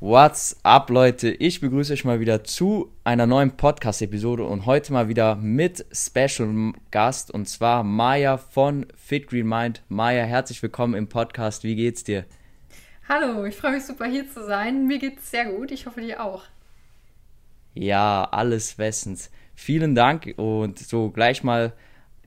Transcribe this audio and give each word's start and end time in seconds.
What's 0.00 0.56
up, 0.62 0.90
Leute? 0.90 1.28
Ich 1.28 1.60
begrüße 1.60 1.92
euch 1.92 2.04
mal 2.04 2.20
wieder 2.20 2.44
zu 2.44 2.92
einer 3.02 3.26
neuen 3.26 3.56
Podcast-Episode 3.56 4.44
und 4.44 4.64
heute 4.64 4.92
mal 4.92 5.08
wieder 5.08 5.34
mit 5.34 5.84
Special 5.90 6.72
Gast 6.92 7.32
und 7.32 7.48
zwar 7.48 7.82
Maya 7.82 8.36
von 8.36 8.86
Fit 8.94 9.26
Green 9.26 9.48
Mind. 9.48 9.82
Maya, 9.88 10.22
herzlich 10.22 10.62
willkommen 10.62 10.94
im 10.94 11.08
Podcast. 11.08 11.64
Wie 11.64 11.74
geht's 11.74 12.04
dir? 12.04 12.26
Hallo, 13.08 13.44
ich 13.44 13.56
freue 13.56 13.72
mich 13.72 13.86
super 13.86 14.06
hier 14.06 14.30
zu 14.30 14.46
sein. 14.46 14.86
Mir 14.86 15.00
geht's 15.00 15.32
sehr 15.32 15.46
gut. 15.46 15.72
Ich 15.72 15.86
hoffe 15.86 16.00
dir 16.00 16.22
auch. 16.22 16.44
Ja, 17.74 18.22
alles 18.30 18.74
bestens. 18.74 19.32
Vielen 19.56 19.96
Dank 19.96 20.32
und 20.36 20.78
so 20.78 21.10
gleich 21.10 21.42
mal 21.42 21.72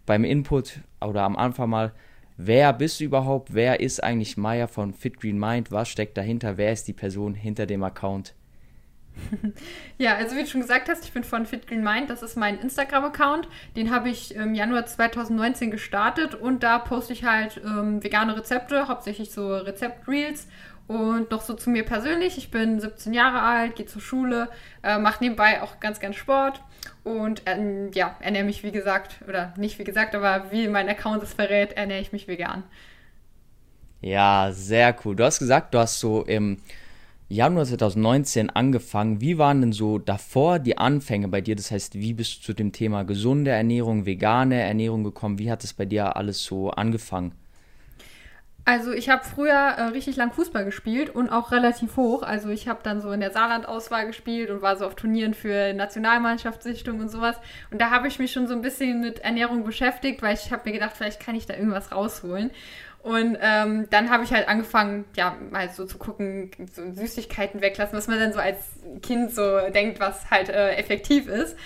beim 0.06 0.26
Input 0.26 0.82
oder 1.00 1.22
am 1.22 1.38
Anfang 1.38 1.70
mal 1.70 1.94
wer 2.46 2.74
bist 2.74 3.00
du 3.00 3.06
überhaupt? 3.06 3.54
Wer 3.54 3.80
ist 3.80 4.04
eigentlich 4.04 4.38
Maya 4.38 4.68
von 4.68 4.94
Fit 4.94 5.20
Green 5.20 5.40
Mind? 5.40 5.72
Was 5.72 5.90
steckt 5.90 6.18
dahinter? 6.18 6.58
Wer 6.58 6.72
ist 6.72 6.88
die 6.88 6.94
Person 6.94 7.34
hinter 7.34 7.66
dem 7.66 7.84
Account? 7.84 8.34
Ja, 9.98 10.16
also 10.16 10.36
wie 10.36 10.42
du 10.42 10.48
schon 10.48 10.62
gesagt 10.62 10.90
hast, 10.90 11.06
ich 11.06 11.12
bin 11.12 11.24
von 11.24 11.46
Fit 11.46 11.68
Green 11.68 11.84
Mind. 11.84 12.10
Das 12.10 12.24
ist 12.24 12.36
mein 12.36 12.58
Instagram-Account. 12.60 13.48
Den 13.76 13.92
habe 13.92 14.10
ich 14.10 14.34
im 14.34 14.56
Januar 14.56 14.88
2019 14.88 15.70
gestartet 15.70 16.34
und 16.34 16.64
da 16.64 16.80
poste 16.80 17.14
ich 17.14 17.24
halt 17.24 17.62
ähm, 17.64 18.04
vegane 18.04 18.36
Rezepte, 18.36 18.88
hauptsächlich 18.88 19.32
so 19.32 19.56
Rezept-Reels 19.56 20.48
und 20.88 21.30
noch 21.30 21.42
so 21.42 21.54
zu 21.54 21.70
mir 21.70 21.86
persönlich. 21.86 22.40
Ich 22.40 22.50
bin 22.50 22.80
17 22.80 23.14
Jahre 23.14 23.42
alt, 23.42 23.76
gehe 23.76 23.86
zur 23.86 24.02
Schule, 24.02 24.50
äh, 24.82 24.98
mache 24.98 25.24
nebenbei 25.24 25.62
auch 25.62 25.80
ganz 25.80 26.00
gern 26.00 26.14
Sport 26.14 26.64
und 27.04 27.44
ähm, 27.46 27.92
ja, 27.94 28.16
ernähre 28.20 28.46
mich 28.46 28.64
wie 28.64 28.72
gesagt, 28.72 29.20
oder 29.28 29.54
nicht 29.58 29.80
wie 29.80 29.84
gesagt, 29.84 30.16
aber 30.16 30.52
wie 30.52 30.68
mein 30.68 30.90
Account 30.90 31.24
es 31.24 31.34
verrät, 31.34 31.74
ernähre 31.74 32.02
ich 32.02 32.12
mich 32.12 32.28
vegan. 32.28 32.64
Ja, 34.02 34.52
sehr 34.52 34.96
cool. 35.06 35.16
Du 35.16 35.24
hast 35.24 35.40
gesagt, 35.40 35.74
du 35.74 35.80
hast 35.80 36.00
so 36.00 36.24
im 36.24 36.58
Januar 37.30 37.66
2019 37.66 38.50
angefangen. 38.50 39.22
Wie 39.22 39.38
waren 39.38 39.62
denn 39.62 39.72
so 39.72 40.00
davor 40.00 40.60
die 40.60 40.78
Anfänge 40.78 41.28
bei 41.28 41.40
dir? 41.40 41.56
Das 41.56 41.72
heißt, 41.72 41.96
wie 41.96 42.14
bist 42.14 42.40
du 42.40 42.42
zu 42.48 42.54
dem 42.54 42.72
Thema 42.72 43.04
gesunde 43.04 43.52
Ernährung, 43.52 44.06
vegane 44.06 44.60
Ernährung 44.60 45.04
gekommen? 45.04 45.40
Wie 45.40 45.52
hat 45.52 45.64
es 45.64 45.74
bei 45.74 45.86
dir 45.86 46.16
alles 46.16 46.44
so 46.44 46.72
angefangen? 46.72 47.34
Also 48.64 48.92
ich 48.92 49.10
habe 49.10 49.24
früher 49.24 49.54
äh, 49.54 49.84
richtig 49.86 50.16
lang 50.18 50.32
Fußball 50.32 50.66
gespielt 50.66 51.10
und 51.10 51.30
auch 51.30 51.52
relativ 51.52 51.98
hoch. 51.98 52.22
Also 52.22 52.50
ich 52.50 52.68
habe 52.68 52.82
dann 52.84 53.02
so 53.02 53.12
in 53.12 53.20
der 53.20 53.32
Saarland-Auswahl 53.32 54.06
gespielt 54.06 54.52
und 54.52 54.62
war 54.62 54.78
so 54.78 54.86
auf 54.86 54.96
Turnieren 54.96 55.34
für 55.34 55.74
Nationalmannschaftssichtung 55.74 57.00
und 57.00 57.10
sowas. 57.10 57.38
Und 57.72 57.82
da 57.82 57.90
habe 57.90 58.08
ich 58.08 58.20
mich 58.20 58.32
schon 58.32 58.48
so 58.48 58.54
ein 58.54 58.62
bisschen 58.62 59.02
mit 59.02 59.20
Ernährung 59.20 59.64
beschäftigt, 59.64 60.22
weil 60.22 60.36
ich 60.36 60.52
habe 60.52 60.62
mir 60.66 60.74
gedacht, 60.74 60.96
vielleicht 60.96 61.20
kann 61.20 61.36
ich 61.36 61.48
da 61.48 61.56
irgendwas 61.56 61.92
rausholen. 61.92 62.52
Und 63.02 63.36
ähm, 63.42 63.88
dann 63.90 64.12
habe 64.12 64.24
ich 64.24 64.32
halt 64.32 64.48
angefangen, 64.48 65.06
ja, 65.16 65.36
mal 65.50 65.70
so 65.72 65.86
zu 65.86 65.98
gucken, 65.98 66.52
so 66.72 66.84
Süßigkeiten 66.94 67.62
weglassen, 67.62 67.98
was 67.98 68.08
man 68.08 68.20
dann 68.20 68.32
so 68.32 68.40
als 68.40 68.60
Kind 69.02 69.34
so 69.34 69.60
denkt, 69.74 70.00
was 70.00 70.30
halt 70.30 70.50
äh, 70.50 70.76
effektiv 70.76 71.28
ist. 71.28 71.58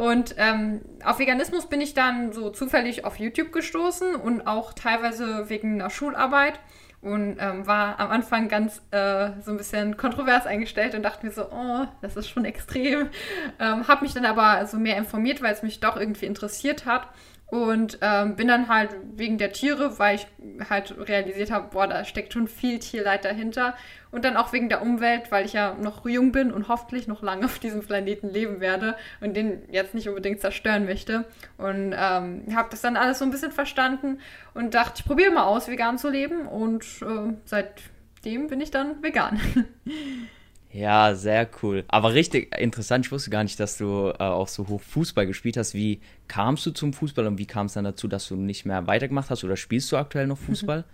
Und 0.00 0.34
ähm, 0.38 0.80
auf 1.04 1.18
Veganismus 1.18 1.66
bin 1.66 1.82
ich 1.82 1.92
dann 1.92 2.32
so 2.32 2.48
zufällig 2.48 3.04
auf 3.04 3.18
YouTube 3.18 3.52
gestoßen 3.52 4.14
und 4.14 4.46
auch 4.46 4.72
teilweise 4.72 5.50
wegen 5.50 5.74
einer 5.74 5.90
Schularbeit 5.90 6.58
und 7.02 7.36
ähm, 7.38 7.66
war 7.66 8.00
am 8.00 8.10
Anfang 8.10 8.48
ganz 8.48 8.80
äh, 8.92 9.28
so 9.42 9.50
ein 9.50 9.58
bisschen 9.58 9.98
kontrovers 9.98 10.46
eingestellt 10.46 10.94
und 10.94 11.02
dachte 11.02 11.26
mir 11.26 11.32
so, 11.32 11.50
oh, 11.52 11.84
das 12.00 12.16
ist 12.16 12.30
schon 12.30 12.46
extrem. 12.46 13.10
Ähm, 13.58 13.88
habe 13.88 14.04
mich 14.04 14.14
dann 14.14 14.24
aber 14.24 14.64
so 14.64 14.78
mehr 14.78 14.96
informiert, 14.96 15.42
weil 15.42 15.52
es 15.52 15.62
mich 15.62 15.80
doch 15.80 15.98
irgendwie 15.98 16.24
interessiert 16.24 16.86
hat 16.86 17.06
und 17.50 17.98
ähm, 18.00 18.36
bin 18.36 18.46
dann 18.46 18.68
halt 18.68 18.90
wegen 19.16 19.36
der 19.36 19.52
Tiere, 19.52 19.98
weil 19.98 20.16
ich 20.16 20.26
halt 20.70 20.94
realisiert 21.08 21.50
habe, 21.50 21.68
boah, 21.72 21.88
da 21.88 22.04
steckt 22.04 22.32
schon 22.32 22.46
viel 22.46 22.78
Tierleid 22.78 23.24
dahinter. 23.24 23.74
Und 24.12 24.24
dann 24.24 24.36
auch 24.36 24.52
wegen 24.52 24.68
der 24.68 24.82
Umwelt, 24.82 25.30
weil 25.32 25.44
ich 25.44 25.52
ja 25.52 25.74
noch 25.74 26.06
jung 26.06 26.32
bin 26.32 26.52
und 26.52 26.68
hoffentlich 26.68 27.08
noch 27.08 27.22
lange 27.22 27.46
auf 27.46 27.58
diesem 27.58 27.80
Planeten 27.80 28.28
leben 28.28 28.60
werde 28.60 28.96
und 29.20 29.34
den 29.34 29.62
jetzt 29.70 29.94
nicht 29.94 30.08
unbedingt 30.08 30.40
zerstören 30.40 30.84
möchte. 30.84 31.24
Und 31.58 31.92
ähm, 31.96 32.44
habe 32.54 32.68
das 32.70 32.82
dann 32.82 32.96
alles 32.96 33.18
so 33.18 33.24
ein 33.24 33.30
bisschen 33.32 33.52
verstanden 33.52 34.20
und 34.54 34.74
dachte, 34.74 34.94
ich 34.98 35.04
probiere 35.04 35.32
mal 35.32 35.44
aus, 35.44 35.68
vegan 35.68 35.98
zu 35.98 36.08
leben. 36.08 36.46
Und 36.46 36.84
äh, 37.02 37.34
seitdem 37.44 38.46
bin 38.46 38.60
ich 38.60 38.70
dann 38.70 39.02
vegan. 39.02 39.40
Ja, 40.72 41.14
sehr 41.16 41.48
cool. 41.62 41.84
Aber 41.88 42.14
richtig 42.14 42.56
interessant, 42.56 43.04
ich 43.04 43.12
wusste 43.12 43.30
gar 43.30 43.42
nicht, 43.42 43.58
dass 43.58 43.76
du 43.76 44.10
äh, 44.10 44.22
auch 44.22 44.46
so 44.46 44.68
hoch 44.68 44.80
Fußball 44.80 45.26
gespielt 45.26 45.56
hast. 45.56 45.74
Wie 45.74 46.00
kamst 46.28 46.64
du 46.64 46.70
zum 46.70 46.92
Fußball 46.92 47.26
und 47.26 47.38
wie 47.38 47.46
kam 47.46 47.66
es 47.66 47.72
dann 47.72 47.84
dazu, 47.84 48.06
dass 48.06 48.28
du 48.28 48.36
nicht 48.36 48.66
mehr 48.66 48.86
weitergemacht 48.86 49.30
hast 49.30 49.42
oder 49.42 49.56
spielst 49.56 49.90
du 49.90 49.96
aktuell 49.96 50.28
noch 50.28 50.38
Fußball? 50.46 50.84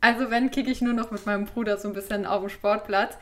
Also 0.00 0.30
wenn, 0.30 0.50
kicke 0.50 0.70
ich 0.70 0.80
nur 0.80 0.94
noch 0.94 1.10
mit 1.10 1.26
meinem 1.26 1.44
Bruder 1.44 1.76
so 1.76 1.88
ein 1.88 1.94
bisschen 1.94 2.24
auf 2.24 2.40
dem 2.40 2.48
Sportplatz. 2.48 3.18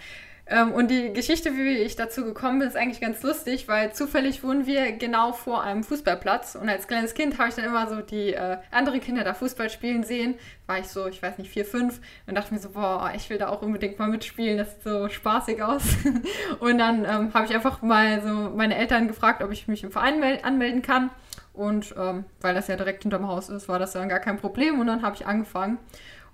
Ähm, 0.50 0.72
und 0.72 0.90
die 0.90 1.12
Geschichte, 1.12 1.54
wie 1.56 1.76
ich 1.76 1.96
dazu 1.96 2.24
gekommen 2.24 2.60
bin, 2.60 2.68
ist 2.68 2.76
eigentlich 2.76 3.00
ganz 3.00 3.22
lustig, 3.22 3.68
weil 3.68 3.92
zufällig 3.92 4.42
wohnen 4.42 4.66
wir 4.66 4.92
genau 4.92 5.32
vor 5.32 5.62
einem 5.62 5.84
Fußballplatz. 5.84 6.54
Und 6.54 6.70
als 6.70 6.88
kleines 6.88 7.12
Kind 7.12 7.38
habe 7.38 7.50
ich 7.50 7.54
dann 7.54 7.66
immer 7.66 7.86
so 7.86 8.00
die 8.00 8.32
äh, 8.32 8.56
anderen 8.70 9.00
Kinder 9.00 9.24
da 9.24 9.34
Fußball 9.34 9.68
spielen 9.68 10.04
sehen. 10.04 10.36
War 10.66 10.78
ich 10.78 10.88
so, 10.88 11.06
ich 11.06 11.22
weiß 11.22 11.36
nicht, 11.36 11.50
vier, 11.50 11.66
fünf. 11.66 12.00
Und 12.26 12.34
dachte 12.34 12.54
mir 12.54 12.60
so, 12.60 12.70
boah, 12.70 13.12
ich 13.14 13.28
will 13.28 13.36
da 13.36 13.48
auch 13.48 13.60
unbedingt 13.60 13.98
mal 13.98 14.08
mitspielen. 14.08 14.56
Das 14.56 14.72
sieht 14.72 14.84
so 14.84 15.08
spaßig 15.10 15.62
aus. 15.62 15.82
und 16.60 16.78
dann 16.78 17.04
ähm, 17.04 17.34
habe 17.34 17.44
ich 17.44 17.54
einfach 17.54 17.82
mal 17.82 18.22
so 18.22 18.32
meine 18.56 18.76
Eltern 18.76 19.06
gefragt, 19.06 19.42
ob 19.42 19.52
ich 19.52 19.68
mich 19.68 19.84
im 19.84 19.90
Verein 19.90 20.22
anmelden 20.42 20.80
kann. 20.80 21.10
Und 21.52 21.94
ähm, 21.98 22.24
weil 22.40 22.54
das 22.54 22.68
ja 22.68 22.76
direkt 22.76 23.02
hinterm 23.02 23.28
Haus 23.28 23.50
ist, 23.50 23.68
war 23.68 23.78
das 23.78 23.92
dann 23.92 24.08
gar 24.08 24.20
kein 24.20 24.38
Problem. 24.38 24.80
Und 24.80 24.86
dann 24.86 25.02
habe 25.02 25.14
ich 25.14 25.26
angefangen. 25.26 25.78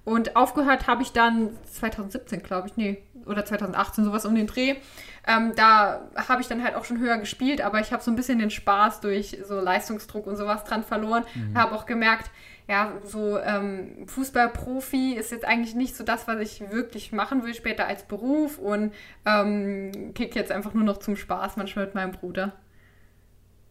Und 0.05 0.37
aufgehört 0.37 0.87
habe 0.87 1.03
ich 1.03 1.13
dann 1.13 1.57
2017, 1.65 2.43
glaube 2.43 2.69
ich, 2.69 2.77
nee, 2.77 3.03
oder 3.27 3.45
2018, 3.45 4.05
sowas 4.05 4.25
um 4.27 4.35
den 4.35 4.47
Dreh. 4.47 4.77
Ähm, 5.27 5.53
da 5.57 6.03
habe 6.29 6.43
ich 6.43 6.49
dann 6.49 6.63
halt 6.63 6.75
auch 6.75 6.85
schon 6.85 6.99
höher 6.99 7.19
gespielt, 7.19 7.61
aber 7.61 7.81
ich 7.81 7.93
habe 7.93 8.03
so 8.03 8.11
ein 8.11 8.17
bisschen 8.17 8.39
den 8.39 8.51
Spaß 8.51 9.01
durch 9.01 9.39
so 9.47 9.61
Leistungsdruck 9.61 10.27
und 10.27 10.37
sowas 10.37 10.65
dran 10.65 10.85
verloren. 10.85 11.25
Mhm. 11.35 11.57
Habe 11.57 11.75
auch 11.75 11.87
gemerkt, 11.87 12.31
ja, 12.69 12.93
so 13.05 13.39
ähm, 13.39 14.07
Fußballprofi 14.07 15.15
ist 15.15 15.33
jetzt 15.33 15.45
eigentlich 15.45 15.75
nicht 15.75 15.97
so 15.97 16.05
das, 16.05 16.27
was 16.27 16.41
ich 16.41 16.71
wirklich 16.71 17.13
machen 17.13 17.45
will 17.45 17.55
später 17.55 17.87
als 17.87 18.05
Beruf 18.05 18.59
und 18.59 18.93
ähm, 19.27 20.13
kick 20.15 20.35
jetzt 20.35 20.51
einfach 20.51 20.73
nur 20.73 20.85
noch 20.85 20.99
zum 20.99 21.17
Spaß 21.17 21.57
manchmal 21.57 21.87
mit 21.87 21.95
meinem 21.95 22.13
Bruder. 22.13 22.53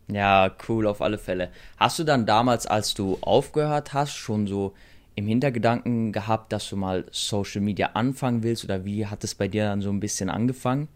Ja, 0.07 0.51
cool, 0.67 0.85
auf 0.85 1.01
alle 1.01 1.17
Fälle. 1.17 1.49
Hast 1.77 1.97
du 1.97 2.03
dann 2.03 2.25
damals, 2.25 2.67
als 2.67 2.93
du 2.93 3.17
aufgehört 3.21 3.93
hast, 3.93 4.15
schon 4.15 4.47
so 4.47 4.73
im 5.15 5.27
Hintergedanken 5.27 6.11
gehabt, 6.11 6.51
dass 6.51 6.69
du 6.69 6.75
mal 6.75 7.05
Social 7.11 7.61
Media 7.61 7.91
anfangen 7.93 8.43
willst 8.43 8.63
oder 8.63 8.85
wie 8.85 9.05
hat 9.05 9.23
es 9.23 9.35
bei 9.35 9.47
dir 9.47 9.65
dann 9.65 9.81
so 9.81 9.89
ein 9.89 9.99
bisschen 9.99 10.29
angefangen? 10.29 10.87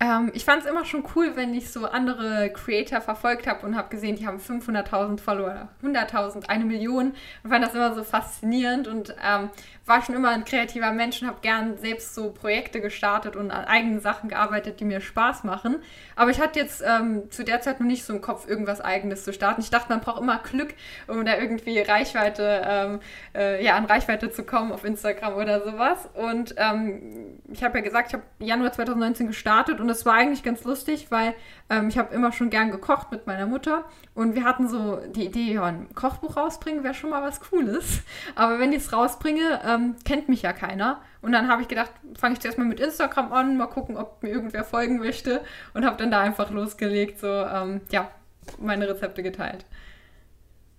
Ähm, 0.00 0.30
ich 0.32 0.44
fand 0.44 0.62
es 0.62 0.70
immer 0.70 0.84
schon 0.84 1.04
cool, 1.16 1.32
wenn 1.34 1.52
ich 1.54 1.70
so 1.70 1.86
andere 1.86 2.50
Creator 2.52 3.00
verfolgt 3.00 3.48
habe 3.48 3.66
und 3.66 3.76
habe 3.76 3.88
gesehen, 3.88 4.14
die 4.14 4.26
haben 4.26 4.38
500.000 4.38 5.18
Follower, 5.18 5.68
100.000, 5.82 6.48
eine 6.48 6.64
Million 6.64 7.14
und 7.42 7.50
fand 7.50 7.64
das 7.64 7.74
immer 7.74 7.94
so 7.94 8.04
faszinierend 8.04 8.86
und 8.86 9.14
ähm, 9.24 9.50
war 9.88 10.02
schon 10.02 10.14
immer 10.14 10.28
ein 10.30 10.44
kreativer 10.44 10.92
Mensch 10.92 11.20
und 11.22 11.28
habe 11.28 11.38
gern 11.40 11.78
selbst 11.78 12.14
so 12.14 12.30
Projekte 12.30 12.80
gestartet 12.80 13.34
und 13.34 13.50
an 13.50 13.64
eigenen 13.64 14.00
Sachen 14.00 14.28
gearbeitet, 14.28 14.80
die 14.80 14.84
mir 14.84 15.00
Spaß 15.00 15.44
machen. 15.44 15.76
Aber 16.14 16.30
ich 16.30 16.40
hatte 16.40 16.60
jetzt 16.60 16.82
ähm, 16.86 17.30
zu 17.30 17.42
der 17.42 17.60
Zeit 17.60 17.80
noch 17.80 17.86
nicht 17.86 18.04
so 18.04 18.12
im 18.12 18.20
Kopf, 18.20 18.46
irgendwas 18.46 18.80
Eigenes 18.80 19.24
zu 19.24 19.32
starten. 19.32 19.62
Ich 19.62 19.70
dachte, 19.70 19.88
man 19.88 20.00
braucht 20.00 20.20
immer 20.20 20.38
Glück, 20.38 20.74
um 21.06 21.24
da 21.24 21.38
irgendwie 21.38 21.80
Reichweite, 21.80 22.62
ähm, 22.64 23.00
äh, 23.34 23.64
ja, 23.64 23.76
an 23.76 23.86
Reichweite 23.86 24.30
zu 24.30 24.44
kommen 24.44 24.72
auf 24.72 24.84
Instagram 24.84 25.34
oder 25.34 25.64
sowas. 25.64 26.08
Und 26.14 26.54
ähm, 26.58 27.40
ich 27.50 27.64
habe 27.64 27.78
ja 27.78 27.84
gesagt, 27.84 28.08
ich 28.08 28.14
habe 28.14 28.24
Januar 28.38 28.72
2019 28.72 29.26
gestartet 29.26 29.80
und 29.80 29.87
das 29.88 30.06
war 30.06 30.14
eigentlich 30.14 30.42
ganz 30.42 30.64
lustig, 30.64 31.10
weil 31.10 31.34
ähm, 31.70 31.88
ich 31.88 31.98
habe 31.98 32.14
immer 32.14 32.32
schon 32.32 32.50
gern 32.50 32.70
gekocht 32.70 33.10
mit 33.10 33.26
meiner 33.26 33.46
Mutter 33.46 33.84
und 34.14 34.34
wir 34.34 34.44
hatten 34.44 34.68
so 34.68 35.00
die 35.14 35.26
Idee, 35.26 35.54
ja, 35.54 35.64
ein 35.64 35.88
Kochbuch 35.94 36.36
rausbringen 36.36 36.84
wäre 36.84 36.94
schon 36.94 37.10
mal 37.10 37.22
was 37.22 37.40
Cooles. 37.40 38.02
Aber 38.34 38.58
wenn 38.58 38.72
ich 38.72 38.78
es 38.78 38.92
rausbringe, 38.92 39.60
ähm, 39.64 39.96
kennt 40.04 40.28
mich 40.28 40.42
ja 40.42 40.52
keiner. 40.52 41.00
Und 41.20 41.32
dann 41.32 41.48
habe 41.48 41.62
ich 41.62 41.68
gedacht, 41.68 41.90
fange 42.16 42.34
ich 42.34 42.40
zuerst 42.40 42.58
mal 42.58 42.64
mit 42.64 42.80
Instagram 42.80 43.32
an, 43.32 43.56
mal 43.56 43.66
gucken, 43.66 43.96
ob 43.96 44.22
mir 44.22 44.30
irgendwer 44.30 44.64
folgen 44.64 44.98
möchte 44.98 45.42
und 45.74 45.84
habe 45.84 45.96
dann 45.96 46.10
da 46.10 46.20
einfach 46.20 46.50
losgelegt, 46.50 47.20
so 47.20 47.26
ähm, 47.26 47.80
ja, 47.90 48.10
meine 48.58 48.88
Rezepte 48.88 49.22
geteilt. 49.22 49.64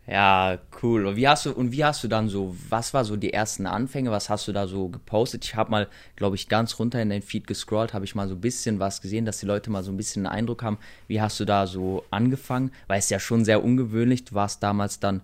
Ja, 0.09 0.57
cool. 0.81 1.05
Und 1.05 1.17
wie 1.17 1.27
hast 1.27 1.45
du 1.45 1.51
und 1.51 1.71
wie 1.71 1.85
hast 1.85 2.03
du 2.03 2.07
dann 2.07 2.29
so, 2.29 2.55
was 2.67 2.95
war 2.95 3.05
so 3.05 3.15
die 3.15 3.31
ersten 3.31 3.67
Anfänge? 3.67 4.09
Was 4.09 4.27
hast 4.27 4.47
du 4.47 4.51
da 4.51 4.65
so 4.65 4.89
gepostet? 4.89 5.45
Ich 5.45 5.53
habe 5.53 5.69
mal, 5.69 5.87
glaube 6.15 6.35
ich, 6.35 6.49
ganz 6.49 6.79
runter 6.79 6.99
in 6.99 7.11
den 7.11 7.21
Feed 7.21 7.45
gescrollt, 7.45 7.93
habe 7.93 8.05
ich 8.05 8.15
mal 8.15 8.27
so 8.27 8.33
ein 8.33 8.41
bisschen 8.41 8.79
was 8.79 9.01
gesehen, 9.01 9.25
dass 9.25 9.39
die 9.39 9.45
Leute 9.45 9.69
mal 9.69 9.83
so 9.83 9.91
ein 9.91 9.97
bisschen 9.97 10.25
einen 10.25 10.35
Eindruck 10.35 10.63
haben. 10.63 10.79
Wie 11.07 11.21
hast 11.21 11.39
du 11.39 11.45
da 11.45 11.67
so 11.67 12.05
angefangen? 12.09 12.71
Weil 12.87 12.97
es 12.97 13.11
ja 13.11 13.19
schon 13.19 13.45
sehr 13.45 13.63
ungewöhnlich, 13.63 14.25
du 14.25 14.33
warst 14.33 14.63
damals 14.63 14.99
dann 14.99 15.21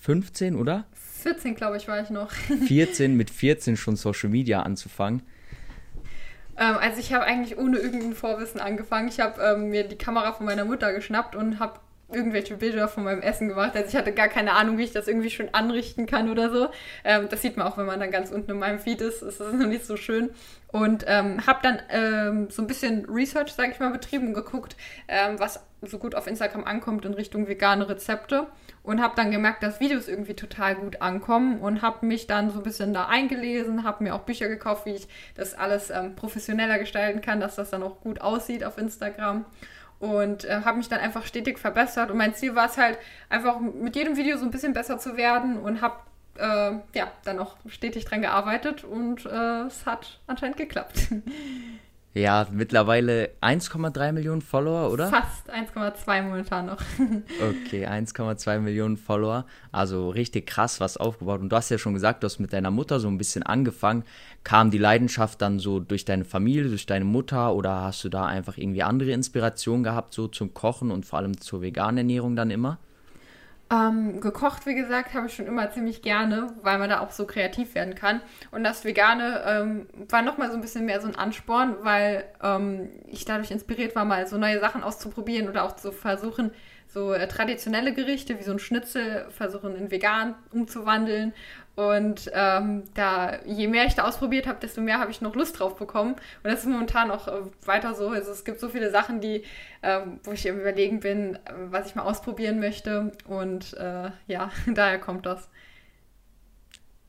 15, 0.00 0.56
oder? 0.56 0.86
14, 0.94 1.54
glaube 1.54 1.76
ich, 1.76 1.86
war 1.86 2.00
ich 2.00 2.08
noch. 2.08 2.30
14, 2.68 3.14
mit 3.14 3.28
14 3.28 3.76
schon 3.76 3.96
Social 3.96 4.30
Media 4.30 4.62
anzufangen. 4.62 5.20
Ähm, 6.56 6.76
also 6.80 7.00
ich 7.00 7.12
habe 7.12 7.24
eigentlich 7.24 7.58
ohne 7.58 7.76
irgendein 7.76 8.14
Vorwissen 8.14 8.62
angefangen. 8.62 9.08
Ich 9.08 9.20
habe 9.20 9.42
ähm, 9.42 9.68
mir 9.68 9.86
die 9.86 9.96
Kamera 9.96 10.32
von 10.32 10.46
meiner 10.46 10.64
Mutter 10.64 10.94
geschnappt 10.94 11.36
und 11.36 11.58
habe 11.58 11.80
irgendwelche 12.14 12.56
Bilder 12.56 12.88
von 12.88 13.04
meinem 13.04 13.22
Essen 13.22 13.48
gemacht. 13.48 13.72
Also 13.74 13.88
ich 13.88 13.96
hatte 13.96 14.12
gar 14.12 14.28
keine 14.28 14.52
Ahnung, 14.52 14.78
wie 14.78 14.84
ich 14.84 14.92
das 14.92 15.08
irgendwie 15.08 15.30
schon 15.30 15.48
anrichten 15.52 16.06
kann 16.06 16.30
oder 16.30 16.50
so. 16.50 16.68
Ähm, 17.04 17.28
das 17.30 17.42
sieht 17.42 17.56
man 17.56 17.66
auch, 17.66 17.78
wenn 17.78 17.86
man 17.86 18.00
dann 18.00 18.10
ganz 18.10 18.30
unten 18.30 18.50
in 18.50 18.58
meinem 18.58 18.78
Feed 18.78 19.00
ist. 19.00 19.22
Es 19.22 19.40
ist 19.40 19.52
noch 19.52 19.66
nicht 19.66 19.84
so 19.86 19.96
schön. 19.96 20.30
Und 20.68 21.04
ähm, 21.06 21.46
habe 21.46 21.58
dann 21.62 21.82
ähm, 21.90 22.50
so 22.50 22.62
ein 22.62 22.66
bisschen 22.66 23.04
Research, 23.04 23.52
sage 23.52 23.72
ich 23.72 23.78
mal, 23.78 23.90
betrieben 23.90 24.28
und 24.28 24.34
geguckt, 24.34 24.74
ähm, 25.06 25.38
was 25.38 25.60
so 25.82 25.98
gut 25.98 26.14
auf 26.14 26.26
Instagram 26.26 26.64
ankommt 26.64 27.04
in 27.04 27.12
Richtung 27.12 27.46
vegane 27.46 27.88
Rezepte. 27.88 28.46
Und 28.82 29.00
habe 29.00 29.14
dann 29.14 29.30
gemerkt, 29.30 29.62
dass 29.62 29.78
Videos 29.78 30.08
irgendwie 30.08 30.34
total 30.34 30.74
gut 30.74 31.02
ankommen 31.02 31.60
und 31.60 31.82
habe 31.82 32.04
mich 32.04 32.26
dann 32.26 32.50
so 32.50 32.58
ein 32.58 32.62
bisschen 32.64 32.92
da 32.92 33.06
eingelesen, 33.06 33.84
habe 33.84 34.02
mir 34.02 34.14
auch 34.14 34.22
Bücher 34.22 34.48
gekauft, 34.48 34.86
wie 34.86 34.94
ich 34.94 35.06
das 35.36 35.54
alles 35.54 35.90
ähm, 35.90 36.16
professioneller 36.16 36.80
gestalten 36.80 37.20
kann, 37.20 37.38
dass 37.38 37.54
das 37.54 37.70
dann 37.70 37.84
auch 37.84 38.00
gut 38.00 38.20
aussieht 38.20 38.64
auf 38.64 38.78
Instagram 38.78 39.44
und 40.02 40.44
äh, 40.44 40.62
habe 40.64 40.78
mich 40.78 40.88
dann 40.88 40.98
einfach 40.98 41.24
stetig 41.24 41.60
verbessert. 41.60 42.10
Und 42.10 42.16
mein 42.16 42.34
Ziel 42.34 42.56
war 42.56 42.66
es 42.66 42.76
halt, 42.76 42.98
einfach 43.30 43.60
mit 43.60 43.94
jedem 43.94 44.16
Video 44.16 44.36
so 44.36 44.44
ein 44.44 44.50
bisschen 44.50 44.72
besser 44.72 44.98
zu 44.98 45.16
werden 45.16 45.58
und 45.58 45.80
habe 45.80 45.94
äh, 46.38 46.72
ja 46.98 47.12
dann 47.24 47.38
auch 47.38 47.54
stetig 47.68 48.04
dran 48.04 48.20
gearbeitet 48.20 48.82
und 48.82 49.24
äh, 49.26 49.62
es 49.62 49.86
hat 49.86 50.18
anscheinend 50.26 50.56
geklappt. 50.56 51.06
Ja, 52.14 52.46
mittlerweile 52.50 53.30
1,3 53.40 54.12
Millionen 54.12 54.42
Follower, 54.42 54.92
oder? 54.92 55.08
Fast 55.08 55.50
1,2 55.50 56.22
momentan 56.22 56.66
noch. 56.66 56.78
okay, 57.40 57.86
1,2 57.86 58.58
Millionen 58.58 58.98
Follower. 58.98 59.46
Also 59.70 60.10
richtig 60.10 60.46
krass 60.46 60.78
was 60.78 60.98
aufgebaut. 60.98 61.40
Und 61.40 61.48
du 61.48 61.56
hast 61.56 61.70
ja 61.70 61.78
schon 61.78 61.94
gesagt, 61.94 62.22
du 62.22 62.26
hast 62.26 62.38
mit 62.38 62.52
deiner 62.52 62.70
Mutter 62.70 63.00
so 63.00 63.08
ein 63.08 63.16
bisschen 63.16 63.42
angefangen. 63.42 64.04
Kam 64.44 64.70
die 64.70 64.78
Leidenschaft 64.78 65.40
dann 65.40 65.58
so 65.58 65.80
durch 65.80 66.04
deine 66.04 66.26
Familie, 66.26 66.68
durch 66.68 66.84
deine 66.84 67.06
Mutter 67.06 67.54
oder 67.54 67.80
hast 67.80 68.04
du 68.04 68.10
da 68.10 68.26
einfach 68.26 68.58
irgendwie 68.58 68.82
andere 68.82 69.12
Inspirationen 69.12 69.82
gehabt, 69.82 70.12
so 70.12 70.28
zum 70.28 70.52
Kochen 70.52 70.90
und 70.90 71.06
vor 71.06 71.18
allem 71.18 71.40
zur 71.40 71.62
veganen 71.62 71.98
Ernährung 71.98 72.36
dann 72.36 72.50
immer? 72.50 72.78
Ähm, 73.72 74.20
gekocht, 74.20 74.66
wie 74.66 74.74
gesagt, 74.74 75.14
habe 75.14 75.28
ich 75.28 75.34
schon 75.34 75.46
immer 75.46 75.70
ziemlich 75.70 76.02
gerne, 76.02 76.52
weil 76.60 76.78
man 76.78 76.90
da 76.90 77.00
auch 77.00 77.10
so 77.10 77.26
kreativ 77.26 77.74
werden 77.74 77.94
kann. 77.94 78.20
Und 78.50 78.64
das 78.64 78.84
Vegane 78.84 79.42
ähm, 79.46 79.86
war 80.10 80.20
nochmal 80.20 80.50
so 80.50 80.56
ein 80.56 80.60
bisschen 80.60 80.84
mehr 80.84 81.00
so 81.00 81.08
ein 81.08 81.16
Ansporn, 81.16 81.76
weil 81.80 82.24
ähm, 82.42 82.90
ich 83.06 83.24
dadurch 83.24 83.50
inspiriert 83.50 83.96
war, 83.96 84.04
mal 84.04 84.26
so 84.26 84.36
neue 84.36 84.60
Sachen 84.60 84.82
auszuprobieren 84.82 85.48
oder 85.48 85.64
auch 85.64 85.74
zu 85.74 85.90
versuchen, 85.90 86.50
so 86.86 87.14
äh, 87.14 87.26
traditionelle 87.26 87.94
Gerichte 87.94 88.38
wie 88.38 88.42
so 88.42 88.52
ein 88.52 88.58
Schnitzel 88.58 89.24
versuchen 89.30 89.74
in 89.74 89.90
vegan 89.90 90.34
umzuwandeln 90.52 91.32
und 91.74 92.30
ähm, 92.34 92.82
da, 92.94 93.42
je 93.46 93.66
mehr 93.66 93.86
ich 93.86 93.94
da 93.94 94.04
ausprobiert 94.06 94.46
habe, 94.46 94.60
desto 94.60 94.82
mehr 94.82 94.98
habe 94.98 95.10
ich 95.10 95.22
noch 95.22 95.34
Lust 95.34 95.58
drauf 95.58 95.76
bekommen. 95.76 96.14
Und 96.14 96.50
das 96.50 96.60
ist 96.60 96.66
momentan 96.66 97.10
auch 97.10 97.28
äh, 97.28 97.40
weiter 97.64 97.94
so. 97.94 98.10
Also 98.10 98.30
es 98.30 98.44
gibt 98.44 98.60
so 98.60 98.68
viele 98.68 98.90
Sachen, 98.90 99.20
die, 99.22 99.44
äh, 99.80 100.00
wo 100.24 100.32
ich 100.32 100.44
im 100.44 100.60
Überlegen 100.60 101.00
bin, 101.00 101.38
was 101.70 101.86
ich 101.86 101.94
mal 101.94 102.02
ausprobieren 102.02 102.60
möchte. 102.60 103.12
Und 103.26 103.72
äh, 103.74 104.10
ja, 104.26 104.50
daher 104.74 104.98
kommt 104.98 105.24
das. 105.24 105.48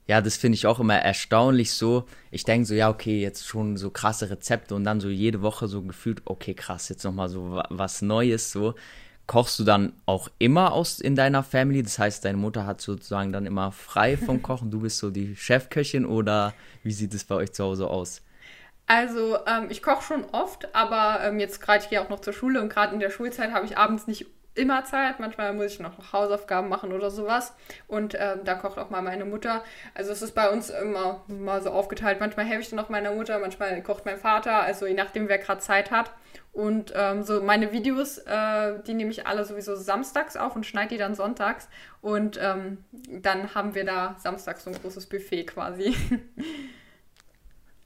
Ja, 0.08 0.22
das 0.22 0.38
finde 0.38 0.56
ich 0.56 0.66
auch 0.66 0.80
immer 0.80 0.98
erstaunlich 0.98 1.74
so. 1.74 2.06
Ich 2.32 2.46
denke 2.46 2.66
so, 2.66 2.74
ja, 2.74 2.90
okay, 2.90 3.22
jetzt 3.22 3.46
schon 3.46 3.76
so 3.78 3.90
krasse 3.90 4.30
Rezepte 4.30 4.76
und 4.76 4.86
dann 4.86 5.00
so 5.00 5.10
jede 5.10 5.42
Woche 5.42 5.68
so 5.68 5.82
gefühlt, 5.82 6.22
okay, 6.26 6.54
krass, 6.54 6.90
jetzt 6.90 7.04
nochmal 7.04 7.30
so 7.30 7.62
was 7.70 8.02
Neues 8.02 8.52
so. 8.52 8.76
Kochst 9.34 9.58
du 9.58 9.64
dann 9.64 9.94
auch 10.06 10.30
immer 10.38 10.74
aus 10.74 11.00
in 11.00 11.16
deiner 11.16 11.42
Family? 11.42 11.82
Das 11.82 11.98
heißt, 11.98 12.24
deine 12.24 12.38
Mutter 12.38 12.68
hat 12.68 12.82
sozusagen 12.82 13.34
dann 13.34 13.48
immer 13.48 13.72
frei 13.72 14.16
vom 14.16 14.42
Kochen. 14.44 14.70
Du 14.70 14.82
bist 14.82 15.00
so 15.00 15.10
die 15.10 15.36
Chefköchin 15.36 16.06
oder 16.06 16.54
wie 16.84 16.92
sieht 16.92 17.16
es 17.16 17.24
bei 17.24 17.34
euch 17.34 17.52
zu 17.52 17.64
Hause 17.64 17.88
aus? 17.88 18.22
Also 18.86 19.40
ähm, 19.48 19.70
ich 19.72 19.82
koche 19.82 20.04
schon 20.04 20.26
oft, 20.26 20.76
aber 20.76 21.24
ähm, 21.24 21.40
jetzt 21.40 21.62
gerade 21.62 21.84
ich 21.84 21.90
gehe 21.90 22.00
auch 22.00 22.10
noch 22.10 22.20
zur 22.20 22.34
Schule 22.34 22.62
und 22.62 22.70
gerade 22.70 22.94
in 22.94 23.00
der 23.00 23.10
Schulzeit 23.10 23.54
habe 23.54 23.66
ich 23.66 23.76
abends 23.76 24.06
nicht 24.06 24.28
immer 24.56 24.86
Zeit. 24.86 25.20
Manchmal 25.20 25.54
muss 25.54 25.74
ich 25.74 25.80
noch 25.80 26.14
Hausaufgaben 26.14 26.70
machen 26.70 26.92
oder 26.92 27.10
sowas. 27.10 27.54
Und 27.88 28.16
ähm, 28.20 28.42
da 28.44 28.56
kocht 28.56 28.78
auch 28.78 28.90
mal 28.90 29.02
meine 29.02 29.26
Mutter. 29.26 29.64
Also 29.94 30.12
es 30.12 30.22
ist 30.22 30.36
bei 30.36 30.50
uns 30.50 30.70
immer 30.70 31.24
mal 31.28 31.62
so 31.62 31.72
aufgeteilt. 31.72 32.20
Manchmal 32.20 32.46
helfe 32.46 32.62
ich 32.62 32.70
dann 32.70 32.80
auch 32.80 32.90
meiner 32.90 33.12
Mutter, 33.12 33.40
manchmal 33.40 33.82
kocht 33.82 34.06
mein 34.06 34.18
Vater. 34.18 34.62
Also 34.62 34.86
je 34.86 34.94
nachdem, 34.94 35.30
wer 35.30 35.38
gerade 35.38 35.62
Zeit 35.62 35.92
hat. 35.92 36.12
Und 36.52 36.94
ähm, 36.96 37.24
so 37.24 37.42
meine 37.42 37.72
Videos, 37.72 38.20
äh, 38.20 38.80
die 38.86 38.94
nehme 38.94 39.10
ich 39.10 39.26
alle 39.26 39.44
sowieso 39.44 39.76
samstags 39.76 40.38
auf 40.38 40.56
und 40.56 40.66
schneide 40.66 40.90
die 40.90 40.98
dann 40.98 41.16
sonntags. 41.16 41.68
Und 42.02 42.40
ähm, 42.42 42.78
dann 43.10 43.56
haben 43.56 43.74
wir 43.74 43.86
da 43.86 44.16
samstags 44.20 44.64
so 44.64 44.70
ein 44.70 44.76
großes 44.80 45.08
Buffet 45.08 45.46
quasi. 45.46 45.96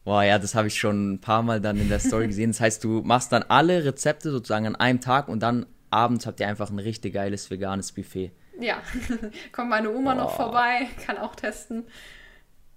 Boah, 0.04 0.24
ja, 0.24 0.40
das 0.40 0.56
habe 0.56 0.68
ich 0.68 0.80
schon 0.80 1.14
ein 1.14 1.22
paar 1.22 1.44
Mal 1.44 1.60
dann 1.60 1.78
in 1.78 1.90
der 1.90 2.00
Story 2.00 2.28
gesehen. 2.28 2.52
Das 2.52 2.62
heißt, 2.62 2.84
du 2.84 3.02
machst 3.02 3.32
dann 3.32 3.44
alle 3.44 3.84
Rezepte 3.84 4.32
sozusagen 4.32 4.66
an 4.66 4.76
einem 4.76 5.02
Tag 5.02 5.28
und 5.28 5.42
dann 5.42 5.66
abends 5.90 6.26
habt 6.26 6.40
ihr 6.40 6.48
einfach 6.48 6.70
ein 6.70 6.80
richtig 6.80 7.14
geiles 7.14 7.50
veganes 7.50 7.92
Buffet. 7.92 8.32
Ja, 8.60 8.82
kommt 9.52 9.70
meine 9.70 9.92
Oma 9.92 10.14
Boah. 10.14 10.24
noch 10.24 10.36
vorbei, 10.36 10.88
kann 11.06 11.18
auch 11.18 11.36
testen. 11.36 11.86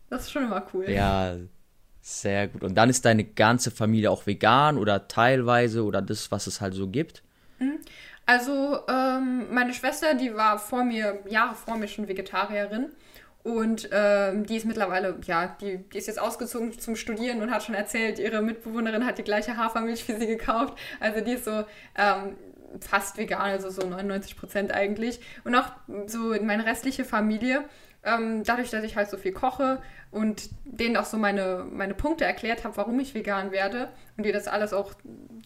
Das 0.09 0.23
ist 0.23 0.33
schon 0.33 0.45
immer 0.45 0.67
cool. 0.75 0.91
Ja, 0.91 1.37
sehr 2.01 2.49
gut. 2.49 2.65
Und 2.65 2.75
dann 2.75 2.91
ist 2.91 3.05
deine 3.05 3.25
ganze 3.25 3.71
Familie 3.71 4.11
auch 4.11 4.27
vegan 4.27 4.77
oder 4.79 5.09
teilweise 5.09 5.85
oder 5.85 6.03
das, 6.03 6.31
was 6.31 6.47
es 6.47 6.61
halt 6.61 6.75
so 6.75 6.89
gibt? 6.89 7.23
Mhm. 7.59 7.79
Also, 8.27 8.81
ähm, 8.89 9.53
meine 9.53 9.75
Schwester, 9.75 10.15
die 10.15 10.35
war 10.35 10.59
vor 10.59 10.85
mir, 10.85 11.21
Jahre 11.29 11.55
vor 11.55 11.77
mir 11.77 11.89
schon 11.89 12.09
Vegetarierin. 12.09 12.91
Und 13.43 13.89
ähm, 13.91 14.45
die 14.45 14.57
ist 14.57 14.67
mittlerweile, 14.67 15.17
ja, 15.27 15.57
die, 15.61 15.79
die 15.79 15.97
ist 15.97 16.09
jetzt 16.09 16.21
ausgezogen 16.21 16.79
zum 16.79 16.95
Studieren 16.95 17.41
und 17.41 17.51
hat 17.51 17.62
schon 17.62 17.75
erzählt, 17.75 18.19
ihre 18.19 18.43
Mitbewohnerin 18.43 19.07
hat 19.07 19.17
die 19.17 19.23
gleiche 19.23 19.57
Hafermilch 19.57 20.05
für 20.05 20.19
sie 20.19 20.27
gekauft. 20.27 20.79
Also 21.01 21.25
die 21.25 21.33
ist 21.33 21.47
so 21.47 21.65
ähm, 21.97 22.37
fast 22.81 23.17
vegan, 23.17 23.41
also 23.41 23.71
so 23.71 23.87
99 23.87 24.37
Prozent 24.37 24.73
eigentlich. 24.73 25.21
Und 25.45 25.55
auch 25.55 25.71
so 26.07 26.33
in 26.33 26.47
meine 26.47 26.67
restliche 26.67 27.05
Familie 27.05 27.65
ähm, 28.02 28.44
dadurch, 28.44 28.70
dass 28.70 28.85
ich 28.85 28.97
halt 28.97 29.11
so 29.11 29.17
viel 29.17 29.32
koche 29.32 29.81
und 30.11 30.49
denen 30.64 30.97
auch 30.97 31.05
so 31.05 31.19
meine, 31.19 31.67
meine 31.70 31.94
Punkte 31.94 32.25
erklärt 32.25 32.64
habe, 32.64 32.76
warum 32.76 32.99
ich 32.99 33.14
vegan 33.14 33.52
werde 33.52 33.88
und 34.17 34.25
die 34.25 34.32
das 34.32 34.49
alles 34.49 34.73
auch 34.73 34.94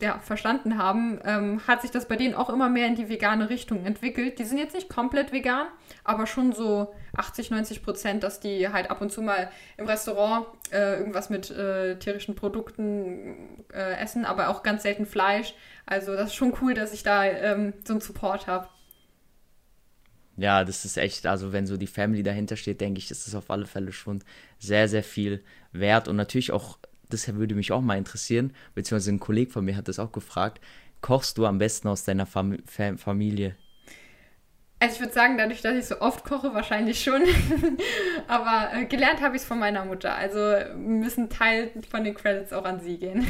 ja, 0.01 0.19
verstanden 0.21 0.79
haben, 0.79 1.21
ähm, 1.25 1.61
hat 1.67 1.83
sich 1.83 1.91
das 1.91 2.07
bei 2.07 2.17
denen 2.17 2.35
auch 2.35 2.49
immer 2.51 2.69
mehr 2.69 2.87
in 2.87 2.95
die 2.95 3.09
vegane 3.09 3.51
Richtung 3.51 3.85
entwickelt. 3.85 4.39
Die 4.39 4.45
sind 4.45 4.59
jetzt 4.59 4.75
nicht 4.75 4.89
komplett 4.89 5.33
vegan, 5.33 5.67
aber 6.05 6.27
schon 6.27 6.53
so 6.53 6.95
80, 7.17 7.51
90 7.51 7.83
Prozent, 7.83 8.23
dass 8.23 8.41
die 8.41 8.69
halt 8.69 8.91
ab 8.91 9.01
und 9.01 9.11
zu 9.11 9.21
mal 9.21 9.51
im 9.77 9.87
Restaurant 9.87 10.47
äh, 10.73 10.99
irgendwas 10.99 11.31
mit 11.31 11.51
äh, 11.51 11.97
tierischen 11.99 12.35
Produkten 12.35 13.65
äh, 13.73 14.01
essen, 14.01 14.25
aber 14.25 14.49
auch 14.49 14.63
ganz 14.63 14.83
selten 14.83 15.07
Fleisch. 15.07 15.55
Also 15.87 16.15
das 16.15 16.29
ist 16.29 16.35
schon 16.35 16.55
cool, 16.63 16.75
dass 16.75 16.93
ich 16.93 17.03
da 17.03 17.25
ähm, 17.25 17.75
so 17.85 17.95
einen 17.95 18.01
Support 18.01 18.47
habe. 18.47 18.69
Ja, 20.37 20.65
das 20.65 20.85
ist 20.85 20.97
echt, 20.97 21.27
also 21.27 21.53
wenn 21.53 21.67
so 21.67 21.77
die 21.77 21.87
Family 21.87 22.23
dahinter 22.25 22.57
steht, 22.57 22.81
denke 22.81 22.99
ich, 22.99 23.11
ist 23.11 23.27
das 23.27 23.35
auf 23.37 23.51
alle 23.51 23.67
Fälle 23.67 23.93
schon 23.93 24.23
sehr, 24.59 24.89
sehr 24.89 25.05
viel 25.05 25.45
wert. 25.73 26.09
Und 26.09 26.17
natürlich 26.17 26.51
auch, 26.53 26.79
das 27.09 27.33
würde 27.35 27.55
mich 27.55 27.71
auch 27.73 27.81
mal 27.83 27.99
interessieren, 27.99 28.53
beziehungsweise 28.75 29.13
ein 29.13 29.21
Kollege 29.21 29.53
von 29.53 29.65
mir 29.65 29.77
hat 29.77 29.87
das 29.89 30.01
auch 30.01 30.11
gefragt, 30.13 30.61
kochst 31.01 31.39
du 31.39 31.47
am 31.47 31.59
besten 31.59 31.89
aus 31.89 32.05
deiner 32.05 32.27
Fam 32.27 32.59
Familie? 32.99 33.57
Also 34.81 34.97
ich 34.97 35.01
würde 35.01 35.15
sagen, 35.15 35.39
dadurch, 35.39 35.63
dass 35.63 35.77
ich 35.77 35.87
so 35.87 36.01
oft 36.01 36.25
koche, 36.25 36.53
wahrscheinlich 36.53 37.03
schon. 37.03 37.23
Aber 38.29 38.71
äh, 38.75 38.85
gelernt 38.85 39.23
habe 39.23 39.37
ich 39.37 39.43
es 39.43 39.49
von 39.49 39.59
meiner 39.59 39.85
Mutter. 39.85 40.15
Also 40.15 40.39
müssen 40.77 41.31
Teil 41.31 41.71
von 41.89 42.05
den 42.05 42.15
Credits 42.15 42.53
auch 42.53 42.65
an 42.65 42.81
sie 42.81 42.99
gehen. 42.99 43.27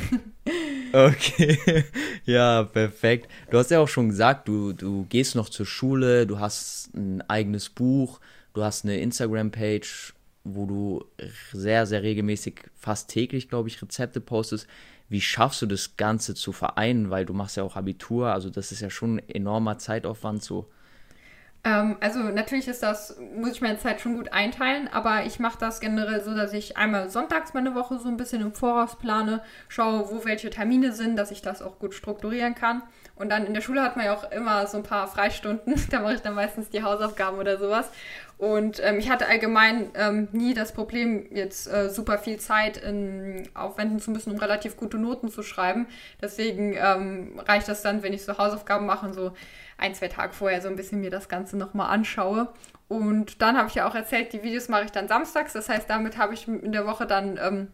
okay, 0.93 1.85
ja, 2.25 2.65
perfekt. 2.65 3.31
Du 3.51 3.59
hast 3.59 3.71
ja 3.71 3.81
auch 3.81 3.89
schon 3.89 4.09
gesagt, 4.09 4.49
du, 4.49 4.73
du 4.73 5.07
gehst 5.09 5.37
noch 5.37 5.49
zur 5.49 5.67
Schule, 5.67 6.27
du 6.27 6.41
hast 6.41 6.93
ein 6.95 7.23
eigenes 7.29 7.69
Buch, 7.69 8.21
du 8.55 8.65
hast 8.65 8.85
eine 8.85 8.99
Instagram-Page, 8.99 10.15
wo 10.45 10.67
du 10.67 11.05
sehr, 11.53 11.87
sehr 11.87 12.03
regelmäßig, 12.03 12.63
fast 12.75 13.11
täglich, 13.11 13.49
glaube 13.49 13.69
ich, 13.69 13.81
Rezepte 13.81 14.21
postest. 14.21 14.67
Wie 15.09 15.21
schaffst 15.21 15.63
du 15.63 15.67
das 15.67 15.97
Ganze 15.97 16.35
zu 16.35 16.53
vereinen? 16.53 17.11
Weil 17.11 17.27
du 17.27 17.35
machst 17.35 17.57
ja 17.57 17.63
auch 17.63 17.77
Abitur, 17.77 18.33
also 18.33 18.51
das 18.51 18.73
ist 18.73 18.81
ja 18.81 18.91
schon 18.91 19.19
ein 19.19 19.29
enormer 19.29 19.79
Zeitaufwand 19.79 20.43
so. 20.43 20.69
Ähm, 21.65 21.97
also 22.01 22.19
natürlich 22.21 22.69
ist 22.69 22.83
das, 22.83 23.17
muss 23.35 23.53
ich 23.53 23.61
meine 23.63 23.79
Zeit 23.79 24.01
schon 24.01 24.17
gut 24.17 24.33
einteilen, 24.33 24.89
aber 24.93 25.25
ich 25.25 25.39
mache 25.39 25.59
das 25.59 25.81
generell 25.81 26.23
so, 26.23 26.35
dass 26.35 26.53
ich 26.53 26.77
einmal 26.77 27.09
sonntags 27.09 27.55
meine 27.55 27.75
Woche 27.75 27.99
so 27.99 28.09
ein 28.09 28.19
bisschen 28.19 28.43
im 28.43 28.53
Voraus 28.53 28.97
plane, 28.97 29.43
schaue, 29.69 30.11
wo 30.11 30.25
welche 30.27 30.51
Termine 30.51 30.93
sind, 30.93 31.17
dass 31.17 31.31
ich 31.31 31.41
das 31.41 31.63
auch 31.63 31.79
gut 31.79 31.95
strukturieren 31.95 32.55
kann. 32.55 32.83
Und 33.17 33.31
dann 33.31 33.47
in 33.47 33.55
der 33.55 33.61
Schule 33.61 33.83
hat 33.83 33.97
man 33.97 34.07
ja 34.07 34.15
auch 34.15 34.31
immer 34.31 34.67
so 34.67 34.77
ein 34.77 34.83
paar 34.83 35.09
Freistunden, 35.09 35.75
da 35.91 36.01
mache 36.01 36.15
ich 36.15 36.21
dann 36.21 36.35
meistens 36.35 36.69
die 36.69 36.83
Hausaufgaben 36.83 37.39
oder 37.39 37.59
sowas. 37.59 37.91
Und 38.37 38.83
ähm, 38.85 38.99
ich 38.99 39.09
hatte 39.09 39.27
allgemein 39.27 39.91
ähm, 39.95 40.29
nie 40.33 40.55
das 40.55 40.73
Problem, 40.73 41.29
jetzt 41.31 41.73
äh, 41.73 41.89
super 41.89 42.19
viel 42.19 42.39
Zeit 42.39 42.77
in, 42.77 43.49
aufwenden 43.55 44.01
zu 44.01 44.11
müssen, 44.11 44.33
um 44.33 44.39
relativ 44.39 44.77
gute 44.77 44.99
Noten 44.99 45.29
zu 45.29 45.43
schreiben. 45.45 45.87
Deswegen 46.21 46.75
ähm, 46.77 47.41
reicht 47.47 47.69
das 47.69 47.83
dann, 47.83 48.03
wenn 48.03 48.13
ich 48.13 48.25
so 48.25 48.37
Hausaufgaben 48.37 48.87
mache 48.87 49.07
und 49.07 49.13
so 49.15 49.33
ein, 49.85 49.95
zwei 49.95 50.09
Tage 50.09 50.33
vorher 50.33 50.63
so 50.63 50.69
ein 50.69 50.77
bisschen 50.77 51.01
mir 51.01 51.11
das 51.11 51.29
Ganze 51.29 51.59
nochmal 51.59 51.91
anschaue. 51.91 52.49
Und 52.89 53.43
dann 53.43 53.57
habe 53.59 53.69
ich 53.69 53.75
ja 53.75 53.87
auch 53.87 53.95
erzählt, 53.95 54.33
die 54.33 54.43
Videos 54.43 54.69
mache 54.69 54.85
ich 54.85 54.93
dann 54.93 55.09
samstags. 55.09 55.53
Das 55.53 55.69
heißt, 55.69 55.89
damit 55.91 56.17
habe 56.17 56.33
ich 56.33 56.49
in 56.49 56.73
der 56.73 56.87
Woche 56.87 57.07
dann 57.07 57.39
ähm, 57.43 57.69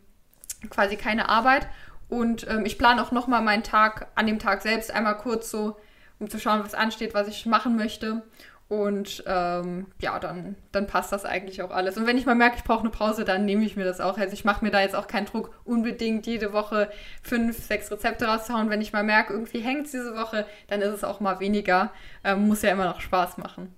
quasi 0.70 0.96
keine 0.96 1.28
Arbeit. 1.28 1.68
Und 2.08 2.48
ähm, 2.48 2.66
ich 2.66 2.78
plane 2.78 3.00
auch 3.00 3.12
nochmal 3.12 3.42
meinen 3.42 3.62
Tag 3.62 4.08
an 4.16 4.26
dem 4.26 4.40
Tag 4.40 4.62
selbst 4.62 4.92
einmal 4.92 5.16
kurz 5.18 5.50
so, 5.50 5.76
um 6.18 6.28
zu 6.28 6.40
schauen, 6.40 6.64
was 6.64 6.74
ansteht, 6.74 7.14
was 7.14 7.28
ich 7.28 7.46
machen 7.46 7.76
möchte. 7.76 8.22
Und 8.70 9.24
ähm, 9.26 9.86
ja, 10.00 10.20
dann, 10.20 10.54
dann 10.70 10.86
passt 10.86 11.10
das 11.10 11.24
eigentlich 11.24 11.60
auch 11.60 11.72
alles. 11.72 11.96
Und 11.96 12.06
wenn 12.06 12.16
ich 12.16 12.24
mal 12.24 12.36
merke, 12.36 12.54
ich 12.56 12.62
brauche 12.62 12.82
eine 12.82 12.90
Pause, 12.90 13.24
dann 13.24 13.44
nehme 13.44 13.64
ich 13.64 13.74
mir 13.74 13.84
das 13.84 14.00
auch. 14.00 14.16
Also 14.16 14.32
ich 14.32 14.44
mache 14.44 14.64
mir 14.64 14.70
da 14.70 14.80
jetzt 14.80 14.94
auch 14.94 15.08
keinen 15.08 15.26
Druck, 15.26 15.52
unbedingt 15.64 16.24
jede 16.28 16.52
Woche 16.52 16.88
fünf, 17.20 17.58
sechs 17.58 17.90
Rezepte 17.90 18.26
rauszuhauen. 18.26 18.70
Wenn 18.70 18.80
ich 18.80 18.92
mal 18.92 19.02
merke, 19.02 19.32
irgendwie 19.32 19.58
hängt 19.58 19.86
es 19.86 19.90
diese 19.90 20.14
Woche, 20.14 20.46
dann 20.68 20.82
ist 20.82 20.94
es 20.94 21.02
auch 21.02 21.18
mal 21.18 21.40
weniger. 21.40 21.90
Ähm, 22.22 22.46
muss 22.46 22.62
ja 22.62 22.70
immer 22.70 22.84
noch 22.84 23.00
Spaß 23.00 23.38
machen. 23.38 23.74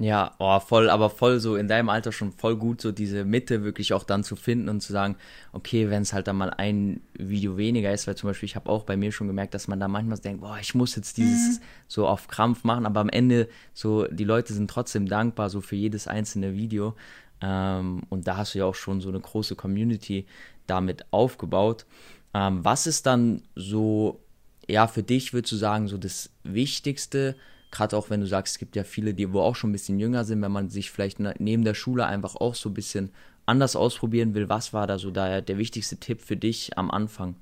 Ja, 0.00 0.36
oh, 0.38 0.60
voll, 0.60 0.90
aber 0.90 1.10
voll 1.10 1.40
so 1.40 1.56
in 1.56 1.66
deinem 1.66 1.88
Alter 1.88 2.12
schon 2.12 2.30
voll 2.30 2.54
gut, 2.54 2.80
so 2.80 2.92
diese 2.92 3.24
Mitte 3.24 3.64
wirklich 3.64 3.92
auch 3.92 4.04
dann 4.04 4.22
zu 4.22 4.36
finden 4.36 4.68
und 4.68 4.80
zu 4.80 4.92
sagen, 4.92 5.16
okay, 5.52 5.90
wenn 5.90 6.02
es 6.02 6.12
halt 6.12 6.28
dann 6.28 6.36
mal 6.36 6.50
ein 6.50 7.00
Video 7.14 7.56
weniger 7.56 7.92
ist, 7.92 8.06
weil 8.06 8.16
zum 8.16 8.30
Beispiel 8.30 8.46
ich 8.46 8.54
habe 8.54 8.70
auch 8.70 8.84
bei 8.84 8.96
mir 8.96 9.10
schon 9.10 9.26
gemerkt, 9.26 9.54
dass 9.54 9.66
man 9.66 9.80
da 9.80 9.88
manchmal 9.88 10.18
denkt, 10.18 10.40
boah, 10.40 10.56
ich 10.60 10.72
muss 10.76 10.94
jetzt 10.94 11.16
dieses 11.16 11.58
mhm. 11.58 11.64
so 11.88 12.06
auf 12.06 12.28
Krampf 12.28 12.62
machen, 12.62 12.86
aber 12.86 13.00
am 13.00 13.08
Ende 13.08 13.48
so, 13.74 14.04
die 14.06 14.22
Leute 14.22 14.52
sind 14.52 14.70
trotzdem 14.70 15.08
dankbar 15.08 15.50
so 15.50 15.60
für 15.60 15.74
jedes 15.74 16.06
einzelne 16.06 16.54
Video 16.54 16.94
ähm, 17.40 18.02
und 18.08 18.28
da 18.28 18.36
hast 18.36 18.54
du 18.54 18.60
ja 18.60 18.66
auch 18.66 18.76
schon 18.76 19.00
so 19.00 19.08
eine 19.08 19.18
große 19.20 19.56
Community 19.56 20.26
damit 20.68 21.06
aufgebaut. 21.10 21.86
Ähm, 22.34 22.64
was 22.64 22.86
ist 22.86 23.06
dann 23.06 23.42
so, 23.56 24.20
ja, 24.68 24.86
für 24.86 25.02
dich 25.02 25.32
würdest 25.32 25.52
du 25.52 25.56
sagen, 25.56 25.88
so 25.88 25.98
das 25.98 26.30
Wichtigste, 26.44 27.34
gerade 27.70 27.96
auch 27.96 28.10
wenn 28.10 28.20
du 28.20 28.26
sagst, 28.26 28.54
es 28.54 28.58
gibt 28.58 28.76
ja 28.76 28.84
viele, 28.84 29.14
die 29.14 29.32
wo 29.32 29.40
auch 29.40 29.56
schon 29.56 29.70
ein 29.70 29.72
bisschen 29.72 29.98
jünger 29.98 30.24
sind, 30.24 30.42
wenn 30.42 30.52
man 30.52 30.70
sich 30.70 30.90
vielleicht 30.90 31.20
ne, 31.20 31.34
neben 31.38 31.64
der 31.64 31.74
Schule 31.74 32.06
einfach 32.06 32.36
auch 32.36 32.54
so 32.54 32.70
ein 32.70 32.74
bisschen 32.74 33.10
anders 33.46 33.76
ausprobieren 33.76 34.34
will, 34.34 34.48
was 34.48 34.72
war 34.72 34.86
da 34.86 34.98
so 34.98 35.10
da 35.10 35.40
der 35.40 35.58
wichtigste 35.58 35.96
Tipp 35.96 36.20
für 36.20 36.36
dich 36.36 36.76
am 36.76 36.90
Anfang? 36.90 37.34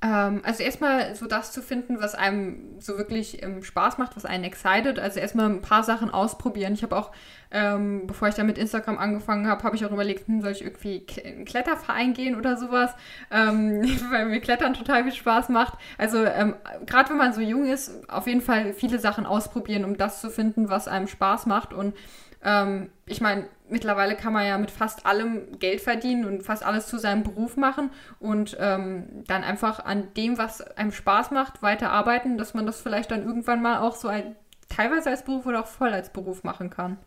Ähm, 0.00 0.42
also 0.44 0.62
erstmal 0.62 1.16
so 1.16 1.26
das 1.26 1.50
zu 1.50 1.60
finden, 1.60 2.00
was 2.00 2.14
einem 2.14 2.78
so 2.78 2.98
wirklich 2.98 3.42
ähm, 3.42 3.64
Spaß 3.64 3.98
macht, 3.98 4.14
was 4.14 4.24
einen 4.24 4.44
excited. 4.44 5.00
Also 5.00 5.18
erstmal 5.18 5.46
ein 5.46 5.60
paar 5.60 5.82
Sachen 5.82 6.10
ausprobieren. 6.10 6.72
Ich 6.74 6.84
habe 6.84 6.96
auch, 6.96 7.10
ähm, 7.50 8.06
bevor 8.06 8.28
ich 8.28 8.36
da 8.36 8.44
mit 8.44 8.58
Instagram 8.58 8.96
angefangen 8.96 9.48
habe, 9.48 9.64
habe 9.64 9.74
ich 9.74 9.84
auch 9.84 9.90
überlegt, 9.90 10.28
hm, 10.28 10.40
soll 10.40 10.52
ich 10.52 10.62
irgendwie 10.62 11.04
in 11.24 11.36
einen 11.36 11.44
Kletterverein 11.44 12.14
gehen 12.14 12.36
oder 12.36 12.56
sowas, 12.56 12.94
ähm, 13.32 13.82
weil 14.10 14.26
mir 14.26 14.40
Klettern 14.40 14.74
total 14.74 15.02
viel 15.02 15.14
Spaß 15.14 15.48
macht. 15.48 15.76
Also 15.96 16.24
ähm, 16.24 16.54
gerade 16.86 17.10
wenn 17.10 17.16
man 17.16 17.32
so 17.32 17.40
jung 17.40 17.66
ist, 17.66 18.08
auf 18.08 18.28
jeden 18.28 18.42
Fall 18.42 18.74
viele 18.74 19.00
Sachen 19.00 19.26
ausprobieren, 19.26 19.84
um 19.84 19.96
das 19.96 20.20
zu 20.20 20.30
finden, 20.30 20.68
was 20.68 20.86
einem 20.86 21.08
Spaß 21.08 21.46
macht 21.46 21.74
und 21.74 21.94
ähm, 22.42 22.90
ich 23.06 23.20
meine, 23.20 23.48
mittlerweile 23.68 24.16
kann 24.16 24.32
man 24.32 24.46
ja 24.46 24.58
mit 24.58 24.70
fast 24.70 25.06
allem 25.06 25.58
Geld 25.58 25.80
verdienen 25.80 26.24
und 26.24 26.42
fast 26.42 26.62
alles 26.62 26.86
zu 26.86 26.98
seinem 26.98 27.22
Beruf 27.22 27.56
machen 27.56 27.90
und 28.20 28.56
ähm, 28.60 29.24
dann 29.26 29.44
einfach 29.44 29.84
an 29.84 30.12
dem, 30.14 30.38
was 30.38 30.60
einem 30.60 30.92
Spaß 30.92 31.30
macht, 31.30 31.62
weiterarbeiten, 31.62 32.38
dass 32.38 32.54
man 32.54 32.66
das 32.66 32.80
vielleicht 32.80 33.10
dann 33.10 33.24
irgendwann 33.24 33.62
mal 33.62 33.80
auch 33.80 33.96
so 33.96 34.08
ein, 34.08 34.36
teilweise 34.68 35.10
als 35.10 35.24
Beruf 35.24 35.46
oder 35.46 35.60
auch 35.60 35.66
voll 35.66 35.92
als 35.92 36.12
Beruf 36.12 36.44
machen 36.44 36.70
kann. 36.70 36.98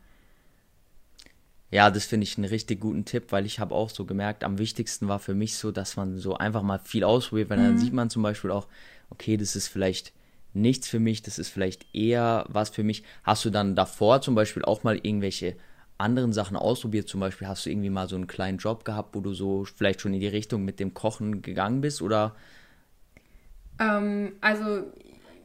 Ja, 1.72 1.90
das 1.90 2.06
finde 2.06 2.26
ich 2.26 2.38
einen 2.38 2.50
richtig 2.50 2.82
guten 2.82 3.06
Tipp, 3.06 3.32
weil 3.32 3.46
ich 3.46 3.60
habe 3.62 3.74
auch 3.74 3.90
so 3.90 4.06
gemerkt, 4.06 4.44
am 4.44 4.58
wichtigsten 4.58 5.08
war 5.08 5.20
für 5.20 5.34
mich 5.34 5.56
so, 5.56 5.72
dass 5.72 5.96
man 5.96 6.18
so 6.18 6.36
einfach 6.36 6.64
mal 6.64 6.80
viel 6.80 7.06
ausprobiert, 7.06 7.50
weil 7.50 7.60
mhm. 7.60 7.64
dann 7.64 7.78
sieht 7.78 7.94
man 7.94 8.10
zum 8.10 8.24
Beispiel 8.24 8.52
auch, 8.52 8.68
okay, 9.10 9.38
das 9.38 9.56
ist 9.56 9.70
vielleicht 9.70 10.12
nichts 10.54 10.88
für 10.88 11.00
mich, 11.00 11.22
das 11.22 11.40
ist 11.40 11.50
vielleicht 11.50 11.94
eher 11.96 12.46
was 12.50 12.70
für 12.70 12.84
mich. 12.84 13.04
Hast 13.24 13.46
du 13.46 13.50
dann 13.50 13.76
davor 13.76 14.22
zum 14.22 14.36
Beispiel 14.36 14.64
auch 14.64 14.84
mal 14.84 14.96
irgendwelche 14.96 15.56
anderen 15.98 16.34
Sachen 16.34 16.58
ausprobiert? 16.58 17.08
Zum 17.08 17.20
Beispiel 17.20 17.48
hast 17.48 17.66
du 17.66 17.70
irgendwie 17.70 17.90
mal 17.90 18.10
so 18.10 18.16
einen 18.16 18.28
kleinen 18.28 18.58
Job 18.58 18.86
gehabt, 18.86 19.16
wo 19.16 19.22
du 19.22 19.34
so 19.34 19.66
vielleicht 19.66 20.02
schon 20.02 20.14
in 20.14 20.20
die 20.20 20.28
Richtung 20.28 20.66
mit 20.66 20.80
dem 20.80 20.94
Kochen 20.94 21.42
gegangen 21.42 21.82
bist 21.82 22.02
oder? 22.02 22.36
Ähm, 23.80 24.34
also 24.42 24.92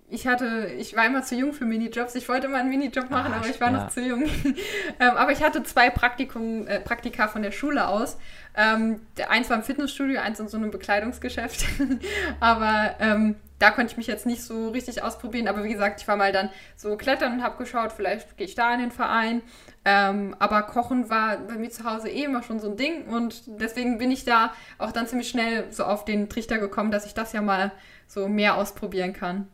ich 0.08 0.26
hatte, 0.26 0.70
ich 0.78 0.94
war 0.94 1.06
immer 1.06 1.22
zu 1.22 1.34
jung 1.34 1.52
für 1.52 1.64
Minijobs. 1.64 2.14
Ich 2.14 2.28
wollte 2.28 2.48
mal 2.48 2.60
einen 2.60 2.70
Minijob 2.70 3.10
machen, 3.10 3.32
Ach, 3.34 3.38
aber 3.40 3.48
ich 3.48 3.60
war 3.60 3.72
ja. 3.72 3.84
noch 3.84 3.88
zu 3.88 4.00
jung. 4.00 4.24
ähm, 5.00 5.10
aber 5.16 5.32
ich 5.32 5.42
hatte 5.42 5.64
zwei 5.64 5.90
Praktikum, 5.90 6.66
äh, 6.68 6.78
Praktika 6.78 7.26
von 7.26 7.42
der 7.42 7.50
Schule 7.50 7.88
aus. 7.88 8.16
Ähm, 8.56 9.00
eins 9.28 9.50
war 9.50 9.56
im 9.56 9.64
Fitnessstudio, 9.64 10.20
eins 10.20 10.38
in 10.38 10.48
so 10.48 10.58
einem 10.58 10.70
Bekleidungsgeschäft. 10.70 11.66
aber 12.40 12.94
ähm, 13.00 13.34
da 13.58 13.70
konnte 13.70 13.90
ich 13.90 13.96
mich 13.96 14.06
jetzt 14.06 14.26
nicht 14.26 14.42
so 14.42 14.68
richtig 14.68 15.02
ausprobieren. 15.02 15.48
Aber 15.48 15.64
wie 15.64 15.72
gesagt, 15.72 16.00
ich 16.00 16.06
war 16.06 16.16
mal 16.16 16.30
dann 16.30 16.50
so 16.76 16.96
klettern 16.96 17.32
und 17.32 17.42
habe 17.42 17.56
geschaut, 17.56 17.92
vielleicht 17.92 18.36
gehe 18.36 18.46
ich 18.46 18.54
da 18.54 18.72
in 18.74 18.80
den 18.80 18.92
Verein. 18.92 19.42
Ähm, 19.84 20.36
aber 20.38 20.62
Kochen 20.62 21.10
war 21.10 21.38
bei 21.38 21.54
mir 21.54 21.70
zu 21.70 21.84
Hause 21.84 22.08
eh 22.08 22.24
immer 22.24 22.44
schon 22.44 22.60
so 22.60 22.70
ein 22.70 22.76
Ding. 22.76 23.06
Und 23.06 23.42
deswegen 23.46 23.98
bin 23.98 24.12
ich 24.12 24.24
da 24.24 24.52
auch 24.78 24.92
dann 24.92 25.08
ziemlich 25.08 25.28
schnell 25.28 25.64
so 25.72 25.84
auf 25.84 26.04
den 26.04 26.28
Trichter 26.28 26.58
gekommen, 26.58 26.92
dass 26.92 27.06
ich 27.06 27.14
das 27.14 27.32
ja 27.32 27.42
mal 27.42 27.72
so 28.06 28.28
mehr 28.28 28.56
ausprobieren 28.56 29.12
kann. 29.12 29.48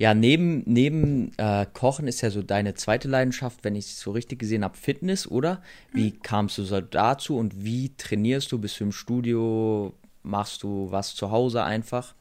Ja, 0.00 0.14
neben, 0.14 0.62
neben 0.64 1.32
äh, 1.36 1.66
Kochen 1.74 2.08
ist 2.08 2.22
ja 2.22 2.30
so 2.30 2.40
deine 2.40 2.72
zweite 2.72 3.06
Leidenschaft, 3.06 3.64
wenn 3.64 3.76
ich 3.76 3.84
es 3.84 4.00
so 4.00 4.12
richtig 4.12 4.38
gesehen 4.38 4.64
habe, 4.64 4.74
Fitness, 4.74 5.30
oder? 5.30 5.60
Wie 5.92 6.12
mhm. 6.12 6.22
kamst 6.22 6.56
du 6.56 6.62
so 6.62 6.80
dazu 6.80 7.36
und 7.36 7.62
wie 7.62 7.94
trainierst 7.98 8.50
du? 8.50 8.58
Bist 8.58 8.80
du 8.80 8.84
im 8.84 8.92
Studio? 8.92 9.92
Machst 10.22 10.62
du 10.62 10.90
was 10.90 11.14
zu 11.14 11.30
Hause 11.30 11.64
einfach? 11.64 12.14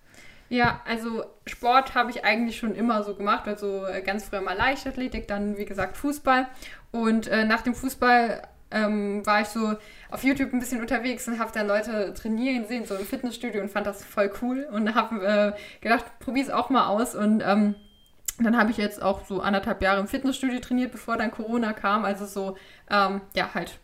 Ja, 0.49 0.81
also 0.85 1.23
Sport 1.45 1.95
habe 1.95 2.11
ich 2.11 2.25
eigentlich 2.25 2.57
schon 2.57 2.75
immer 2.75 3.01
so 3.03 3.15
gemacht. 3.15 3.47
Also 3.47 3.85
äh, 3.85 4.01
ganz 4.01 4.25
früher 4.25 4.41
mal 4.41 4.57
Leichtathletik, 4.57 5.29
dann 5.29 5.57
wie 5.57 5.63
gesagt 5.63 5.95
Fußball. 5.95 6.47
Und 6.91 7.27
äh, 7.27 7.45
nach 7.45 7.61
dem 7.61 7.75
Fußball 7.75 8.41
ähm, 8.71 9.25
war 9.25 9.41
ich 9.41 9.47
so 9.47 9.75
auf 10.11 10.23
YouTube 10.23 10.53
ein 10.53 10.59
bisschen 10.59 10.81
unterwegs 10.81 11.27
und 11.27 11.39
habe 11.39 11.51
dann 11.53 11.67
Leute 11.67 12.13
trainieren 12.13 12.67
sehen, 12.67 12.85
so 12.85 12.95
im 12.95 13.05
Fitnessstudio 13.05 13.61
und 13.61 13.69
fand 13.69 13.87
das 13.87 14.03
voll 14.03 14.31
cool 14.41 14.67
und 14.71 14.95
habe 14.95 15.25
äh, 15.55 15.81
gedacht, 15.81 16.05
es 16.39 16.49
auch 16.49 16.69
mal 16.69 16.87
aus 16.87 17.15
und 17.15 17.41
ähm, 17.45 17.75
dann 18.39 18.57
habe 18.57 18.71
ich 18.71 18.77
jetzt 18.77 19.01
auch 19.01 19.25
so 19.25 19.41
anderthalb 19.41 19.81
Jahre 19.81 19.99
im 19.99 20.07
Fitnessstudio 20.07 20.59
trainiert, 20.59 20.91
bevor 20.91 21.17
dann 21.17 21.31
Corona 21.31 21.73
kam, 21.73 22.05
also 22.05 22.25
so, 22.25 22.57
ähm, 22.89 23.21
ja, 23.35 23.53
halt 23.53 23.79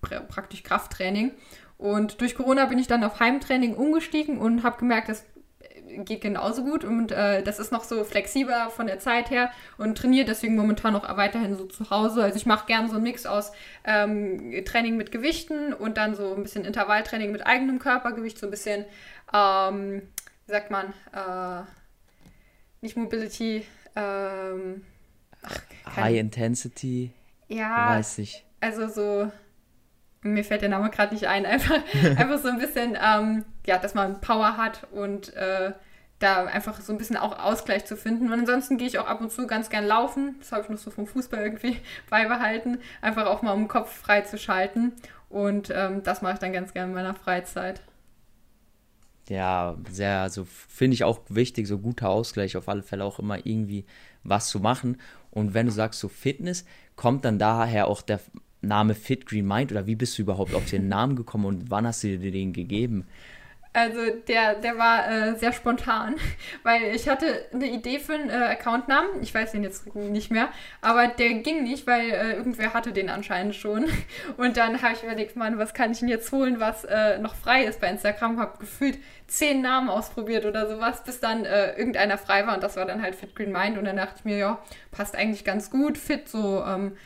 pr 0.00 0.20
praktisch 0.20 0.62
Krafttraining. 0.62 1.32
Und 1.76 2.20
durch 2.20 2.34
Corona 2.34 2.66
bin 2.66 2.78
ich 2.78 2.86
dann 2.86 3.04
auf 3.04 3.20
Heimtraining 3.20 3.74
umgestiegen 3.74 4.38
und 4.38 4.62
habe 4.62 4.78
gemerkt, 4.78 5.08
dass 5.08 5.24
geht 6.04 6.20
genauso 6.20 6.62
gut 6.62 6.84
und 6.84 7.12
äh, 7.12 7.42
das 7.42 7.58
ist 7.58 7.72
noch 7.72 7.84
so 7.84 8.04
flexibler 8.04 8.70
von 8.70 8.86
der 8.86 8.98
Zeit 8.98 9.30
her 9.30 9.50
und 9.76 9.98
trainiere 9.98 10.26
deswegen 10.26 10.56
momentan 10.56 10.92
noch 10.92 11.16
weiterhin 11.16 11.56
so 11.56 11.64
zu 11.66 11.90
Hause. 11.90 12.22
Also 12.22 12.36
ich 12.36 12.46
mache 12.46 12.66
gerne 12.66 12.88
so 12.88 12.94
einen 12.94 13.04
Mix 13.04 13.26
aus 13.26 13.52
ähm, 13.84 14.64
Training 14.64 14.96
mit 14.96 15.10
Gewichten 15.12 15.72
und 15.72 15.96
dann 15.96 16.14
so 16.14 16.34
ein 16.34 16.42
bisschen 16.42 16.64
Intervalltraining 16.64 17.32
mit 17.32 17.46
eigenem 17.46 17.78
Körpergewicht, 17.78 18.38
so 18.38 18.46
ein 18.46 18.50
bisschen, 18.50 18.84
ähm, 19.32 20.02
wie 20.46 20.52
sagt 20.52 20.70
man, 20.70 20.92
äh, 21.12 21.64
nicht 22.80 22.96
Mobility, 22.96 23.66
ähm, 23.96 24.84
ach, 25.42 25.96
High 25.96 26.18
Intensity. 26.18 27.12
Ja, 27.48 27.96
weiß 27.96 28.18
ich. 28.18 28.44
Also 28.60 28.88
so 28.88 29.30
mir 30.22 30.44
fällt 30.44 30.62
der 30.62 30.68
Name 30.68 30.90
gerade 30.90 31.14
nicht 31.14 31.26
ein, 31.26 31.46
einfach, 31.46 31.80
einfach 32.16 32.38
so 32.38 32.48
ein 32.48 32.58
bisschen, 32.58 32.96
ähm, 33.00 33.44
ja, 33.68 33.78
dass 33.78 33.94
man 33.94 34.20
Power 34.22 34.56
hat 34.56 34.86
und 34.92 35.34
äh, 35.34 35.72
da 36.18 36.46
einfach 36.46 36.80
so 36.80 36.90
ein 36.90 36.98
bisschen 36.98 37.18
auch 37.18 37.38
Ausgleich 37.38 37.84
zu 37.84 37.96
finden. 37.96 38.32
Und 38.32 38.40
ansonsten 38.40 38.78
gehe 38.78 38.88
ich 38.88 38.98
auch 38.98 39.06
ab 39.06 39.20
und 39.20 39.30
zu 39.30 39.46
ganz 39.46 39.68
gern 39.68 39.86
laufen. 39.86 40.36
Das 40.38 40.52
habe 40.52 40.62
ich 40.62 40.68
noch 40.70 40.78
so 40.78 40.90
vom 40.90 41.06
Fußball 41.06 41.40
irgendwie 41.40 41.76
beibehalten. 42.10 42.78
Einfach 43.02 43.26
auch 43.26 43.42
mal 43.42 43.52
um 43.52 43.60
den 43.60 43.68
Kopf 43.68 43.94
frei 43.94 44.22
zu 44.22 44.38
schalten. 44.38 44.94
Und 45.28 45.70
ähm, 45.70 46.02
das 46.02 46.22
mache 46.22 46.32
ich 46.32 46.38
dann 46.38 46.54
ganz 46.54 46.72
gern 46.72 46.88
in 46.88 46.94
meiner 46.94 47.14
Freizeit. 47.14 47.82
Ja, 49.28 49.76
sehr, 49.90 50.20
also 50.20 50.46
finde 50.46 50.94
ich 50.94 51.04
auch 51.04 51.20
wichtig, 51.28 51.68
so 51.68 51.78
guter 51.78 52.08
Ausgleich, 52.08 52.56
auf 52.56 52.70
alle 52.70 52.82
Fälle 52.82 53.04
auch 53.04 53.18
immer 53.18 53.44
irgendwie 53.44 53.84
was 54.24 54.48
zu 54.48 54.60
machen. 54.60 54.96
Und 55.30 55.52
wenn 55.52 55.66
du 55.66 55.72
sagst 55.72 56.00
so 56.00 56.08
Fitness, 56.08 56.64
kommt 56.96 57.26
dann 57.26 57.38
daher 57.38 57.88
auch 57.88 58.00
der 58.00 58.20
Name 58.62 58.94
Fit 58.94 59.26
Green 59.26 59.46
Mind 59.46 59.70
oder 59.70 59.86
wie 59.86 59.94
bist 59.94 60.16
du 60.16 60.22
überhaupt 60.22 60.54
auf 60.54 60.64
den 60.70 60.88
Namen 60.88 61.14
gekommen 61.14 61.44
und 61.44 61.70
wann 61.70 61.86
hast 61.86 62.02
du 62.02 62.18
dir 62.18 62.32
den 62.32 62.54
gegeben? 62.54 63.06
Also 63.72 64.00
der, 64.26 64.54
der 64.54 64.78
war 64.78 65.10
äh, 65.10 65.34
sehr 65.36 65.52
spontan, 65.52 66.16
weil 66.62 66.94
ich 66.94 67.08
hatte 67.08 67.46
eine 67.52 67.66
Idee 67.66 67.98
für 67.98 68.14
einen 68.14 68.30
äh, 68.30 68.32
Accountnamen. 68.32 69.22
Ich 69.22 69.34
weiß 69.34 69.52
den 69.52 69.62
jetzt 69.62 69.94
nicht 69.94 70.30
mehr, 70.30 70.48
aber 70.80 71.06
der 71.06 71.34
ging 71.34 71.64
nicht, 71.64 71.86
weil 71.86 72.10
äh, 72.10 72.32
irgendwer 72.32 72.72
hatte 72.72 72.92
den 72.92 73.10
anscheinend 73.10 73.54
schon. 73.54 73.86
Und 74.36 74.56
dann 74.56 74.82
habe 74.82 74.94
ich 74.94 75.02
überlegt, 75.02 75.36
Mann, 75.36 75.58
was 75.58 75.74
kann 75.74 75.92
ich 75.92 76.00
denn 76.00 76.08
jetzt 76.08 76.32
holen, 76.32 76.60
was 76.60 76.84
äh, 76.84 77.18
noch 77.18 77.34
frei 77.34 77.64
ist 77.64 77.80
bei 77.80 77.88
Instagram. 77.88 78.40
Habe 78.40 78.58
gefühlt 78.58 78.98
zehn 79.26 79.60
Namen 79.60 79.90
ausprobiert 79.90 80.46
oder 80.46 80.68
sowas, 80.68 81.04
bis 81.04 81.20
dann 81.20 81.44
äh, 81.44 81.76
irgendeiner 81.76 82.16
frei 82.16 82.46
war 82.46 82.54
und 82.54 82.62
das 82.62 82.76
war 82.76 82.86
dann 82.86 83.02
halt 83.02 83.14
Fit 83.14 83.36
Green 83.36 83.52
Mind. 83.52 83.76
Und 83.76 83.84
dann 83.84 83.96
dachte 83.96 84.14
ich 84.18 84.24
mir, 84.24 84.38
ja, 84.38 84.62
passt 84.90 85.14
eigentlich 85.14 85.44
ganz 85.44 85.70
gut. 85.70 85.98
Fit 85.98 86.28
so 86.28 86.64
ähm, 86.66 86.96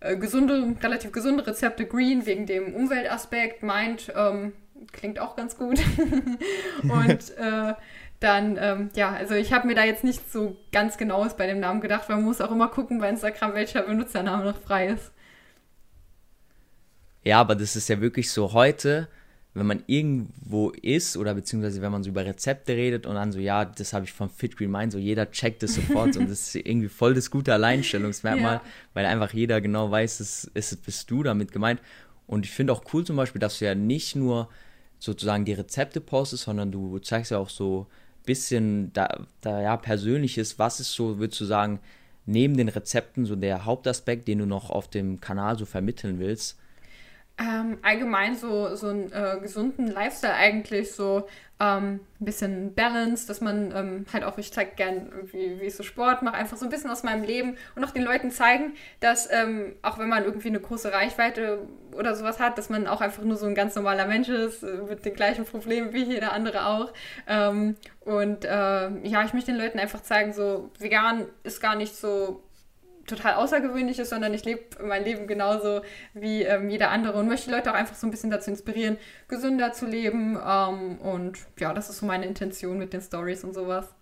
äh, 0.00 0.16
gesunde, 0.16 0.76
relativ 0.82 1.12
gesunde 1.12 1.46
Rezepte 1.46 1.84
Green 1.84 2.26
wegen 2.26 2.46
dem 2.46 2.74
Umweltaspekt, 2.74 3.62
meint, 3.62 4.12
ähm, 4.16 4.52
klingt 4.92 5.18
auch 5.18 5.36
ganz 5.36 5.56
gut. 5.56 5.78
und 6.82 7.30
äh, 7.38 7.74
dann, 8.20 8.56
ähm, 8.58 8.90
ja, 8.94 9.12
also 9.12 9.34
ich 9.34 9.52
habe 9.52 9.66
mir 9.66 9.74
da 9.74 9.84
jetzt 9.84 10.04
nicht 10.04 10.30
so 10.30 10.56
ganz 10.72 10.96
genaues 10.96 11.36
bei 11.36 11.46
dem 11.46 11.60
Namen 11.60 11.80
gedacht, 11.80 12.08
weil 12.08 12.16
man 12.16 12.24
muss 12.24 12.40
auch 12.40 12.50
immer 12.50 12.68
gucken 12.68 12.98
bei 12.98 13.08
Instagram, 13.08 13.54
welcher 13.54 13.82
Benutzername 13.82 14.44
noch 14.44 14.58
frei 14.58 14.88
ist. 14.88 15.12
Ja, 17.24 17.40
aber 17.40 17.56
das 17.56 17.76
ist 17.76 17.88
ja 17.88 18.00
wirklich 18.00 18.30
so 18.30 18.52
heute, 18.52 19.08
wenn 19.52 19.66
man 19.66 19.82
irgendwo 19.86 20.70
ist 20.70 21.16
oder 21.16 21.34
beziehungsweise 21.34 21.82
wenn 21.82 21.90
man 21.90 22.02
so 22.02 22.10
über 22.10 22.24
Rezepte 22.24 22.74
redet 22.74 23.06
und 23.06 23.16
dann 23.16 23.32
so, 23.32 23.38
ja, 23.38 23.64
das 23.64 23.92
habe 23.92 24.04
ich 24.04 24.12
von 24.12 24.30
Fit 24.30 24.56
Green 24.56 24.70
Mind, 24.70 24.92
so 24.92 24.98
jeder 24.98 25.30
checkt 25.30 25.62
das 25.62 25.74
sofort 25.74 26.16
und 26.16 26.30
das 26.30 26.54
ist 26.54 26.54
irgendwie 26.66 26.88
voll 26.88 27.14
das 27.14 27.30
gute 27.30 27.52
Alleinstellungsmerkmal, 27.52 28.54
ja. 28.56 28.62
weil 28.94 29.06
einfach 29.06 29.32
jeder 29.32 29.60
genau 29.60 29.90
weiß, 29.90 30.20
es, 30.20 30.50
es 30.54 30.76
bist 30.76 31.10
du 31.10 31.22
damit 31.22 31.52
gemeint. 31.52 31.80
Und 32.26 32.44
ich 32.44 32.52
finde 32.52 32.72
auch 32.72 32.82
cool 32.92 33.04
zum 33.04 33.16
Beispiel, 33.16 33.40
dass 33.40 33.58
du 33.58 33.64
ja 33.64 33.74
nicht 33.74 34.14
nur 34.16 34.48
sozusagen 34.98 35.44
die 35.44 35.52
Rezepte 35.52 36.00
postest, 36.00 36.44
sondern 36.44 36.72
du 36.72 36.98
zeigst 36.98 37.30
ja 37.30 37.38
auch 37.38 37.50
so 37.50 37.86
ein 38.20 38.24
bisschen 38.24 38.92
da, 38.92 39.26
da 39.40 39.62
ja 39.62 39.76
persönliches, 39.76 40.58
was 40.58 40.80
ist 40.80 40.92
so, 40.92 41.18
würdest 41.18 41.40
du 41.40 41.44
sagen, 41.44 41.80
neben 42.24 42.56
den 42.56 42.68
Rezepten 42.68 43.24
so 43.24 43.36
der 43.36 43.64
Hauptaspekt, 43.64 44.28
den 44.28 44.38
du 44.38 44.46
noch 44.46 44.70
auf 44.70 44.88
dem 44.88 45.20
Kanal 45.20 45.58
so 45.58 45.64
vermitteln 45.64 46.18
willst? 46.18 46.58
Ähm, 47.38 47.78
allgemein 47.82 48.34
so, 48.34 48.74
so 48.76 48.88
einen 48.88 49.12
äh, 49.12 49.38
gesunden 49.42 49.88
Lifestyle 49.88 50.32
eigentlich, 50.32 50.92
so 50.92 51.28
ähm, 51.58 52.00
ein 52.20 52.24
bisschen 52.24 52.74
Balance, 52.74 53.26
dass 53.26 53.40
man 53.40 53.72
ähm, 53.74 54.06
halt 54.12 54.24
auch, 54.24 54.36
ich 54.38 54.52
zeige 54.52 54.74
gern, 54.74 55.10
wie, 55.32 55.60
wie 55.60 55.66
ich 55.66 55.74
so 55.74 55.82
Sport 55.82 56.22
mache, 56.22 56.34
einfach 56.34 56.56
so 56.56 56.64
ein 56.64 56.70
bisschen 56.70 56.90
aus 56.90 57.02
meinem 57.02 57.24
Leben 57.24 57.56
und 57.74 57.84
auch 57.84 57.90
den 57.90 58.04
Leuten 58.04 58.30
zeigen, 58.30 58.74
dass 59.00 59.30
ähm, 59.30 59.74
auch 59.82 59.98
wenn 59.98 60.08
man 60.08 60.24
irgendwie 60.24 60.48
eine 60.48 60.60
große 60.60 60.92
Reichweite 60.92 61.60
oder 61.92 62.14
sowas 62.14 62.40
hat, 62.40 62.58
dass 62.58 62.68
man 62.68 62.86
auch 62.86 63.00
einfach 63.00 63.22
nur 63.22 63.36
so 63.36 63.46
ein 63.46 63.54
ganz 63.54 63.74
normaler 63.74 64.06
Mensch 64.06 64.28
ist, 64.28 64.62
äh, 64.62 64.82
mit 64.88 65.04
den 65.04 65.14
gleichen 65.14 65.44
Problemen 65.44 65.92
wie 65.92 66.04
jeder 66.04 66.32
andere 66.32 66.66
auch. 66.66 66.92
Ähm, 67.26 67.76
und 68.00 68.44
äh, 68.44 68.48
ja, 68.48 69.24
ich 69.24 69.32
möchte 69.32 69.52
den 69.52 69.60
Leuten 69.60 69.78
einfach 69.78 70.02
zeigen, 70.02 70.32
so 70.32 70.70
vegan 70.78 71.26
ist 71.42 71.60
gar 71.60 71.74
nicht 71.74 71.96
so 71.96 72.42
total 73.06 73.34
außergewöhnlich 73.34 73.98
ist, 73.98 74.10
sondern 74.10 74.34
ich 74.34 74.44
lebe 74.44 74.62
mein 74.84 75.04
Leben 75.04 75.26
genauso 75.26 75.82
wie 76.14 76.42
ähm, 76.42 76.68
jeder 76.68 76.90
andere 76.90 77.18
und 77.18 77.28
möchte 77.28 77.50
Leute 77.50 77.70
auch 77.70 77.74
einfach 77.74 77.94
so 77.94 78.06
ein 78.06 78.10
bisschen 78.10 78.30
dazu 78.30 78.50
inspirieren, 78.50 78.98
gesünder 79.28 79.72
zu 79.72 79.86
leben. 79.86 80.38
Ähm, 80.44 80.98
und 80.98 81.38
ja, 81.58 81.72
das 81.72 81.90
ist 81.90 81.98
so 81.98 82.06
meine 82.06 82.26
Intention 82.26 82.78
mit 82.78 82.92
den 82.92 83.00
Stories 83.00 83.44
und 83.44 83.54
sowas. 83.54 83.94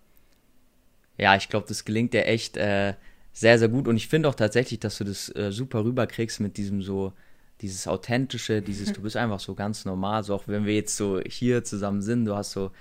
Ja, 1.17 1.35
ich 1.35 1.49
glaube, 1.49 1.67
das 1.67 1.85
gelingt 1.85 2.13
dir 2.13 2.25
echt 2.25 2.57
äh, 2.57 2.93
sehr, 3.31 3.59
sehr 3.59 3.69
gut. 3.69 3.87
Und 3.87 3.97
ich 3.97 4.07
finde 4.07 4.29
auch 4.29 4.35
tatsächlich, 4.35 4.79
dass 4.79 4.97
du 4.97 5.03
das 5.03 5.33
äh, 5.35 5.51
super 5.51 5.83
rüberkriegst 5.83 6.39
mit 6.39 6.57
diesem 6.57 6.81
so, 6.81 7.13
dieses 7.61 7.87
Authentische, 7.87 8.61
dieses, 8.61 8.93
du 8.93 9.01
bist 9.03 9.17
einfach 9.17 9.39
so 9.39 9.55
ganz 9.55 9.85
normal. 9.85 10.23
So 10.23 10.35
auch 10.35 10.47
wenn 10.47 10.65
wir 10.65 10.73
jetzt 10.73 10.97
so 10.97 11.21
hier 11.21 11.63
zusammen 11.63 12.01
sind, 12.01 12.25
du 12.25 12.35
hast 12.35 12.51
so 12.51 12.71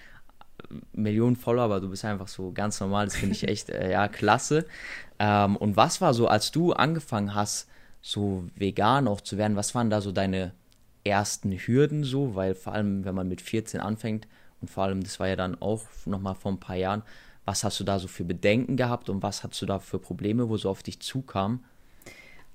Millionen 0.93 1.37
Follower, 1.37 1.65
aber 1.65 1.81
du 1.81 1.89
bist 1.89 2.05
einfach 2.05 2.29
so 2.29 2.53
ganz 2.53 2.81
normal. 2.81 3.07
Das 3.07 3.17
finde 3.17 3.35
ich 3.35 3.45
echt, 3.49 3.71
äh, 3.71 3.93
ja, 3.93 4.09
klasse. 4.09 4.67
Ähm, 5.19 5.57
und 5.57 5.77
was 5.77 6.01
war 6.01 6.15
so, 6.15 6.29
als 6.29 6.51
du 6.51 6.73
angefangen 6.73 7.35
hast, 7.35 7.69
so 8.03 8.45
vegan 8.55 9.09
auch 9.09 9.21
zu 9.21 9.39
werden, 9.39 9.57
was 9.57 9.75
waren 9.75 9.91
da 9.91 10.01
so 10.01 10.13
deine 10.13 10.53
ersten 11.05 11.53
Hürden 11.53 12.05
so? 12.05 12.35
Weil 12.35 12.55
vor 12.55 12.73
allem, 12.73 13.05
wenn 13.05 13.15
man 13.15 13.29
mit 13.29 13.41
14 13.41 13.81
anfängt 13.81 14.27
und 14.61 14.69
vor 14.69 14.85
allem, 14.85 15.03
das 15.03 15.21
war 15.21 15.29
ja 15.29 15.37
dann 15.37 15.61
auch 15.61 15.83
nochmal 16.05 16.35
vor 16.35 16.53
ein 16.53 16.61
paar 16.61 16.77
Jahren, 16.77 17.03
was 17.45 17.65
hast 17.65 17.79
du 17.81 17.85
da 17.85 17.99
so 17.99 18.09
für 18.09 18.25
Bedenken 18.25 18.77
gehabt 18.77 19.09
und 19.09 19.23
was 19.23 19.45
hast 19.45 19.61
du 19.61 19.67
da 19.67 19.79
für 19.79 19.99
Probleme, 19.99 20.49
wo 20.49 20.57
so 20.57 20.71
auf 20.71 20.83
dich 20.83 21.01
zukam? 21.01 21.63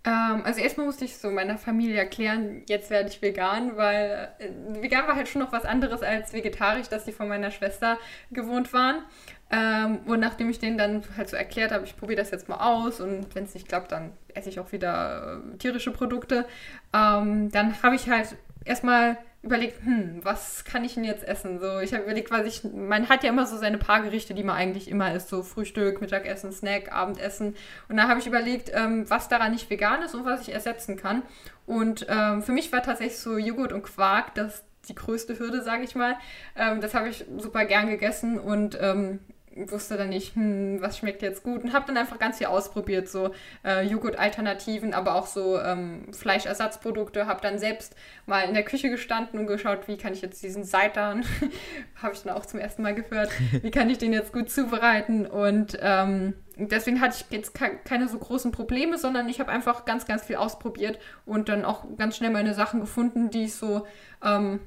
Ähm, 0.05 0.41
also 0.45 0.61
erstmal 0.61 0.85
musste 0.85 1.05
ich 1.05 1.17
so 1.17 1.29
meiner 1.29 1.57
Familie 1.57 1.97
erklären, 1.97 2.63
jetzt 2.67 2.89
werde 2.89 3.09
ich 3.09 3.21
vegan, 3.21 3.75
weil 3.75 4.29
äh, 4.39 4.81
vegan 4.81 5.07
war 5.07 5.15
halt 5.15 5.27
schon 5.27 5.41
noch 5.41 5.51
was 5.51 5.65
anderes 5.65 6.01
als 6.01 6.31
vegetarisch, 6.31 6.87
dass 6.87 7.03
die 7.05 7.11
von 7.11 7.27
meiner 7.27 7.51
Schwester 7.51 7.97
gewohnt 8.31 8.71
waren. 8.71 9.03
Ähm, 9.51 10.00
und 10.06 10.20
nachdem 10.20 10.50
ich 10.50 10.60
denen 10.60 10.77
dann 10.77 11.03
halt 11.18 11.29
so 11.29 11.36
erklärt 11.36 11.72
habe, 11.72 11.84
ich 11.84 11.98
probiere 11.98 12.20
das 12.20 12.32
jetzt 12.32 12.50
mal 12.50 12.58
aus 12.58 13.01
und 13.01 13.34
wenn 13.34 13.46
es 13.46 13.53
nicht 13.53 13.68
klappt, 13.68 13.91
dann 13.91 14.12
esse 14.34 14.50
ich 14.50 14.60
auch 14.60 14.72
wieder 14.72 15.41
äh, 15.53 15.58
tierische 15.58 15.91
Produkte, 15.91 16.46
ähm, 16.94 17.51
dann 17.51 17.82
habe 17.82 17.96
ich 17.96 18.10
halt 18.10 18.36
erstmal 18.63 19.18
überlegt, 19.41 19.84
hm, 19.84 20.20
was 20.24 20.65
kann 20.65 20.84
ich 20.84 20.96
denn 20.96 21.06
jetzt 21.06 21.24
essen? 21.24 21.60
So, 21.60 21.79
ich 21.79 21.94
habe 21.94 22.03
überlegt, 22.03 22.29
was 22.29 22.46
ich, 22.46 22.63
man 22.63 23.08
hat 23.08 23.24
ja 23.24 23.29
immer 23.29 23.46
so 23.46 23.58
seine 23.58 23.77
paar 23.77 24.01
Gerichte, 24.01 24.34
die 24.34 24.44
man 24.44 24.58
eigentlich 24.58 24.89
immer 24.89 25.13
isst, 25.13 25.29
so 25.29 25.44
Frühstück, 25.44 26.01
Mittagessen, 26.01 26.51
Snack, 26.51 26.91
Abendessen. 26.91 27.56
Und 27.88 27.98
da 27.98 28.10
habe 28.10 28.20
ich 28.20 28.27
überlegt, 28.27 28.70
ähm, 28.74 29.10
was 29.10 29.29
daran 29.29 29.53
nicht 29.53 29.70
vegan 29.70 30.01
ist 30.03 30.13
und 30.13 30.25
was 30.25 30.41
ich 30.41 30.53
ersetzen 30.53 30.98
kann. 30.98 31.24
Und 31.65 32.06
ähm, 32.10 32.44
für 32.44 32.51
mich 32.51 32.72
war 32.74 32.84
tatsächlich 32.84 33.20
so 33.20 33.38
Joghurt 33.38 33.72
und 33.72 33.84
Quark 33.84 34.36
das 34.36 34.63
die 34.89 34.96
größte 34.96 35.39
Hürde, 35.39 35.62
sage 35.62 35.84
ich 35.84 35.96
mal. 35.96 36.15
Ähm, 36.58 36.82
das 36.82 36.94
habe 36.94 37.10
ich 37.10 37.25
super 37.38 37.65
gern 37.65 37.89
gegessen 37.89 38.39
und 38.39 38.77
ähm, 38.82 39.20
wusste 39.67 39.97
dann 39.97 40.09
nicht, 40.09 40.35
hm, 40.35 40.81
was 40.81 40.97
schmeckt 40.97 41.21
jetzt 41.21 41.43
gut 41.43 41.63
und 41.63 41.73
habe 41.73 41.85
dann 41.87 41.98
einfach 41.98 42.19
ganz 42.19 42.37
viel 42.37 42.48
ausprobiert, 42.48 43.09
so 43.09 43.31
äh, 43.65 43.85
Joghurt-Alternativen, 43.85 44.93
aber 44.93 45.15
auch 45.15 45.27
so 45.27 45.59
ähm, 45.59 46.13
Fleischersatzprodukte, 46.13 47.27
habe 47.27 47.41
dann 47.41 47.59
selbst 47.59 47.95
mal 48.25 48.41
in 48.41 48.53
der 48.53 48.63
Küche 48.63 48.89
gestanden 48.89 49.39
und 49.39 49.48
geschaut, 49.48 49.87
wie 49.87 49.98
kann 49.98 50.13
ich 50.13 50.22
jetzt 50.22 50.41
diesen 50.43 50.63
Seitan, 50.63 51.25
habe 52.01 52.13
ich 52.13 52.24
dann 52.24 52.35
auch 52.35 52.45
zum 52.45 52.59
ersten 52.59 52.83
Mal 52.83 52.95
gehört, 52.95 53.29
wie 53.61 53.72
kann 53.72 53.89
ich 53.89 53.98
den 53.98 54.13
jetzt 54.13 54.33
gut 54.33 54.50
zubereiten 54.50 55.25
und 55.25 55.77
ähm, 55.81 56.33
deswegen 56.55 57.01
hatte 57.01 57.17
ich 57.19 57.35
jetzt 57.35 57.53
keine 57.85 58.07
so 58.07 58.17
großen 58.17 58.51
Probleme, 58.51 58.98
sondern 58.98 59.29
ich 59.29 59.39
habe 59.39 59.51
einfach 59.51 59.85
ganz, 59.85 60.05
ganz 60.05 60.24
viel 60.24 60.35
ausprobiert 60.35 61.00
und 61.25 61.50
dann 61.50 61.65
auch 61.65 61.85
ganz 61.98 62.17
schnell 62.17 62.31
meine 62.31 62.53
Sachen 62.53 62.79
gefunden, 62.79 63.29
die 63.29 63.45
ich 63.45 63.55
so 63.55 63.85
ähm, 64.24 64.59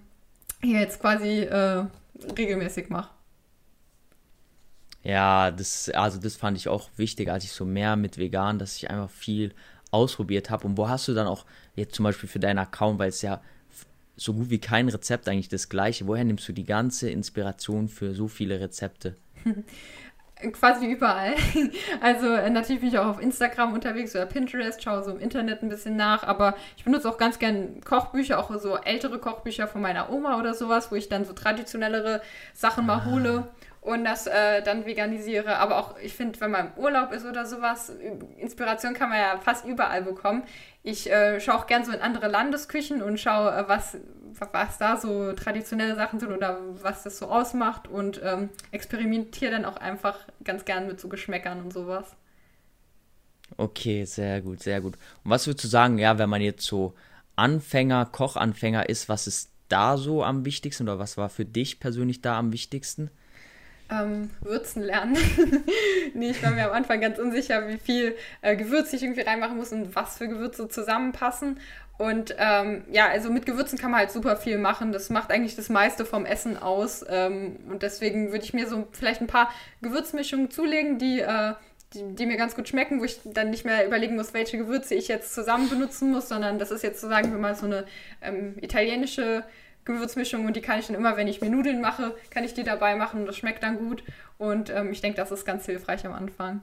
jetzt 0.62 1.00
quasi 1.00 1.40
äh, 1.40 1.84
regelmäßig 2.36 2.88
mache. 2.88 3.10
Ja, 5.04 5.50
das, 5.50 5.88
also 5.90 6.18
das 6.18 6.36
fand 6.36 6.56
ich 6.56 6.68
auch 6.68 6.88
wichtig, 6.96 7.28
als 7.28 7.44
ich 7.44 7.52
so 7.52 7.64
mehr 7.64 7.96
mit 7.96 8.18
vegan, 8.18 8.58
dass 8.58 8.76
ich 8.76 8.88
einfach 8.90 9.10
viel 9.10 9.52
ausprobiert 9.90 10.50
habe. 10.50 10.66
Und 10.66 10.76
wo 10.76 10.88
hast 10.88 11.08
du 11.08 11.14
dann 11.14 11.26
auch 11.26 11.44
jetzt 11.74 11.94
zum 11.94 12.04
Beispiel 12.04 12.28
für 12.28 12.38
deinen 12.38 12.58
Account, 12.58 12.98
weil 12.98 13.08
es 13.08 13.22
ja 13.22 13.40
so 14.16 14.34
gut 14.34 14.50
wie 14.50 14.58
kein 14.58 14.88
Rezept 14.88 15.28
eigentlich 15.28 15.48
das 15.48 15.68
gleiche, 15.68 16.06
woher 16.06 16.24
nimmst 16.24 16.48
du 16.48 16.52
die 16.52 16.64
ganze 16.64 17.10
Inspiration 17.10 17.88
für 17.88 18.14
so 18.14 18.28
viele 18.28 18.60
Rezepte? 18.60 19.16
Quasi 20.52 20.86
überall. 20.86 21.34
Also 22.00 22.26
äh, 22.26 22.50
natürlich 22.50 22.80
bin 22.80 22.88
ich 22.88 22.98
auch 22.98 23.06
auf 23.06 23.20
Instagram 23.20 23.72
unterwegs 23.74 24.14
oder 24.16 24.26
Pinterest, 24.26 24.82
schaue 24.82 25.04
so 25.04 25.12
im 25.12 25.20
Internet 25.20 25.62
ein 25.62 25.68
bisschen 25.68 25.96
nach, 25.96 26.24
aber 26.24 26.56
ich 26.76 26.84
benutze 26.84 27.08
auch 27.08 27.16
ganz 27.16 27.38
gern 27.38 27.80
Kochbücher, 27.84 28.38
auch 28.38 28.52
so 28.58 28.76
ältere 28.76 29.18
Kochbücher 29.18 29.68
von 29.68 29.80
meiner 29.80 30.10
Oma 30.10 30.38
oder 30.38 30.54
sowas, 30.54 30.90
wo 30.90 30.96
ich 30.96 31.08
dann 31.08 31.24
so 31.24 31.32
traditionellere 31.32 32.22
Sachen 32.54 32.86
mal 32.86 33.04
hole 33.04 33.48
und 33.82 34.04
das 34.04 34.28
äh, 34.28 34.62
dann 34.62 34.86
veganisiere. 34.86 35.56
Aber 35.58 35.76
auch, 35.76 35.98
ich 35.98 36.14
finde, 36.14 36.40
wenn 36.40 36.52
man 36.52 36.68
im 36.68 36.82
Urlaub 36.82 37.12
ist 37.12 37.26
oder 37.26 37.44
sowas, 37.44 37.92
Inspiration 38.38 38.94
kann 38.94 39.10
man 39.10 39.18
ja 39.18 39.38
fast 39.38 39.66
überall 39.66 40.02
bekommen. 40.02 40.44
Ich 40.84 41.10
äh, 41.10 41.40
schaue 41.40 41.56
auch 41.56 41.66
gern 41.66 41.84
so 41.84 41.92
in 41.92 42.00
andere 42.00 42.28
Landesküchen 42.28 43.02
und 43.02 43.18
schaue, 43.18 43.50
äh, 43.50 43.68
was, 43.68 43.98
was 44.52 44.78
da 44.78 44.96
so 44.96 45.32
traditionelle 45.32 45.96
Sachen 45.96 46.20
sind 46.20 46.30
oder 46.30 46.60
was 46.80 47.02
das 47.02 47.18
so 47.18 47.26
ausmacht 47.26 47.88
und 47.88 48.20
ähm, 48.24 48.50
experimentiere 48.70 49.50
dann 49.50 49.64
auch 49.64 49.76
einfach 49.76 50.20
ganz 50.44 50.64
gern 50.64 50.86
mit 50.86 51.00
so 51.00 51.08
Geschmäckern 51.08 51.60
und 51.60 51.72
sowas. 51.72 52.14
Okay, 53.56 54.04
sehr 54.04 54.40
gut, 54.42 54.62
sehr 54.62 54.80
gut. 54.80 54.94
Und 55.24 55.30
was 55.30 55.48
würdest 55.48 55.64
du 55.64 55.68
sagen, 55.68 55.98
ja, 55.98 56.18
wenn 56.18 56.30
man 56.30 56.40
jetzt 56.40 56.64
so 56.64 56.94
Anfänger, 57.34 58.06
Kochanfänger 58.06 58.88
ist, 58.88 59.08
was 59.08 59.26
ist 59.26 59.50
da 59.68 59.96
so 59.96 60.22
am 60.22 60.44
wichtigsten 60.44 60.84
oder 60.84 61.00
was 61.00 61.16
war 61.16 61.28
für 61.28 61.44
dich 61.44 61.80
persönlich 61.80 62.22
da 62.22 62.38
am 62.38 62.52
wichtigsten? 62.52 63.10
Ähm, 63.92 64.30
würzen 64.40 64.82
lernen. 64.82 65.16
nee, 66.14 66.30
ich 66.30 66.42
war 66.42 66.50
mir 66.50 66.66
am 66.66 66.72
Anfang 66.72 67.00
ganz 67.00 67.18
unsicher, 67.18 67.68
wie 67.68 67.78
viel 67.78 68.16
äh, 68.40 68.56
Gewürz 68.56 68.92
ich 68.92 69.02
irgendwie 69.02 69.20
reinmachen 69.20 69.56
muss 69.56 69.72
und 69.72 69.94
was 69.94 70.18
für 70.18 70.28
Gewürze 70.28 70.68
zusammenpassen. 70.68 71.58
Und 71.98 72.34
ähm, 72.38 72.84
ja, 72.90 73.08
also 73.08 73.30
mit 73.30 73.46
Gewürzen 73.46 73.78
kann 73.78 73.90
man 73.90 74.00
halt 74.00 74.10
super 74.10 74.36
viel 74.36 74.58
machen. 74.58 74.92
Das 74.92 75.10
macht 75.10 75.30
eigentlich 75.30 75.56
das 75.56 75.68
meiste 75.68 76.04
vom 76.04 76.24
Essen 76.24 76.56
aus. 76.56 77.04
Ähm, 77.08 77.58
und 77.68 77.82
deswegen 77.82 78.32
würde 78.32 78.44
ich 78.44 78.54
mir 78.54 78.66
so 78.66 78.88
vielleicht 78.92 79.20
ein 79.20 79.26
paar 79.26 79.50
Gewürzmischungen 79.82 80.50
zulegen, 80.50 80.98
die, 80.98 81.20
äh, 81.20 81.52
die, 81.92 82.14
die, 82.14 82.26
mir 82.26 82.38
ganz 82.38 82.56
gut 82.56 82.66
schmecken, 82.66 82.98
wo 83.00 83.04
ich 83.04 83.20
dann 83.24 83.50
nicht 83.50 83.64
mehr 83.64 83.86
überlegen 83.86 84.16
muss, 84.16 84.32
welche 84.32 84.56
Gewürze 84.56 84.94
ich 84.94 85.08
jetzt 85.08 85.34
zusammen 85.34 85.68
benutzen 85.68 86.10
muss, 86.10 86.28
sondern 86.28 86.58
das 86.58 86.70
ist 86.70 86.82
jetzt 86.82 87.00
so, 87.00 87.08
sagen 87.08 87.30
wir 87.30 87.38
mal, 87.38 87.54
so 87.54 87.66
eine 87.66 87.84
ähm, 88.22 88.56
italienische 88.60 89.44
Gewürzmischung 89.84 90.46
und 90.46 90.56
die 90.56 90.60
kann 90.60 90.78
ich 90.78 90.86
dann 90.86 90.96
immer, 90.96 91.16
wenn 91.16 91.28
ich 91.28 91.40
mir 91.40 91.50
Nudeln 91.50 91.80
mache, 91.80 92.14
kann 92.30 92.44
ich 92.44 92.54
die 92.54 92.64
dabei 92.64 92.94
machen 92.94 93.20
und 93.20 93.26
das 93.26 93.36
schmeckt 93.36 93.62
dann 93.62 93.78
gut. 93.78 94.02
Und 94.38 94.70
ähm, 94.70 94.92
ich 94.92 95.00
denke, 95.00 95.16
das 95.16 95.30
ist 95.30 95.44
ganz 95.44 95.66
hilfreich 95.66 96.06
am 96.06 96.12
Anfang. 96.12 96.62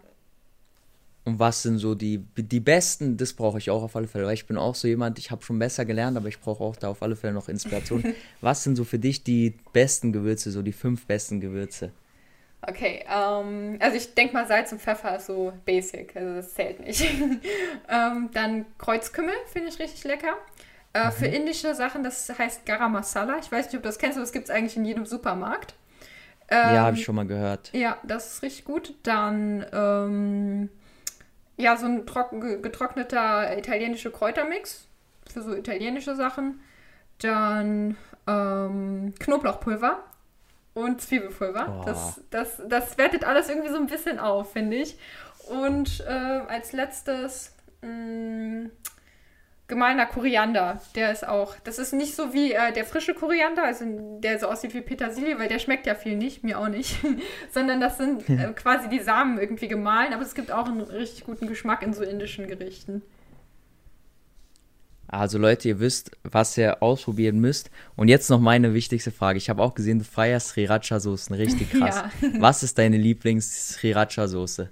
Und 1.26 1.38
was 1.38 1.62
sind 1.62 1.78
so 1.78 1.96
die, 1.96 2.26
die 2.38 2.60
besten, 2.60 3.18
das 3.18 3.34
brauche 3.34 3.58
ich 3.58 3.70
auch 3.70 3.84
auf 3.84 3.96
alle 3.96 4.08
Fälle, 4.08 4.26
weil 4.26 4.34
ich 4.34 4.48
bin 4.48 4.58
auch 4.58 4.74
so 4.74 4.88
jemand, 4.88 5.20
ich 5.20 5.32
habe 5.32 5.44
schon 5.44 5.60
besser 5.60 5.86
gelernt, 5.86 6.18
aber 6.18 6.28
ich 6.28 6.40
brauche 6.40 6.64
auch 6.64 6.76
da 6.76 6.90
auf 6.90 7.04
alle 7.04 7.16
Fälle 7.16 7.34
noch 7.34 7.50
Inspiration. 7.50 8.04
was 8.42 8.64
sind 8.64 8.78
so 8.78 8.84
für 8.84 9.00
dich 9.00 9.24
die 9.24 9.56
besten 9.74 10.14
Gewürze, 10.14 10.50
so 10.52 10.62
die 10.62 10.72
fünf 10.72 11.06
besten 11.06 11.40
Gewürze? 11.42 11.92
Okay, 12.62 13.06
ähm, 13.08 13.78
also 13.80 13.96
ich 13.96 14.14
denke 14.16 14.34
mal, 14.34 14.48
Salz 14.48 14.72
und 14.72 14.82
Pfeffer 14.82 15.18
ist 15.18 15.28
so 15.28 15.54
basic, 15.66 16.16
also 16.16 16.36
das 16.36 16.54
zählt 16.54 16.80
nicht. 16.80 17.02
ähm, 17.90 18.30
dann 18.34 18.66
Kreuzkümmel 18.78 19.34
finde 19.52 19.70
ich 19.70 19.80
richtig 19.80 20.04
lecker. 20.04 20.36
Äh, 21.00 21.08
mhm. 21.08 21.12
Für 21.12 21.26
indische 21.26 21.76
Sachen, 21.76 22.04
das 22.04 22.32
heißt 22.38 22.66
Garam 22.66 22.94
Masala. 22.94 23.38
Ich 23.40 23.52
weiß 23.52 23.68
nicht, 23.68 23.76
ob 23.76 23.84
du 23.84 23.90
das 23.90 23.98
kennst, 24.00 24.18
aber 24.18 24.24
das 24.24 24.32
gibt 24.32 24.46
es 24.46 24.52
eigentlich 24.52 24.78
in 24.78 24.86
jedem 24.86 25.06
Supermarkt. 25.06 25.76
Ähm, 26.50 26.76
ja, 26.76 26.82
habe 26.82 26.98
ich 26.98 27.04
schon 27.04 27.16
mal 27.16 27.28
gehört. 27.28 27.72
Ja, 27.74 27.98
das 28.04 28.34
ist 28.34 28.44
richtig 28.44 28.66
gut. 28.66 28.96
Dann, 29.04 29.66
ähm, 29.72 30.70
ja, 31.58 31.78
so 31.78 31.86
ein 31.86 32.06
getrockneter 32.62 33.58
italienischer 33.58 34.10
Kräutermix 34.12 34.88
für 35.32 35.42
so 35.42 35.54
italienische 35.54 36.16
Sachen. 36.16 36.60
Dann, 37.20 37.98
ähm, 38.28 39.14
Knoblauchpulver 39.20 40.04
und 40.74 41.02
Zwiebelpulver. 41.02 41.82
Oh. 41.82 41.86
Das, 41.86 42.22
das, 42.32 42.62
das 42.68 42.98
wertet 42.98 43.26
alles 43.26 43.50
irgendwie 43.50 43.70
so 43.70 43.76
ein 43.76 43.88
bisschen 43.88 44.20
auf, 44.20 44.54
finde 44.54 44.78
ich. 44.78 44.98
Und 45.50 46.04
äh, 46.08 46.12
als 46.48 46.72
letztes 46.74 47.54
mh, 47.82 48.70
gemahlener 49.70 50.08
Koriander. 50.08 50.82
Der 50.96 51.14
ist 51.14 51.26
auch, 51.26 51.56
das 51.64 51.80
ist 51.80 51.94
nicht 51.94 52.16
so 52.16 52.34
wie 52.34 52.52
äh, 52.52 52.74
der 52.74 52.84
frische 52.84 53.14
Koriander, 53.14 53.64
also 53.64 53.86
der 54.20 54.38
so 54.40 54.48
aussieht 54.48 54.74
wie 54.74 54.82
Petersilie, 54.82 55.40
weil 55.40 55.48
der 55.48 55.60
schmeckt 55.60 55.86
ja 55.88 55.96
viel 55.96 56.18
nicht, 56.18 56.44
mir 56.44 56.60
auch 56.60 56.68
nicht, 56.68 56.98
sondern 57.54 57.80
das 57.80 57.98
sind 57.98 58.28
äh, 58.28 58.52
quasi 58.54 58.90
die 58.90 59.00
Samen 59.00 59.40
irgendwie 59.40 59.70
gemahlen, 59.70 60.14
aber 60.14 60.24
es 60.24 60.36
gibt 60.36 60.52
auch 60.52 60.68
einen 60.68 60.82
richtig 60.82 61.24
guten 61.24 61.48
Geschmack 61.48 61.84
in 61.84 61.94
so 61.94 62.04
indischen 62.04 62.48
Gerichten. 62.48 63.02
Also 65.12 65.40
Leute, 65.40 65.70
ihr 65.70 65.80
wisst, 65.80 66.12
was 66.24 66.56
ihr 66.56 66.84
ausprobieren 66.84 67.40
müsst. 67.40 67.72
Und 67.96 68.10
jetzt 68.10 68.30
noch 68.30 68.40
meine 68.40 68.76
wichtigste 68.76 69.12
Frage. 69.12 69.40
Ich 69.40 69.50
habe 69.50 69.64
auch 69.64 69.74
gesehen, 69.74 69.98
du 69.98 70.06
feierst 70.06 70.50
Sriracha-Soßen 70.50 71.36
richtig 71.36 71.72
krass. 71.80 72.04
Ja. 72.22 72.30
Was 72.40 72.62
ist 72.62 72.78
deine 72.78 72.98
Lieblings-Sriracha-Soße? 72.98 74.70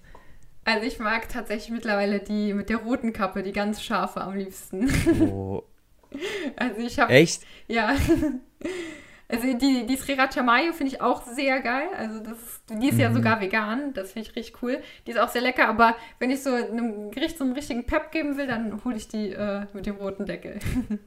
Also 0.68 0.86
ich 0.86 1.00
mag 1.00 1.30
tatsächlich 1.30 1.70
mittlerweile 1.70 2.20
die 2.20 2.54
mit 2.54 2.68
der 2.70 2.78
roten 2.78 3.14
Kappe, 3.14 3.42
die 3.42 3.54
ganz 3.54 3.82
scharfe 3.82 4.20
am 4.20 4.36
liebsten. 4.36 4.92
Oh, 5.22 5.64
Also 6.58 6.82
ich 6.82 7.00
habe 7.00 7.14
echt? 7.14 7.44
Ja. 7.68 7.96
Also 9.30 9.46
die, 9.58 9.86
die 9.86 9.98
Sriracha 9.98 10.42
Mayo 10.42 10.72
finde 10.72 10.94
ich 10.94 11.02
auch 11.02 11.22
sehr 11.26 11.60
geil. 11.60 11.90
Also 11.98 12.22
das 12.22 12.38
ist, 12.38 12.62
die 12.70 12.88
ist 12.88 12.98
ja 12.98 13.14
sogar 13.14 13.42
vegan. 13.42 13.92
Das 13.94 14.14
finde 14.14 14.30
ich 14.30 14.38
richtig 14.38 14.64
cool. 14.64 14.82
Die 15.06 15.12
ist 15.12 15.20
auch 15.20 15.28
sehr 15.28 15.42
lecker, 15.42 15.68
aber 15.68 15.98
wenn 16.20 16.32
ich 16.32 16.42
so 16.42 16.52
einem 16.52 17.12
Gericht 17.12 17.38
so 17.38 17.44
einen 17.44 17.52
richtigen 17.52 17.84
Pep 17.84 18.14
geben 18.14 18.38
will, 18.38 18.48
dann 18.48 18.86
hole 18.86 18.96
ich 18.96 19.10
die 19.10 19.32
äh, 19.34 19.66
mit 19.74 19.86
dem 19.86 19.98
roten 19.98 20.26
Deckel. 20.26 20.60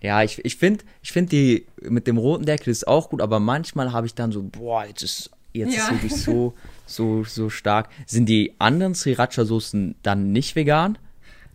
Ja, 0.00 0.24
ich, 0.24 0.44
ich 0.44 0.56
finde 0.56 0.84
ich 1.00 1.12
find 1.12 1.30
die 1.30 1.68
mit 1.80 2.08
dem 2.08 2.18
roten 2.18 2.44
Deckel 2.44 2.70
ist 2.70 2.88
auch 2.88 3.08
gut, 3.08 3.22
aber 3.22 3.38
manchmal 3.38 3.92
habe 3.92 4.04
ich 4.04 4.16
dann 4.16 4.32
so, 4.32 4.42
boah, 4.42 4.84
jetzt 4.84 5.04
ist, 5.04 5.30
jetzt 5.52 5.76
Ja. 5.76 5.84
ist 5.84 5.90
wirklich 5.92 6.16
so, 6.16 6.54
so, 6.86 7.24
so 7.24 7.48
stark. 7.50 7.88
Sind 8.06 8.26
die 8.28 8.54
anderen 8.58 8.94
Sriracha-Soßen 8.94 9.94
dann 10.02 10.32
nicht 10.32 10.56
vegan? 10.56 10.98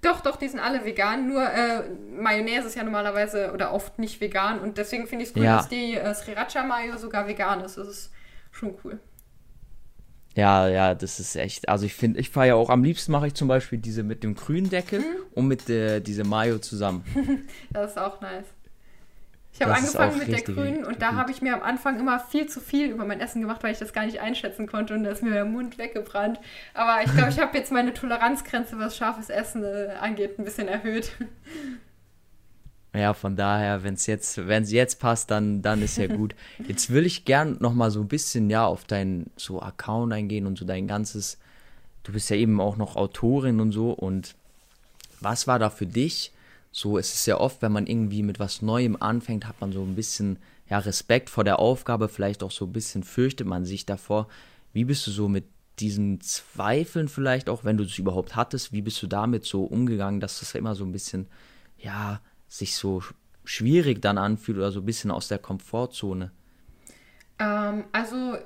Doch, 0.02 0.22
doch, 0.22 0.36
die 0.36 0.48
sind 0.48 0.60
alle 0.60 0.86
vegan. 0.86 1.28
Nur 1.28 1.44
äh, 1.44 1.84
Mayonnaise 2.16 2.68
ist 2.68 2.76
ja 2.76 2.84
normalerweise 2.84 3.52
oder 3.54 3.74
oft 3.74 3.98
nicht 4.00 4.22
vegan. 4.22 4.60
Und 4.60 4.78
deswegen 4.78 5.08
finde 5.08 5.24
ich 5.24 5.32
es 5.32 5.36
cool, 5.36 5.44
Ja. 5.44 5.58
dass 5.58 5.70
die 5.70 5.96
äh, 5.96 6.14
Sriracha 6.14 6.64
Mayo 6.64 6.98
sogar 6.98 7.28
vegan 7.28 7.62
ist. 7.62 7.78
Das 7.78 7.88
ist 7.88 8.12
schon 8.52 8.76
cool. 8.84 9.00
Ja, 10.36 10.68
ja, 10.68 10.94
das 10.94 11.20
ist 11.20 11.36
echt. 11.36 11.68
Also 11.68 11.88
ich 11.88 11.96
finde, 11.96 12.20
ich 12.20 12.30
feiere 12.30 12.58
auch 12.58 12.70
am 12.70 12.84
liebsten 12.84 13.12
mache 13.12 13.26
ich 13.26 13.34
zum 13.34 13.48
Beispiel 13.48 13.80
diese 13.80 14.04
mit 14.04 14.22
dem 14.24 14.36
grünen 14.36 14.70
Deckel 14.70 15.00
Mhm. 15.00 15.06
und 15.34 15.48
mit 15.48 15.68
der 15.68 16.00
diese 16.00 16.24
Mayo 16.24 16.60
zusammen. 16.60 17.04
Das 17.72 17.92
ist 17.92 17.98
auch 17.98 18.22
nice. 18.22 18.46
Ich 19.60 19.66
habe 19.66 19.74
angefangen 19.74 20.20
mit 20.20 20.28
der 20.28 20.42
grünen 20.42 20.86
und 20.86 21.02
da 21.02 21.16
habe 21.16 21.32
ich 21.32 21.42
mir 21.42 21.56
am 21.56 21.64
Anfang 21.64 22.00
immer 22.00 22.20
viel 22.20 22.48
zu 22.48 22.60
viel 22.60 22.92
über 22.92 23.06
mein 23.06 23.20
Essen 23.20 23.42
gemacht, 23.42 23.64
weil 23.64 23.72
ich 23.72 23.80
das 23.80 23.92
gar 23.92 24.06
nicht 24.06 24.20
einschätzen 24.20 24.68
konnte 24.68 24.94
und 24.94 25.04
da 25.04 25.10
ist 25.10 25.24
mir 25.24 25.32
der 25.32 25.46
Mund 25.46 25.80
weggebrannt. 25.80 26.40
Aber 26.76 27.04
ich 27.04 27.12
glaube, 27.12 27.32
ich 27.32 27.40
habe 27.40 27.58
jetzt 27.58 27.72
meine 27.72 27.92
Toleranzgrenze, 27.92 28.78
was 28.78 28.96
scharfes 28.96 29.30
Essen 29.30 29.64
äh, 29.64 29.96
angeht, 30.00 30.38
ein 30.38 30.46
bisschen 30.46 30.68
erhöht. 30.68 31.12
Ja, 32.94 33.16
von 33.16 33.36
daher, 33.36 33.84
wenn 33.84 33.96
es 33.96 34.06
jetzt, 34.06 34.48
wenn 34.48 34.62
es 34.62 34.72
jetzt 34.72 35.00
passt, 35.00 35.32
dann, 35.32 35.64
dann 35.64 35.82
ist 35.82 35.98
ja 35.98 36.08
gut. 36.08 36.36
Jetzt 36.68 36.92
will 36.92 37.06
ich 37.06 37.26
gern 37.26 37.58
noch 37.60 37.74
mal 37.74 37.92
so 37.92 38.00
ein 38.00 38.08
bisschen 38.08 38.50
ja 38.50 38.66
auf 38.66 38.86
deinen 38.86 39.30
so 39.36 39.62
Account 39.62 40.14
eingehen 40.14 40.48
und 40.48 40.58
so 40.58 40.66
dein 40.66 40.88
ganzes. 40.88 41.38
Du 42.04 42.12
bist 42.12 42.30
ja 42.30 42.38
eben 42.38 42.60
auch 42.60 42.78
noch 42.78 42.96
Autorin 42.96 43.60
und 43.60 43.72
so. 43.72 43.92
Und 43.92 44.36
was 45.20 45.46
war 45.46 45.60
da 45.60 45.70
für 45.70 45.86
dich? 45.86 46.32
So, 46.78 47.00
es 47.00 47.12
ist 47.12 47.26
ja 47.26 47.40
oft, 47.40 47.64
wenn 47.64 47.72
man 47.72 47.88
irgendwie 47.88 48.22
mit 48.22 48.38
was 48.38 48.62
Neuem 48.62 48.98
anfängt, 49.02 49.48
hat 49.48 49.60
man 49.62 49.72
so 49.72 49.82
ein 49.82 49.96
bisschen 49.96 50.38
ja 50.70 50.78
Respekt 50.78 51.32
vor 51.32 51.44
der 51.44 51.58
Aufgabe, 51.58 52.08
vielleicht 52.08 52.44
auch 52.44 52.52
so 52.52 52.66
ein 52.66 52.72
bisschen 52.72 53.02
fürchtet 53.02 53.48
man 53.48 53.66
sich 53.66 53.88
davor. 53.88 54.28
Wie 54.74 54.86
bist 54.86 55.08
du 55.08 55.10
so 55.10 55.28
mit 55.28 55.46
diesen 55.80 56.22
Zweifeln 56.22 57.08
vielleicht 57.08 57.50
auch, 57.50 57.64
wenn 57.64 57.78
du 57.78 57.84
es 57.84 57.98
überhaupt 57.98 58.36
hattest, 58.36 58.74
wie 58.74 58.84
bist 58.84 59.02
du 59.02 59.08
damit 59.08 59.44
so 59.44 59.64
umgegangen, 59.64 60.20
dass 60.20 60.40
das 60.40 60.54
immer 60.54 60.76
so 60.76 60.86
ein 60.86 60.92
bisschen 60.92 61.26
ja 61.80 62.22
sich 62.48 62.76
so 62.76 63.00
sch- 63.00 63.16
schwierig 63.44 64.00
dann 64.00 64.20
anfühlt 64.20 64.60
oder 64.60 64.72
so 64.72 64.82
ein 64.82 64.86
bisschen 64.86 65.10
aus 65.10 65.28
der 65.30 65.40
Komfortzone? 65.40 66.32
Ähm, 67.40 67.86
also 67.92 68.38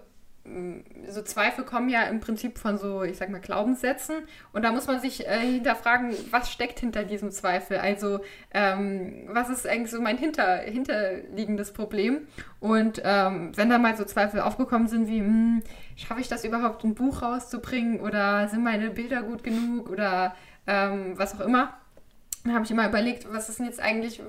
so 1.08 1.22
Zweifel 1.22 1.64
kommen 1.64 1.90
ja 1.90 2.04
im 2.04 2.20
Prinzip 2.20 2.58
von 2.58 2.78
so, 2.78 3.04
ich 3.04 3.18
sag 3.18 3.30
mal, 3.30 3.40
Glaubenssätzen. 3.40 4.16
Und 4.54 4.64
da 4.64 4.72
muss 4.72 4.88
man 4.88 5.00
sich 5.00 5.28
äh, 5.28 5.40
hinterfragen, 5.40 6.16
was 6.32 6.52
steckt 6.52 6.80
hinter 6.80 7.04
diesem 7.04 7.32
Zweifel? 7.32 7.78
Also, 7.78 8.20
ähm, 8.52 9.28
was 9.28 9.50
ist 9.50 9.68
eigentlich 9.68 9.92
so 9.92 10.02
mein 10.02 10.18
hinter, 10.18 10.58
hinterliegendes 10.58 11.74
Problem? 11.74 12.28
Und 12.60 13.02
ähm, 13.04 13.52
wenn 13.56 13.70
da 13.70 13.78
mal 13.78 13.96
so 13.96 14.04
Zweifel 14.04 14.42
aufgekommen 14.42 14.88
sind, 14.88 15.08
wie, 15.08 15.20
hm, 15.20 15.62
schaffe 15.96 16.22
ich 16.22 16.28
das 16.28 16.44
überhaupt, 16.44 16.84
ein 16.84 16.96
Buch 16.96 17.22
rauszubringen? 17.22 18.00
Oder 18.00 18.48
sind 18.48 18.64
meine 18.64 18.90
Bilder 18.90 19.22
gut 19.22 19.44
genug? 19.44 19.90
Oder 19.90 20.36
ähm, 20.66 21.14
was 21.18 21.36
auch 21.36 21.46
immer. 21.46 21.74
Dann 22.44 22.56
habe 22.56 22.66
ich 22.66 22.72
immer 22.72 22.88
überlegt, 22.88 23.32
was 23.32 23.50
ist 23.50 23.60
denn 23.60 23.68
jetzt 23.68 23.80
eigentlich 23.80 24.20
äh, 24.20 24.24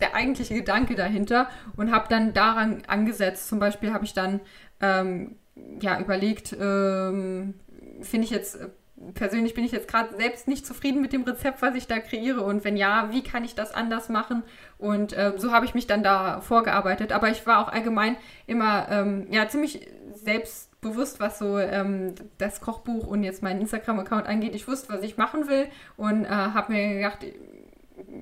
der 0.00 0.16
eigentliche 0.16 0.54
Gedanke 0.54 0.96
dahinter 0.96 1.48
und 1.76 1.92
habe 1.92 2.08
dann 2.08 2.32
daran 2.32 2.82
angesetzt. 2.88 3.48
Zum 3.48 3.60
Beispiel 3.60 3.92
habe 3.92 4.04
ich 4.04 4.12
dann 4.12 4.40
ähm, 4.80 5.36
ja, 5.80 6.00
überlegt, 6.00 6.56
ähm, 6.58 7.54
finde 8.02 8.24
ich 8.24 8.30
jetzt, 8.30 8.56
äh, 8.56 8.68
persönlich 9.14 9.54
bin 9.54 9.64
ich 9.64 9.72
jetzt 9.72 9.88
gerade 9.88 10.16
selbst 10.16 10.48
nicht 10.48 10.66
zufrieden 10.66 11.00
mit 11.00 11.12
dem 11.12 11.22
Rezept, 11.24 11.62
was 11.62 11.74
ich 11.74 11.86
da 11.86 11.98
kreiere 11.98 12.42
und 12.42 12.64
wenn 12.64 12.76
ja, 12.76 13.08
wie 13.10 13.22
kann 13.22 13.44
ich 13.44 13.54
das 13.54 13.74
anders 13.74 14.08
machen? 14.08 14.42
Und 14.78 15.12
äh, 15.12 15.32
so 15.36 15.52
habe 15.52 15.66
ich 15.66 15.74
mich 15.74 15.86
dann 15.86 16.02
da 16.02 16.40
vorgearbeitet. 16.40 17.12
Aber 17.12 17.28
ich 17.30 17.46
war 17.46 17.58
auch 17.58 17.72
allgemein 17.72 18.16
immer 18.46 18.88
ähm, 18.90 19.26
ja, 19.30 19.48
ziemlich 19.48 19.88
selbstbewusst, 20.12 21.20
was 21.20 21.38
so 21.38 21.58
ähm, 21.58 22.14
das 22.38 22.60
Kochbuch 22.60 23.06
und 23.06 23.22
jetzt 23.22 23.42
meinen 23.42 23.60
Instagram-Account 23.60 24.26
angeht. 24.26 24.54
Ich 24.54 24.68
wusste, 24.68 24.92
was 24.92 25.02
ich 25.02 25.16
machen 25.16 25.48
will 25.48 25.66
und 25.96 26.24
äh, 26.24 26.28
habe 26.28 26.72
mir 26.72 26.94
gedacht, 26.94 27.24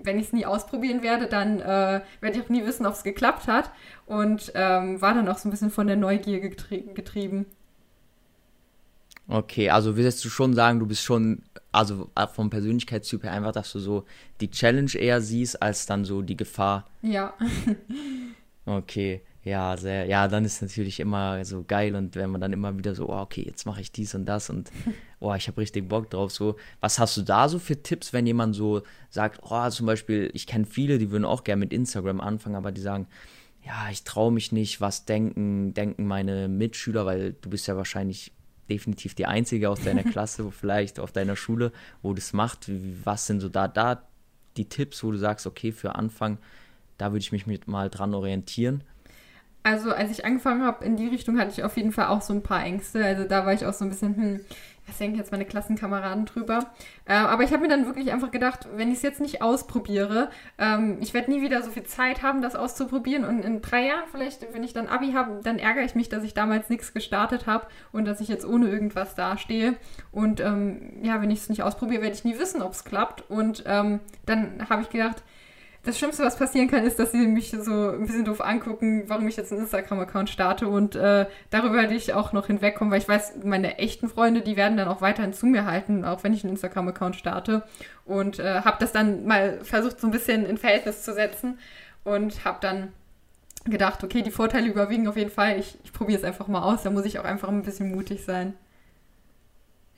wenn 0.03 0.19
ich 0.19 0.27
es 0.27 0.33
nie 0.33 0.47
ausprobieren 0.47 1.03
werde, 1.03 1.27
dann 1.27 1.61
äh, 1.61 2.01
werde 2.21 2.39
ich 2.39 2.45
auch 2.45 2.49
nie 2.49 2.65
wissen, 2.65 2.87
ob 2.87 2.95
es 2.95 3.03
geklappt 3.03 3.47
hat. 3.49 3.71
Und 4.07 4.53
ähm, 4.55 5.01
war 5.01 5.15
dann 5.15 5.29
auch 5.29 5.39
so 5.39 5.49
ein 5.49 5.51
bisschen 5.51 5.71
von 5.71 5.87
der 5.87 5.97
Neugier 5.97 6.41
getrie 6.41 6.85
getrieben. 6.95 7.47
Okay, 9.29 9.71
also 9.71 9.97
würdest 9.97 10.25
du 10.25 10.29
schon 10.29 10.53
sagen, 10.53 10.81
du 10.81 10.87
bist 10.87 11.03
schon, 11.03 11.43
also 11.71 12.11
äh, 12.17 12.27
vom 12.27 12.51
Persönlichkeitstyp 12.51 13.23
her 13.23 13.33
einfach, 13.33 13.53
dass 13.53 13.73
du 13.73 13.79
so 13.79 14.05
die 14.41 14.51
Challenge 14.51 14.93
eher 14.95 15.21
siehst, 15.21 15.63
als 15.63 15.87
dann 15.87 16.05
so 16.05 16.23
die 16.23 16.37
Gefahr. 16.37 16.87
Ja. 17.03 17.35
Okay, 18.65 19.23
ja, 19.45 19.77
sehr, 19.77 20.07
ja, 20.07 20.29
dann 20.29 20.45
ist 20.45 20.63
natürlich 20.63 21.01
immer 21.01 21.45
so 21.45 21.65
geil 21.67 21.97
und 21.97 22.15
wenn 22.15 22.31
man 22.31 22.41
dann 22.41 22.53
immer 22.53 22.79
wieder 22.79 22.95
so, 22.95 23.09
oh, 23.09 23.21
okay, 23.21 23.43
jetzt 23.45 23.67
mache 23.67 23.81
ich 23.81 23.91
dies 23.91 24.15
und 24.15 24.25
das 24.25 24.51
und 24.51 24.71
oh, 25.21 25.35
ich 25.35 25.49
habe 25.49 25.61
richtig 25.61 25.89
Bock 25.89 26.11
drauf. 26.11 26.31
So, 26.31 26.57
was 26.81 27.01
hast 27.01 27.17
du 27.17 27.23
da 27.23 27.49
so 27.49 27.59
für 27.59 27.83
Tipps, 27.83 28.13
wenn 28.13 28.27
jemand 28.27 28.55
so 28.55 28.83
sagt, 29.11 29.41
oh, 29.43 29.69
zum 29.71 29.87
Beispiel, 29.87 30.31
ich 30.33 30.47
kenne 30.47 30.65
viele, 30.65 30.99
die 30.99 31.11
würden 31.11 31.25
auch 31.25 31.43
gerne 31.43 31.61
mit 31.61 31.73
Instagram 31.73 32.21
anfangen, 32.21 32.55
aber 32.55 32.71
die 32.71 32.81
sagen, 32.81 33.09
ja, 33.65 33.89
ich 33.91 34.05
traue 34.05 34.33
mich 34.33 34.53
nicht, 34.53 34.81
was 34.81 35.05
denken, 35.07 35.75
denken 35.75 36.07
meine 36.07 36.49
Mitschüler, 36.49 37.05
weil 37.05 37.35
du 37.41 37.51
bist 37.51 37.67
ja 37.67 37.77
wahrscheinlich 37.77 38.33
definitiv 38.69 39.15
die 39.15 39.27
Einzige 39.27 39.71
aus 39.71 39.83
deiner 39.83 40.03
Klasse, 40.11 40.51
vielleicht 40.53 41.01
auf 41.01 41.11
deiner 41.11 41.37
Schule, 41.37 41.73
wo 42.01 42.15
das 42.15 42.33
macht. 42.33 42.71
Was 43.05 43.27
sind 43.27 43.41
so 43.41 43.49
da, 43.49 43.67
da 43.67 44.03
die 44.57 44.69
Tipps, 44.69 45.03
wo 45.03 45.11
du 45.11 45.19
sagst, 45.19 45.47
okay, 45.47 45.73
für 45.73 45.97
Anfang, 45.97 46.39
da 46.99 47.13
würde 47.13 47.23
ich 47.23 47.33
mich 47.33 47.47
mit 47.47 47.67
mal 47.67 47.91
dran 47.91 48.15
orientieren? 48.15 48.85
Also 49.63 49.93
als 49.93 50.11
ich 50.11 50.25
angefangen 50.25 50.65
habe 50.65 50.85
in 50.85 50.97
die 50.97 51.07
Richtung, 51.09 51.39
hatte 51.39 51.53
ich 51.53 51.63
auf 51.63 51.77
jeden 51.77 51.93
Fall 51.93 52.07
auch 52.07 52.23
so 52.23 52.33
ein 52.33 52.43
paar 52.43 52.65
Ängste. 52.65 53.05
Also 53.05 53.25
da 53.25 53.47
war 53.47 53.53
ich 53.53 53.65
auch 53.65 53.73
so 53.73 53.85
ein 53.85 53.91
bisschen, 53.91 54.17
hm, 54.17 54.41
was 54.87 54.99
denken 54.99 55.17
jetzt 55.17 55.31
meine 55.31 55.45
Klassenkameraden 55.45 56.27
drüber? 56.27 56.73
Äh, 57.05 57.15
aber 57.15 57.45
ich 57.45 57.53
habe 57.53 57.63
mir 57.63 57.69
dann 57.69 57.87
wirklich 57.87 58.13
einfach 58.13 58.33
gedacht, 58.33 58.67
wenn 58.75 58.91
ich 58.91 58.97
es 58.97 59.03
jetzt 59.03 59.21
nicht 59.21 59.41
ausprobiere, 59.41 60.31
ähm, 60.59 60.99
ich 61.01 61.15
werde 61.15 61.31
nie 61.31 61.43
wieder 61.43 61.63
so 61.63 61.71
viel 61.71 61.85
Zeit 61.85 62.23
haben, 62.23 62.43
das 62.43 62.57
auszuprobieren. 62.57 63.25
Und 63.25 63.45
in 63.45 63.63
drei 63.63 63.87
Jahren 63.87 64.09
vielleicht, 64.11 64.53
wenn 64.53 64.65
ich 64.65 64.73
dann 64.73 64.89
Abi 64.89 65.13
habe, 65.13 65.41
dann 65.45 65.61
ärgere 65.61 65.85
ich 65.85 65.95
mich, 65.95 66.09
dass 66.09 66.25
ich 66.25 66.35
damals 66.35 66.69
nichts 66.69 66.93
gestartet 66.93 67.47
habe 67.47 67.69
und 67.93 68.05
dass 68.05 68.21
ich 68.21 68.29
jetzt 68.29 68.45
ohne 68.45 68.69
irgendwas 68.69 69.15
dastehe. 69.15 69.77
Und 70.11 70.41
ähm, 70.41 70.99
ja, 71.03 71.23
wenn 71.23 71.31
ich 71.31 71.39
es 71.39 71.49
nicht 71.49 71.63
ausprobiere, 71.63 72.03
werde 72.03 72.17
ich 72.17 72.25
nie 72.25 72.39
wissen, 72.39 72.63
ob 72.63 72.73
es 72.73 72.85
klappt. 72.85 73.31
Und 73.31 73.63
ähm, 73.67 74.01
dann 74.27 74.69
habe 74.69 74.83
ich 74.83 74.91
gedacht, 74.91 75.23
das 75.85 75.99
Schlimmste, 75.99 76.23
was 76.23 76.37
passieren 76.37 76.69
kann, 76.69 76.85
ist, 76.85 76.99
dass 76.99 77.11
sie 77.11 77.27
mich 77.27 77.51
so 77.51 77.91
ein 77.91 78.07
bisschen 78.07 78.25
doof 78.25 78.41
angucken, 78.41 79.05
warum 79.09 79.27
ich 79.27 79.37
jetzt 79.37 79.51
einen 79.51 79.63
Instagram-Account 79.63 80.31
starte 80.31 80.69
und 80.69 80.95
äh, 80.95 81.27
darüber 81.51 81.75
werde 81.75 81.95
ich 81.95 82.15
auch 82.15 82.33
noch 82.33 82.47
hinwegkommen, 82.47 82.93
weil 82.93 83.01
ich 83.01 83.09
weiß, 83.09 83.45
meine 83.45 83.79
echten 83.79 84.09
Freunde, 84.09 84.43
die 84.43 84.57
werden 84.57 84.77
dann 84.77 84.87
auch 84.87 85.01
weiterhin 85.01 85.33
zu 85.33 85.47
mir 85.47 85.65
halten, 85.65 86.05
auch 86.05 86.23
wenn 86.23 86.35
ich 86.35 86.45
einen 86.45 86.53
Instagram-Account 86.53 87.17
starte 87.17 87.65
und 88.05 88.39
äh, 88.39 88.61
habe 88.61 88.77
das 88.79 88.93
dann 88.93 89.27
mal 89.27 89.59
versucht, 89.65 90.01
so 90.01 90.07
ein 90.07 90.13
bisschen 90.13 90.47
in 90.47 90.57
Verhältnis 90.57 91.03
zu 91.03 91.15
setzen 91.15 91.59
und 92.05 92.45
habe 92.45 92.59
dann 92.61 92.93
gedacht, 93.65 94.05
okay, 94.05 94.23
die 94.23 94.31
Vorteile 94.31 94.69
überwiegen 94.69 95.09
auf 95.09 95.17
jeden 95.17 95.31
Fall, 95.31 95.59
ich, 95.59 95.79
ich 95.83 95.93
probiere 95.93 96.19
es 96.19 96.25
einfach 96.25 96.47
mal 96.47 96.63
aus, 96.63 96.85
da 96.85 96.91
muss 96.91 97.05
ich 97.05 97.19
auch 97.19 97.25
einfach 97.25 97.49
ein 97.49 97.63
bisschen 97.65 97.91
mutig 97.91 98.25
sein. 98.25 98.55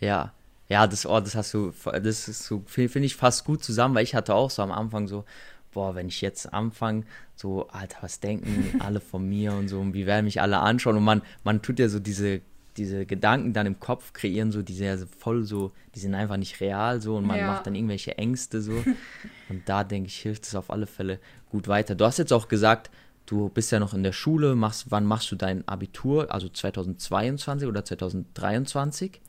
Ja, 0.01 0.33
ja, 0.69 0.87
das, 0.87 1.05
oh, 1.05 1.21
das 1.21 1.35
hast 1.35 1.53
du, 1.53 1.73
das 1.85 2.29
ist 2.29 2.45
so, 2.45 2.63
finde 2.67 2.89
find 2.89 3.05
ich 3.05 3.17
fast 3.17 3.45
gut 3.45 3.63
zusammen, 3.63 3.95
weil 3.95 4.05
ich 4.05 4.15
hatte 4.15 4.35
auch 4.35 4.51
so 4.51 4.63
am 4.63 4.73
Anfang 4.73 5.09
so, 5.09 5.25
boah, 5.75 5.95
wenn 5.95 6.09
ich 6.09 6.21
jetzt 6.21 6.55
anfange, 6.55 7.05
so, 7.35 7.69
Alter, 7.69 7.99
was 8.01 8.21
denken 8.21 8.81
alle 8.81 9.01
von 9.01 9.29
mir 9.29 9.53
und 9.53 9.69
so, 9.69 9.81
und 9.81 9.93
wie 9.93 10.07
werden 10.07 10.25
mich 10.25 10.41
alle 10.41 10.59
anschauen? 10.59 10.97
Und 10.97 11.05
man, 11.05 11.23
man 11.43 11.61
tut 11.61 11.79
ja 11.79 11.89
so 11.89 12.01
diese, 12.01 12.41
diese 12.77 13.07
Gedanken 13.07 13.53
dann 13.53 13.67
im 13.67 13.79
Kopf 13.79 14.13
kreieren, 14.13 14.51
so, 14.51 14.63
die 14.63 14.73
sind 14.73 14.87
ja 14.87 14.97
voll 15.19 15.45
so, 15.45 15.73
die 15.95 15.99
sind 15.99 16.15
einfach 16.15 16.37
nicht 16.37 16.61
real 16.61 17.01
so 17.01 17.17
und 17.17 17.27
man 17.27 17.39
ja. 17.39 17.47
macht 17.47 17.67
dann 17.67 17.75
irgendwelche 17.75 18.17
Ängste 18.17 18.63
so. 18.63 18.73
und 19.49 19.69
da 19.69 19.85
denke 19.85 20.09
ich, 20.09 20.17
hilft 20.17 20.45
es 20.45 20.55
auf 20.55 20.71
alle 20.71 20.87
Fälle 20.87 21.21
gut 21.51 21.69
weiter. 21.69 21.95
Du 21.95 22.05
hast 22.05 22.19
jetzt 22.19 22.33
auch 22.33 22.49
gesagt, 22.49 22.91
du 23.27 23.49
bist 23.49 23.71
ja 23.73 23.79
noch 23.79 23.95
in 23.95 24.03
der 24.03 24.13
Schule, 24.13 24.55
machst, 24.55 24.91
wann 24.91 25.05
machst 25.05 25.31
du 25.31 25.37
dein 25.37 25.67
Abitur? 25.69 26.33
Also 26.33 26.49
2022 26.49 27.69
oder 27.69 27.85
2023? 27.85 29.21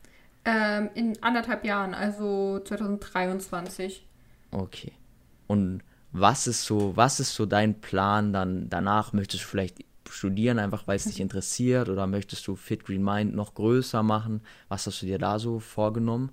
Ähm, 0.45 0.89
in 0.93 1.23
anderthalb 1.23 1.65
Jahren, 1.65 1.93
also 1.93 2.59
2023. 2.59 4.05
Okay. 4.51 4.91
Und 5.47 5.81
was 6.17 6.47
ist 6.47 6.63
so, 6.63 6.95
was 6.95 7.19
ist 7.19 7.35
so 7.35 7.45
dein 7.45 7.81
Plan 7.81 8.31
dann 8.31 8.69
danach? 8.69 9.11
Möchtest 9.11 9.43
du 9.43 9.47
vielleicht 9.47 9.83
studieren, 10.09 10.59
einfach 10.59 10.87
weil 10.87 10.95
es 10.95 11.03
dich 11.03 11.19
interessiert, 11.19 11.89
oder 11.89 12.07
möchtest 12.07 12.47
du 12.47 12.55
Fit 12.55 12.85
Green 12.85 13.03
Mind 13.03 13.35
noch 13.35 13.53
größer 13.53 14.01
machen? 14.01 14.41
Was 14.69 14.87
hast 14.87 15.01
du 15.01 15.07
dir 15.07 15.19
da 15.19 15.39
so 15.39 15.59
vorgenommen? 15.59 16.31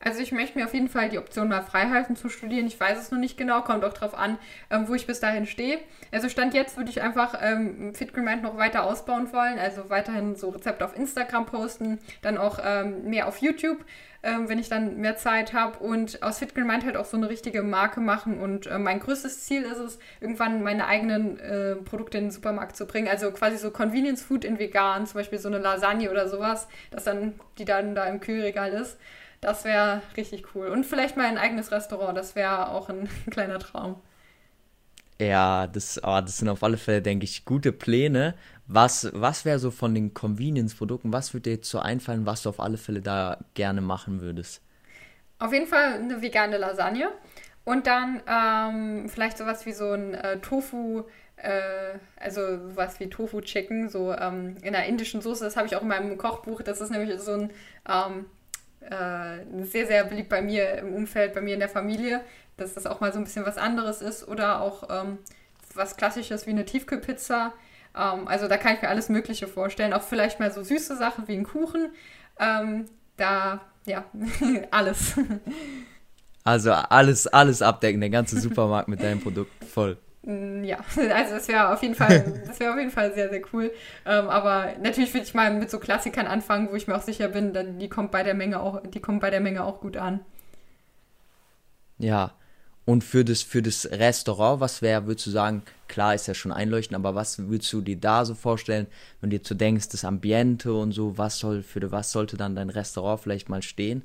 Also 0.00 0.20
ich 0.20 0.30
möchte 0.30 0.56
mir 0.56 0.64
auf 0.64 0.74
jeden 0.74 0.88
Fall 0.88 1.08
die 1.08 1.18
Option 1.18 1.48
mal 1.48 1.62
freihalten 1.62 2.14
zu 2.14 2.28
studieren. 2.28 2.66
Ich 2.66 2.78
weiß 2.78 2.98
es 2.98 3.10
noch 3.10 3.18
nicht 3.18 3.36
genau, 3.36 3.62
kommt 3.62 3.84
auch 3.84 3.92
darauf 3.92 4.16
an, 4.16 4.38
ähm, 4.70 4.86
wo 4.86 4.94
ich 4.94 5.08
bis 5.08 5.18
dahin 5.18 5.46
stehe. 5.46 5.80
Also 6.12 6.28
Stand 6.28 6.54
jetzt 6.54 6.76
würde 6.76 6.90
ich 6.90 7.02
einfach 7.02 7.34
ähm, 7.42 7.94
FitGremind 7.94 8.42
noch 8.42 8.56
weiter 8.56 8.84
ausbauen 8.84 9.32
wollen, 9.32 9.58
also 9.58 9.90
weiterhin 9.90 10.36
so 10.36 10.50
Rezepte 10.50 10.84
auf 10.84 10.96
Instagram 10.96 11.46
posten, 11.46 11.98
dann 12.22 12.38
auch 12.38 12.60
ähm, 12.64 13.10
mehr 13.10 13.26
auf 13.26 13.38
YouTube, 13.38 13.84
ähm, 14.22 14.48
wenn 14.48 14.60
ich 14.60 14.68
dann 14.68 14.98
mehr 14.98 15.16
Zeit 15.16 15.52
habe 15.52 15.80
und 15.80 16.22
aus 16.22 16.38
FitGremind 16.38 16.84
halt 16.84 16.96
auch 16.96 17.04
so 17.04 17.16
eine 17.16 17.28
richtige 17.28 17.64
Marke 17.64 18.00
machen 18.00 18.38
und 18.38 18.68
äh, 18.68 18.78
mein 18.78 19.00
größtes 19.00 19.46
Ziel 19.46 19.62
ist 19.62 19.78
es, 19.78 19.98
irgendwann 20.20 20.62
meine 20.62 20.86
eigenen 20.86 21.40
äh, 21.40 21.74
Produkte 21.74 22.18
in 22.18 22.24
den 22.26 22.30
Supermarkt 22.30 22.76
zu 22.76 22.86
bringen, 22.86 23.08
also 23.08 23.32
quasi 23.32 23.58
so 23.58 23.72
Convenience 23.72 24.22
Food 24.22 24.44
in 24.44 24.60
vegan, 24.60 25.06
zum 25.06 25.18
Beispiel 25.18 25.40
so 25.40 25.48
eine 25.48 25.58
Lasagne 25.58 26.08
oder 26.08 26.28
sowas, 26.28 26.68
dass 26.92 27.02
dann 27.02 27.34
die 27.58 27.64
dann 27.64 27.96
da 27.96 28.04
im 28.04 28.20
Kühlregal 28.20 28.72
ist. 28.72 28.96
Das 29.40 29.64
wäre 29.64 30.02
richtig 30.16 30.54
cool. 30.54 30.68
Und 30.68 30.84
vielleicht 30.84 31.16
mal 31.16 31.26
ein 31.26 31.38
eigenes 31.38 31.70
Restaurant, 31.70 32.16
das 32.16 32.34
wäre 32.34 32.70
auch 32.70 32.88
ein 32.88 33.08
kleiner 33.30 33.58
Traum. 33.58 34.00
Ja, 35.20 35.66
das, 35.66 35.98
aber 35.98 36.22
das 36.22 36.38
sind 36.38 36.48
auf 36.48 36.62
alle 36.62 36.76
Fälle, 36.76 37.02
denke 37.02 37.24
ich, 37.24 37.44
gute 37.44 37.72
Pläne. 37.72 38.34
Was, 38.66 39.10
was 39.14 39.44
wäre 39.44 39.58
so 39.58 39.70
von 39.70 39.94
den 39.94 40.14
Convenience-Produkten, 40.14 41.12
was 41.12 41.34
würde 41.34 41.44
dir 41.44 41.56
jetzt 41.56 41.70
so 41.70 41.80
einfallen, 41.80 42.26
was 42.26 42.42
du 42.42 42.50
auf 42.50 42.60
alle 42.60 42.76
Fälle 42.76 43.00
da 43.00 43.38
gerne 43.54 43.80
machen 43.80 44.20
würdest? 44.20 44.62
Auf 45.40 45.52
jeden 45.52 45.66
Fall 45.66 45.94
eine 45.94 46.22
vegane 46.22 46.58
Lasagne 46.58 47.08
und 47.64 47.86
dann 47.86 48.22
ähm, 48.28 49.08
vielleicht 49.08 49.38
sowas 49.38 49.66
wie 49.66 49.72
so 49.72 49.92
ein 49.92 50.14
äh, 50.14 50.38
Tofu, 50.40 51.04
äh, 51.36 51.98
also 52.16 52.68
sowas 52.70 53.00
wie 53.00 53.08
Tofu-Chicken, 53.08 53.88
so 53.88 54.12
ähm, 54.12 54.56
in 54.62 54.74
einer 54.74 54.86
indischen 54.86 55.20
Soße. 55.20 55.44
Das 55.44 55.56
habe 55.56 55.66
ich 55.66 55.76
auch 55.76 55.82
in 55.82 55.88
meinem 55.88 56.18
Kochbuch. 56.18 56.62
Das 56.62 56.80
ist 56.80 56.90
nämlich 56.90 57.18
so 57.20 57.32
ein 57.32 57.50
ähm, 57.88 58.26
äh, 58.80 59.64
sehr, 59.64 59.86
sehr 59.86 60.04
beliebt 60.04 60.28
bei 60.28 60.42
mir 60.42 60.78
im 60.78 60.94
Umfeld, 60.94 61.34
bei 61.34 61.40
mir 61.40 61.54
in 61.54 61.60
der 61.60 61.68
Familie, 61.68 62.22
dass 62.56 62.74
das 62.74 62.86
auch 62.86 63.00
mal 63.00 63.12
so 63.12 63.18
ein 63.18 63.24
bisschen 63.24 63.46
was 63.46 63.58
anderes 63.58 64.02
ist 64.02 64.26
oder 64.26 64.60
auch 64.60 64.88
ähm, 64.90 65.18
was 65.74 65.96
Klassisches 65.96 66.46
wie 66.46 66.50
eine 66.50 66.64
Tiefkühlpizza. 66.64 67.52
Ähm, 67.96 68.28
also 68.28 68.48
da 68.48 68.56
kann 68.56 68.74
ich 68.74 68.82
mir 68.82 68.88
alles 68.88 69.08
Mögliche 69.08 69.46
vorstellen. 69.46 69.92
Auch 69.92 70.02
vielleicht 70.02 70.40
mal 70.40 70.52
so 70.52 70.62
süße 70.62 70.96
Sachen 70.96 71.28
wie 71.28 71.34
ein 71.34 71.44
Kuchen. 71.44 71.90
Ähm, 72.38 72.86
da, 73.16 73.60
ja, 73.84 74.04
alles. 74.70 75.14
Also 76.44 76.72
alles, 76.72 77.26
alles 77.26 77.62
abdecken, 77.62 78.00
der 78.00 78.10
ganze 78.10 78.40
Supermarkt 78.40 78.88
mit 78.88 79.02
deinem 79.02 79.20
Produkt 79.20 79.52
voll. 79.64 79.98
Mm, 80.22 80.64
ja, 80.64 80.78
also 81.14 81.34
das 81.34 81.48
wäre 81.48 81.72
auf 81.72 81.82
jeden 81.82 81.94
Fall, 81.94 82.42
das 82.46 82.60
wäre 82.60 82.72
auf 82.72 82.78
jeden 82.78 82.90
Fall 82.90 83.14
sehr, 83.14 83.30
sehr 83.30 83.42
cool. 83.52 83.72
Ähm, 84.06 84.28
aber 84.28 84.74
natürlich 84.82 85.12
würde 85.14 85.26
ich 85.26 85.34
mal 85.34 85.52
mit 85.54 85.70
so 85.70 85.78
Klassikern 85.78 86.26
anfangen, 86.26 86.68
wo 86.70 86.76
ich 86.76 86.86
mir 86.86 86.96
auch 86.96 87.02
sicher 87.02 87.28
bin, 87.28 87.52
dann, 87.52 87.78
die 87.78 87.88
kommt 87.88 88.10
bei 88.10 88.22
der 88.22 88.34
Menge 88.34 88.60
auch, 88.60 88.82
die 88.82 89.00
kommt 89.00 89.20
bei 89.20 89.30
der 89.30 89.40
Menge 89.40 89.64
auch 89.64 89.80
gut 89.80 89.96
an. 89.96 90.20
Ja. 91.98 92.32
Und 92.84 93.04
für 93.04 93.22
das, 93.22 93.42
für 93.42 93.60
das 93.60 93.84
Restaurant, 93.90 94.60
was 94.60 94.80
wäre, 94.80 95.06
würdest 95.06 95.26
du 95.26 95.30
sagen, 95.30 95.62
klar 95.88 96.14
ist 96.14 96.26
ja 96.26 96.32
schon 96.32 96.52
einleuchtend, 96.52 96.96
aber 96.96 97.14
was 97.14 97.38
würdest 97.38 97.70
du 97.74 97.82
dir 97.82 97.98
da 97.98 98.24
so 98.24 98.34
vorstellen, 98.34 98.86
wenn 99.20 99.28
du 99.28 99.38
dir 99.38 99.44
so 99.46 99.54
denkst, 99.54 99.90
das 99.90 100.06
Ambiente 100.06 100.72
und 100.72 100.92
so, 100.92 101.18
was 101.18 101.38
soll, 101.38 101.62
für 101.62 101.90
was 101.92 102.12
sollte 102.12 102.38
dann 102.38 102.56
dein 102.56 102.70
Restaurant 102.70 103.20
vielleicht 103.20 103.50
mal 103.50 103.60
stehen? 103.60 104.02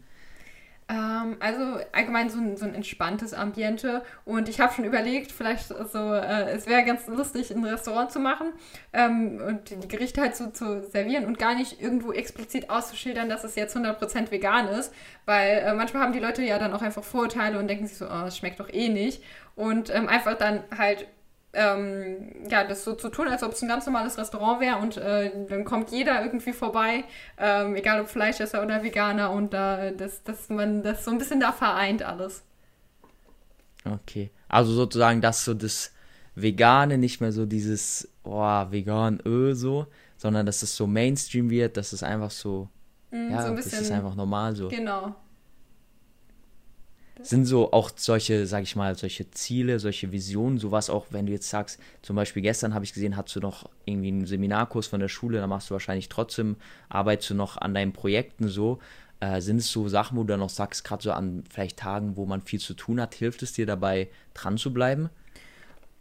Ähm, 0.89 1.37
also 1.39 1.79
allgemein 1.91 2.29
so 2.29 2.39
ein, 2.39 2.57
so 2.57 2.65
ein 2.65 2.75
entspanntes 2.75 3.33
Ambiente. 3.33 4.03
Und 4.25 4.49
ich 4.49 4.59
habe 4.59 4.73
schon 4.73 4.85
überlegt, 4.85 5.31
vielleicht 5.31 5.67
so, 5.67 6.13
äh, 6.13 6.51
es 6.51 6.67
wäre 6.67 6.83
ganz 6.83 7.07
lustig, 7.07 7.51
ein 7.51 7.63
Restaurant 7.63 8.11
zu 8.11 8.19
machen 8.19 8.47
ähm, 8.91 9.41
und 9.45 9.69
die 9.69 9.87
Gerichte 9.87 10.21
halt 10.21 10.35
so 10.35 10.47
zu 10.47 10.83
servieren 10.83 11.25
und 11.25 11.39
gar 11.39 11.55
nicht 11.55 11.81
irgendwo 11.81 12.11
explizit 12.11 12.69
auszuschildern, 12.69 13.29
dass 13.29 13.43
es 13.43 13.55
jetzt 13.55 13.75
100% 13.75 14.31
vegan 14.31 14.67
ist. 14.67 14.93
Weil 15.25 15.59
äh, 15.59 15.73
manchmal 15.73 16.03
haben 16.03 16.13
die 16.13 16.19
Leute 16.19 16.43
ja 16.43 16.59
dann 16.59 16.73
auch 16.73 16.81
einfach 16.81 17.03
Vorurteile 17.03 17.59
und 17.59 17.67
denken 17.67 17.87
sich 17.87 17.97
so, 17.97 18.05
oh, 18.05 18.23
das 18.23 18.37
schmeckt 18.37 18.59
doch 18.59 18.71
eh 18.71 18.89
nicht. 18.89 19.23
Und 19.55 19.93
ähm, 19.93 20.09
einfach 20.09 20.37
dann 20.37 20.63
halt 20.77 21.07
ähm, 21.53 22.49
ja, 22.49 22.63
das 22.63 22.83
so 22.83 22.93
zu 22.93 23.09
tun, 23.09 23.27
als 23.27 23.43
ob 23.43 23.51
es 23.51 23.61
ein 23.61 23.67
ganz 23.67 23.85
normales 23.85 24.17
Restaurant 24.17 24.59
wäre 24.59 24.77
und 24.77 24.97
äh, 24.97 25.31
dann 25.47 25.65
kommt 25.65 25.91
jeder 25.91 26.23
irgendwie 26.23 26.53
vorbei, 26.53 27.03
ähm, 27.37 27.75
egal 27.75 28.01
ob 28.01 28.09
Fleischesser 28.09 28.63
oder 28.63 28.83
Veganer 28.83 29.31
und 29.31 29.53
da, 29.53 29.91
dass, 29.91 30.23
dass 30.23 30.49
man 30.49 30.81
das 30.81 31.05
so 31.05 31.11
ein 31.11 31.19
bisschen 31.19 31.39
da 31.39 31.51
vereint 31.51 32.01
alles. 32.01 32.43
Okay. 33.85 34.31
Also 34.47 34.73
sozusagen, 34.73 35.21
dass 35.21 35.45
so 35.45 35.53
das 35.53 35.91
Vegane 36.35 36.97
nicht 36.97 37.21
mehr 37.21 37.31
so 37.31 37.45
dieses, 37.45 38.09
oh, 38.23 38.65
vegan, 38.71 39.19
öh, 39.25 39.53
so, 39.53 39.85
sondern 40.17 40.45
dass 40.45 40.63
es 40.63 40.75
so 40.75 40.87
Mainstream 40.87 41.49
wird, 41.49 41.77
dass 41.77 41.93
es 41.93 42.01
einfach 42.01 42.31
so, 42.31 42.69
mm, 43.11 43.31
ja, 43.31 43.41
so 43.41 43.47
ein 43.49 43.55
bisschen, 43.55 43.71
das 43.71 43.81
ist 43.81 43.91
einfach 43.91 44.15
normal 44.15 44.55
so. 44.55 44.69
Genau 44.69 45.15
sind 47.21 47.45
so 47.45 47.71
auch 47.71 47.91
solche, 47.95 48.47
sag 48.47 48.63
ich 48.63 48.75
mal, 48.75 48.95
solche 48.95 49.29
Ziele, 49.31 49.79
solche 49.79 50.11
Visionen, 50.11 50.57
sowas 50.57 50.89
auch, 50.89 51.07
wenn 51.11 51.25
du 51.25 51.31
jetzt 51.31 51.49
sagst, 51.49 51.79
zum 52.01 52.15
Beispiel 52.15 52.41
gestern 52.41 52.73
habe 52.73 52.85
ich 52.85 52.93
gesehen, 52.93 53.15
hast 53.15 53.35
du 53.35 53.39
noch 53.39 53.69
irgendwie 53.85 54.09
einen 54.09 54.25
Seminarkurs 54.25 54.87
von 54.87 54.99
der 54.99 55.09
Schule, 55.09 55.37
da 55.37 55.47
machst 55.47 55.69
du 55.69 55.73
wahrscheinlich 55.73 56.09
trotzdem, 56.09 56.55
arbeitest 56.89 57.31
du 57.31 57.35
noch 57.35 57.57
an 57.57 57.73
deinen 57.73 57.93
Projekten 57.93 58.47
so. 58.47 58.79
Äh, 59.19 59.41
sind 59.41 59.57
es 59.57 59.71
so 59.71 59.87
Sachen, 59.87 60.17
wo 60.17 60.23
du 60.23 60.29
dann 60.29 60.39
noch 60.39 60.49
sagst, 60.49 60.83
gerade 60.83 61.03
so 61.03 61.11
an 61.11 61.43
vielleicht 61.49 61.77
Tagen, 61.77 62.17
wo 62.17 62.25
man 62.25 62.41
viel 62.41 62.59
zu 62.59 62.73
tun 62.73 62.99
hat, 62.99 63.13
hilft 63.13 63.43
es 63.43 63.53
dir 63.53 63.65
dabei, 63.65 64.09
dran 64.33 64.57
zu 64.57 64.73
bleiben? 64.73 65.09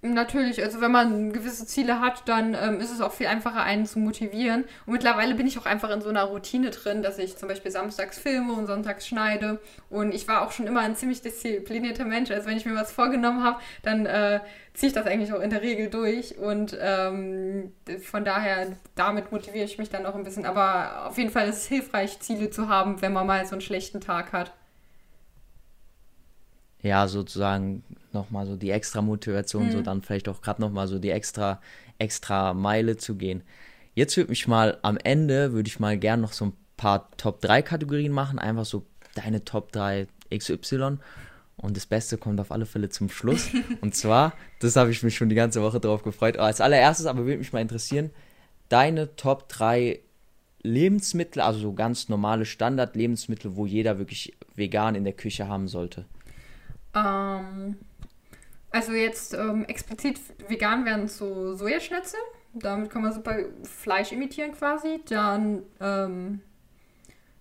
Natürlich, 0.04 0.60
also 0.60 0.80
wenn 0.80 0.90
man 0.90 1.32
gewisse 1.32 1.64
Ziele 1.64 2.00
hat, 2.00 2.28
dann 2.28 2.56
ähm, 2.60 2.80
ist 2.80 2.90
es 2.90 3.00
auch 3.00 3.12
viel 3.12 3.28
einfacher, 3.28 3.62
einen 3.62 3.86
zu 3.86 4.00
motivieren. 4.00 4.64
Und 4.84 4.94
mittlerweile 4.94 5.36
bin 5.36 5.46
ich 5.46 5.56
auch 5.60 5.64
einfach 5.64 5.90
in 5.90 6.00
so 6.00 6.08
einer 6.08 6.24
Routine 6.24 6.70
drin, 6.70 7.04
dass 7.04 7.18
ich 7.18 7.36
zum 7.36 7.48
Beispiel 7.48 7.70
samstags 7.70 8.18
filme 8.18 8.52
und 8.52 8.66
sonntags 8.66 9.06
schneide. 9.06 9.60
Und 9.90 10.12
ich 10.12 10.26
war 10.26 10.42
auch 10.42 10.50
schon 10.50 10.66
immer 10.66 10.80
ein 10.80 10.96
ziemlich 10.96 11.22
disziplinierter 11.22 12.04
Mensch. 12.04 12.32
Also 12.32 12.48
wenn 12.48 12.56
ich 12.56 12.66
mir 12.66 12.74
was 12.74 12.90
vorgenommen 12.90 13.44
habe, 13.44 13.60
dann 13.84 14.06
äh, 14.06 14.40
ziehe 14.74 14.88
ich 14.88 14.94
das 14.94 15.06
eigentlich 15.06 15.32
auch 15.32 15.40
in 15.40 15.50
der 15.50 15.62
Regel 15.62 15.88
durch. 15.88 16.36
Und 16.36 16.76
ähm, 16.80 17.72
von 18.02 18.24
daher, 18.24 18.72
damit 18.96 19.30
motiviere 19.30 19.66
ich 19.66 19.78
mich 19.78 19.88
dann 19.88 20.04
auch 20.04 20.16
ein 20.16 20.24
bisschen. 20.24 20.46
Aber 20.46 21.06
auf 21.06 21.16
jeden 21.16 21.30
Fall 21.30 21.48
ist 21.48 21.58
es 21.58 21.66
hilfreich, 21.66 22.18
Ziele 22.18 22.50
zu 22.50 22.68
haben, 22.68 23.00
wenn 23.02 23.12
man 23.12 23.24
mal 23.24 23.46
so 23.46 23.52
einen 23.52 23.60
schlechten 23.60 24.00
Tag 24.00 24.32
hat 24.32 24.52
ja, 26.82 27.06
sozusagen 27.08 27.84
nochmal 28.12 28.46
so 28.46 28.56
die 28.56 28.70
extra 28.70 29.02
Motivation, 29.02 29.66
mhm. 29.66 29.72
so 29.72 29.82
dann 29.82 30.02
vielleicht 30.02 30.28
auch 30.28 30.42
gerade 30.42 30.60
nochmal 30.60 30.88
so 30.88 30.98
die 30.98 31.10
extra, 31.10 31.60
extra 31.98 32.54
Meile 32.54 32.96
zu 32.96 33.16
gehen. 33.16 33.42
Jetzt 33.94 34.16
würde 34.16 34.30
mich 34.30 34.48
mal 34.48 34.78
am 34.82 34.96
Ende, 34.96 35.52
würde 35.52 35.68
ich 35.68 35.78
mal 35.78 35.98
gern 35.98 36.20
noch 36.20 36.32
so 36.32 36.46
ein 36.46 36.52
paar 36.76 37.10
Top 37.16 37.40
3 37.40 37.62
Kategorien 37.62 38.12
machen, 38.12 38.38
einfach 38.38 38.64
so 38.64 38.86
deine 39.14 39.44
Top 39.44 39.72
3 39.72 40.08
XY. 40.34 40.98
Und 41.56 41.76
das 41.76 41.86
Beste 41.86 42.18
kommt 42.18 42.40
auf 42.40 42.50
alle 42.50 42.66
Fälle 42.66 42.88
zum 42.88 43.08
Schluss. 43.08 43.50
Und 43.80 43.94
zwar, 43.94 44.32
das 44.60 44.74
habe 44.76 44.90
ich 44.90 45.02
mich 45.02 45.14
schon 45.14 45.28
die 45.28 45.34
ganze 45.34 45.62
Woche 45.62 45.78
drauf 45.78 46.02
gefreut. 46.02 46.38
Als 46.38 46.60
allererstes 46.60 47.06
aber 47.06 47.24
würde 47.24 47.38
mich 47.38 47.52
mal 47.52 47.60
interessieren, 47.60 48.10
deine 48.68 49.14
Top 49.16 49.48
3 49.48 50.00
Lebensmittel, 50.62 51.42
also 51.42 51.60
so 51.60 51.72
ganz 51.72 52.08
normale 52.08 52.46
Standard-Lebensmittel, 52.46 53.56
wo 53.56 53.66
jeder 53.66 53.98
wirklich 53.98 54.34
vegan 54.54 54.94
in 54.94 55.04
der 55.04 55.12
Küche 55.12 55.48
haben 55.48 55.68
sollte. 55.68 56.06
Ähm, 56.94 57.76
also 58.70 58.92
jetzt 58.92 59.34
ähm, 59.34 59.64
explizit 59.66 60.18
vegan 60.48 60.84
werden 60.84 61.08
so 61.08 61.54
Sojaschnitzel. 61.54 62.20
Damit 62.54 62.90
kann 62.90 63.02
man 63.02 63.12
super 63.12 63.36
Fleisch 63.64 64.12
imitieren 64.12 64.52
quasi. 64.52 65.00
Dann, 65.08 65.62
ähm, 65.80 66.40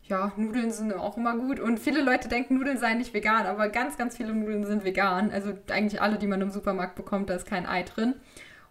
ja, 0.03 0.31
Nudeln 0.35 0.71
sind 0.71 0.93
auch 0.93 1.17
immer 1.17 1.37
gut. 1.37 1.59
Und 1.59 1.79
viele 1.79 2.01
Leute 2.01 2.27
denken, 2.27 2.55
Nudeln 2.55 2.77
seien 2.77 2.97
nicht 2.97 3.13
vegan, 3.13 3.45
aber 3.45 3.69
ganz, 3.69 3.97
ganz 3.97 4.17
viele 4.17 4.33
Nudeln 4.33 4.65
sind 4.65 4.83
vegan. 4.83 5.31
Also 5.31 5.53
eigentlich 5.69 6.01
alle, 6.01 6.17
die 6.17 6.27
man 6.27 6.41
im 6.41 6.51
Supermarkt 6.51 6.95
bekommt, 6.95 7.29
da 7.29 7.35
ist 7.35 7.45
kein 7.45 7.65
Ei 7.65 7.83
drin. 7.83 8.15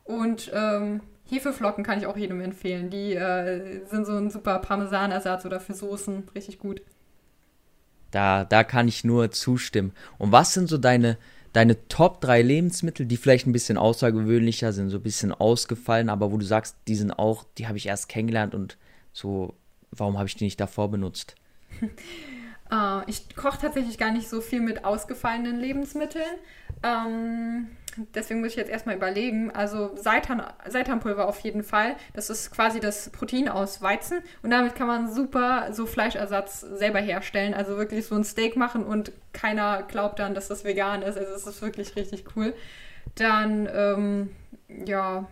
Und 0.05 0.51
ähm, 0.55 1.01
Hefeflocken 1.31 1.85
kann 1.85 1.99
ich 1.99 2.07
auch 2.07 2.17
jedem 2.17 2.41
empfehlen. 2.41 2.91
Die 2.91 3.15
äh, 3.15 3.85
sind 3.87 4.07
so 4.07 4.17
ein 4.17 4.31
super 4.31 4.59
Parmesanersatz 4.59 5.47
oder 5.47 5.61
für 5.61 5.75
Soßen 5.75 6.29
richtig 6.35 6.59
gut. 6.59 6.83
Da, 8.11 8.45
da 8.45 8.65
kann 8.65 8.89
ich 8.89 9.05
nur 9.05 9.31
zustimmen. 9.31 9.93
Und 10.19 10.33
was 10.33 10.55
sind 10.55 10.69
so 10.69 10.79
deine, 10.79 11.17
deine 11.53 11.89
Top 11.89 12.21
3 12.21 12.43
Lebensmittel, 12.43 13.07
die 13.07 13.17
vielleicht 13.17 13.47
ein 13.47 13.53
bisschen 13.53 13.79
außergewöhnlicher 13.79 14.73
sind, 14.73 14.91
so 14.91 14.99
ein 14.99 15.03
bisschen 15.03 15.33
ausgefallen, 15.33 16.09
aber 16.09 16.33
wo 16.33 16.37
du 16.37 16.45
sagst, 16.45 16.77
die 16.89 16.97
sind 16.97 17.13
auch, 17.13 17.45
die 17.59 17.67
habe 17.67 17.79
ich 17.79 17.87
erst 17.87 18.09
kennengelernt 18.09 18.55
und 18.55 18.77
so, 19.13 19.55
warum 19.91 20.19
habe 20.19 20.29
ich 20.29 20.37
die 20.37 20.45
nicht 20.45 20.61
davor 20.61 20.91
benutzt? 20.91 21.35
Uh, 22.71 23.03
ich 23.07 23.35
koche 23.35 23.61
tatsächlich 23.61 23.99
gar 23.99 24.13
nicht 24.13 24.29
so 24.29 24.41
viel 24.41 24.61
mit 24.61 24.85
ausgefallenen 24.85 25.59
Lebensmitteln. 25.59 26.39
Ähm, 26.83 27.69
deswegen 28.15 28.41
muss 28.41 28.51
ich 28.51 28.57
jetzt 28.57 28.71
erstmal 28.71 28.97
überlegen. 28.97 29.51
Also 29.51 29.97
Seitan, 29.97 30.43
Seitanpulver 30.69 31.27
auf 31.29 31.41
jeden 31.41 31.63
Fall. 31.63 31.97
Das 32.15 32.31
ist 32.31 32.51
quasi 32.51 32.81
das 32.81 33.11
Protein 33.11 33.49
aus 33.49 33.83
Weizen. 33.83 34.21
Und 34.43 34.51
damit 34.51 34.75
kann 34.75 34.87
man 34.87 35.13
super 35.13 35.69
so 35.73 35.87
Fleischersatz 35.87 36.61
selber 36.61 37.01
herstellen. 37.01 37.55
Also 37.55 37.77
wirklich 37.77 38.07
so 38.07 38.15
ein 38.15 38.25
Steak 38.25 38.57
machen 38.57 38.85
und 38.85 39.13
keiner 39.33 39.83
glaubt 39.83 40.19
dann, 40.19 40.35
dass 40.35 40.49
das 40.49 40.65
vegan 40.65 41.03
ist. 41.03 41.17
Also 41.17 41.33
es 41.33 41.47
ist 41.47 41.63
wirklich 41.63 41.97
richtig 41.97 42.25
cool. 42.37 42.55
Dann, 43.15 43.69
ähm, 43.73 44.31
ja, 44.87 45.27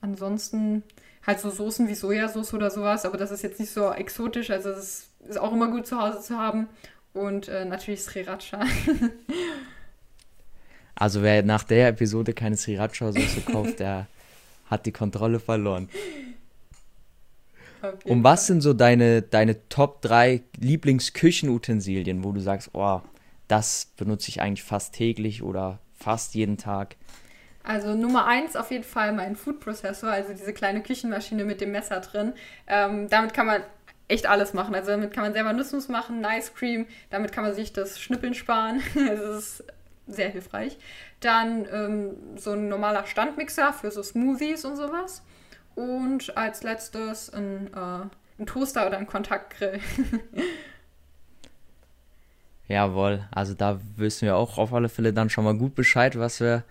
ansonsten 0.00 0.82
halt 1.26 1.40
so 1.40 1.50
Soßen 1.50 1.88
wie 1.88 1.94
Sojasauce 1.94 2.54
oder 2.54 2.70
sowas. 2.70 3.04
Aber 3.04 3.16
das 3.18 3.30
ist 3.30 3.42
jetzt 3.42 3.60
nicht 3.60 3.72
so 3.72 3.90
exotisch. 3.90 4.50
Also 4.50 4.70
es 4.70 5.08
ist 5.28 5.38
auch 5.38 5.52
immer 5.52 5.68
gut 5.68 5.86
zu 5.86 6.00
Hause 6.00 6.20
zu 6.20 6.38
haben. 6.38 6.68
Und 7.12 7.48
äh, 7.48 7.64
natürlich 7.64 8.02
Sriracha. 8.02 8.60
also 10.96 11.22
wer 11.22 11.42
nach 11.42 11.62
der 11.62 11.88
Episode 11.88 12.32
keine 12.32 12.56
Sriracha-Soße 12.56 13.52
kauft, 13.52 13.78
der 13.80 14.06
hat 14.68 14.86
die 14.86 14.92
Kontrolle 14.92 15.38
verloren. 15.38 15.88
Und 18.04 18.24
was 18.24 18.46
sind 18.46 18.62
so 18.62 18.72
deine, 18.72 19.22
deine 19.22 19.68
Top 19.68 20.02
3 20.02 20.42
Lieblingsküchenutensilien, 20.58 22.24
wo 22.24 22.32
du 22.32 22.40
sagst, 22.40 22.70
oh, 22.72 23.00
das 23.46 23.92
benutze 23.96 24.30
ich 24.30 24.40
eigentlich 24.40 24.64
fast 24.64 24.94
täglich 24.94 25.42
oder 25.42 25.78
fast 25.94 26.34
jeden 26.34 26.56
Tag? 26.56 26.96
Also 27.62 27.94
Nummer 27.94 28.26
eins 28.26 28.56
auf 28.56 28.70
jeden 28.70 28.84
Fall 28.84 29.12
mein 29.12 29.36
Food 29.36 29.60
Processor, 29.60 30.10
also 30.10 30.32
diese 30.32 30.52
kleine 30.52 30.82
Küchenmaschine 30.82 31.44
mit 31.44 31.60
dem 31.60 31.72
Messer 31.72 32.00
drin. 32.00 32.32
Ähm, 32.66 33.08
damit 33.08 33.34
kann 33.34 33.46
man 33.46 33.62
echt 34.08 34.26
alles 34.26 34.54
machen. 34.54 34.74
Also 34.74 34.90
damit 34.90 35.12
kann 35.12 35.24
man 35.24 35.32
selber 35.32 35.52
Nussmus 35.52 35.88
machen, 35.88 36.24
Ice 36.24 36.52
Cream, 36.54 36.86
damit 37.10 37.32
kann 37.32 37.44
man 37.44 37.54
sich 37.54 37.72
das 37.72 38.00
Schnippeln 38.00 38.34
sparen. 38.34 38.82
das 38.94 39.20
ist 39.20 39.64
sehr 40.06 40.30
hilfreich. 40.30 40.78
Dann 41.20 41.66
ähm, 41.72 42.16
so 42.36 42.52
ein 42.52 42.68
normaler 42.68 43.06
Standmixer 43.06 43.72
für 43.72 43.90
so 43.90 44.02
Smoothies 44.02 44.64
und 44.64 44.76
sowas. 44.76 45.22
Und 45.74 46.36
als 46.36 46.62
letztes 46.62 47.30
ein, 47.30 47.72
äh, 47.74 48.06
ein 48.38 48.46
Toaster 48.46 48.86
oder 48.86 48.98
ein 48.98 49.06
Kontaktgrill. 49.06 49.80
Jawohl, 52.68 53.24
also 53.30 53.54
da 53.54 53.80
wissen 53.96 54.26
wir 54.26 54.36
auch 54.36 54.58
auf 54.58 54.74
alle 54.74 54.88
Fälle 54.88 55.12
dann 55.12 55.30
schon 55.30 55.44
mal 55.44 55.56
gut 55.56 55.74
Bescheid, 55.74 56.18
was 56.18 56.40
wir 56.40 56.64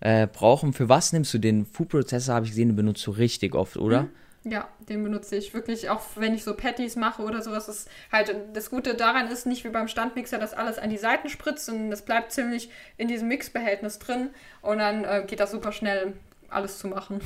äh, 0.00 0.26
brauchen. 0.26 0.72
Für 0.72 0.88
was 0.88 1.12
nimmst 1.12 1.32
du 1.34 1.38
den 1.38 1.64
Food 1.64 1.90
Processor, 1.90 2.34
habe 2.34 2.46
ich 2.46 2.52
gesehen, 2.52 2.70
den 2.70 2.76
benutzt 2.76 3.06
du 3.06 3.12
richtig 3.12 3.54
oft, 3.54 3.76
oder? 3.76 4.02
Mhm. 4.02 4.08
Ja, 4.44 4.68
den 4.88 5.02
benutze 5.02 5.36
ich 5.36 5.52
wirklich, 5.52 5.90
auch 5.90 6.02
wenn 6.16 6.34
ich 6.34 6.44
so 6.44 6.54
Patties 6.54 6.96
mache 6.96 7.22
oder 7.22 7.42
sowas. 7.42 7.68
Ist 7.68 7.88
halt, 8.12 8.34
das 8.54 8.70
Gute 8.70 8.94
daran 8.94 9.28
ist 9.28 9.46
nicht 9.46 9.64
wie 9.64 9.68
beim 9.68 9.88
Standmixer, 9.88 10.38
dass 10.38 10.54
alles 10.54 10.78
an 10.78 10.90
die 10.90 10.96
Seiten 10.96 11.28
spritzt 11.28 11.68
und 11.68 11.90
das 11.90 12.02
bleibt 12.02 12.32
ziemlich 12.32 12.70
in 12.96 13.08
diesem 13.08 13.28
Mixbehältnis 13.28 13.98
drin 13.98 14.30
und 14.62 14.78
dann 14.78 15.04
äh, 15.04 15.24
geht 15.26 15.40
das 15.40 15.50
super 15.50 15.72
schnell, 15.72 16.14
alles 16.48 16.78
zu 16.78 16.88
machen. 16.88 17.20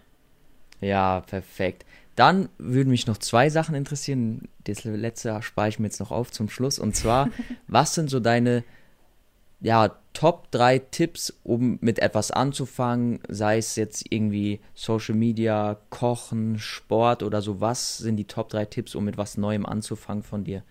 ja, 0.80 1.20
perfekt. 1.20 1.86
Dann 2.16 2.48
würden 2.58 2.90
mich 2.90 3.06
noch 3.06 3.18
zwei 3.18 3.48
Sachen 3.50 3.74
interessieren. 3.74 4.48
Das 4.64 4.84
letzte 4.84 5.40
spare 5.42 5.68
ich 5.68 5.78
mir 5.78 5.86
jetzt 5.86 6.00
noch 6.00 6.10
auf 6.10 6.32
zum 6.32 6.48
Schluss. 6.48 6.78
Und 6.78 6.96
zwar, 6.96 7.30
was 7.68 7.94
sind 7.94 8.10
so 8.10 8.20
deine 8.20 8.64
ja, 9.60 9.96
Top 10.16 10.50
3 10.50 10.78
Tipps, 10.78 11.30
um 11.42 11.76
mit 11.82 11.98
etwas 11.98 12.30
anzufangen, 12.30 13.20
sei 13.28 13.58
es 13.58 13.76
jetzt 13.76 14.06
irgendwie 14.08 14.60
Social 14.74 15.14
Media, 15.14 15.76
Kochen, 15.90 16.58
Sport 16.58 17.22
oder 17.22 17.42
so. 17.42 17.60
Was 17.60 17.98
sind 17.98 18.16
die 18.16 18.24
Top 18.24 18.48
3 18.48 18.64
Tipps, 18.64 18.94
um 18.94 19.04
mit 19.04 19.18
was 19.18 19.36
Neuem 19.36 19.66
anzufangen 19.66 20.22
von 20.22 20.42
dir? 20.42 20.62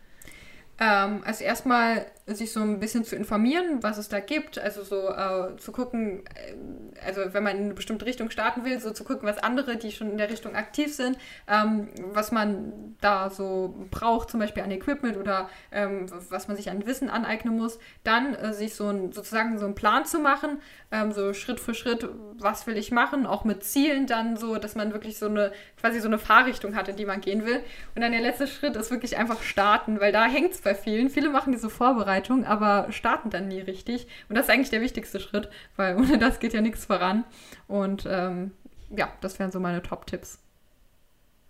Ähm, 0.80 1.22
also 1.24 1.44
erstmal 1.44 2.08
sich 2.28 2.52
so 2.52 2.60
ein 2.60 2.80
bisschen 2.80 3.04
zu 3.04 3.16
informieren, 3.16 3.84
was 3.84 4.00
es 4.00 4.10
da 4.10 4.20
gibt, 4.20 4.58
also 4.58 4.84
so 4.84 5.10
äh, 5.10 5.56
zu 5.58 5.72
gucken, 5.72 6.24
äh, 6.26 7.06
also 7.06 7.22
wenn 7.34 7.44
man 7.44 7.56
in 7.56 7.64
eine 7.66 7.74
bestimmte 7.76 8.08
Richtung 8.08 8.32
starten 8.32 8.66
will, 8.66 8.80
so 8.80 8.92
zu 8.92 9.04
gucken, 9.04 9.28
was 9.28 9.38
andere, 9.38 9.78
die 9.78 9.92
schon 9.92 10.10
in 10.10 10.18
der 10.18 10.32
Richtung 10.32 10.56
aktiv 10.56 10.96
sind, 10.96 11.20
ähm, 11.48 11.90
was 12.00 12.32
man 12.32 12.96
da 13.00 13.30
so 13.30 13.76
braucht, 13.92 14.32
zum 14.32 14.40
Beispiel 14.40 14.64
an 14.64 14.72
Equipment 14.72 15.18
oder 15.18 15.50
ähm, 15.72 16.08
was 16.30 16.48
man 16.48 16.58
sich 16.58 16.72
an 16.72 16.88
Wissen 16.88 17.12
aneignen 17.12 17.56
muss, 17.56 17.78
dann 18.04 18.34
äh, 18.34 18.54
sich 18.54 18.74
so 18.74 18.88
ein, 18.88 19.12
sozusagen 19.12 19.60
so 19.60 19.66
einen 19.66 19.76
Plan 19.76 20.06
zu 20.06 20.18
machen, 20.18 20.60
ähm, 20.92 21.12
so 21.12 21.34
Schritt 21.34 21.60
für 21.60 21.76
Schritt, 21.76 22.10
was 22.40 22.66
will 22.66 22.78
ich 22.78 22.92
machen, 22.92 23.28
auch 23.28 23.44
mit 23.44 23.64
Zielen 23.64 24.08
dann 24.08 24.36
so, 24.36 24.56
dass 24.56 24.74
man 24.74 24.94
wirklich 24.94 25.20
so 25.20 25.28
eine, 25.28 25.52
quasi 25.80 26.00
so 26.00 26.08
eine 26.08 26.18
Fahrrichtung 26.18 26.76
hat, 26.76 26.88
in 26.88 26.96
die 26.96 27.06
man 27.06 27.22
gehen 27.22 27.46
will. 27.46 27.62
Und 27.94 28.02
dann 28.02 28.12
der 28.12 28.22
letzte 28.22 28.48
Schritt 28.48 28.76
ist 28.76 28.90
wirklich 28.90 29.18
einfach 29.18 29.44
starten, 29.44 30.00
weil 30.00 30.12
da 30.12 30.26
hängt 30.26 30.54
es 30.54 30.62
bei 30.62 30.74
vielen. 30.74 31.10
Viele 31.10 31.30
machen 31.30 31.52
diese 31.52 31.70
Vorbereitung, 31.70 32.14
aber 32.45 32.91
starten 32.91 33.30
dann 33.30 33.47
nie 33.47 33.60
richtig. 33.60 34.08
Und 34.30 34.36
das 34.36 34.45
ist 34.45 34.51
eigentlich 34.51 34.69
der 34.69 34.82
wichtigste 34.82 35.19
Schritt, 35.19 35.49
weil 35.75 35.95
ohne 35.97 36.17
das 36.17 36.39
geht 36.39 36.54
ja 36.54 36.62
nichts 36.62 36.86
voran. 36.86 37.23
Und 37.67 38.08
ähm, 38.10 38.51
ja, 38.95 39.12
das 39.21 39.39
wären 39.39 39.51
so 39.51 39.60
meine 39.60 39.82
Top-Tipps. 39.82 40.39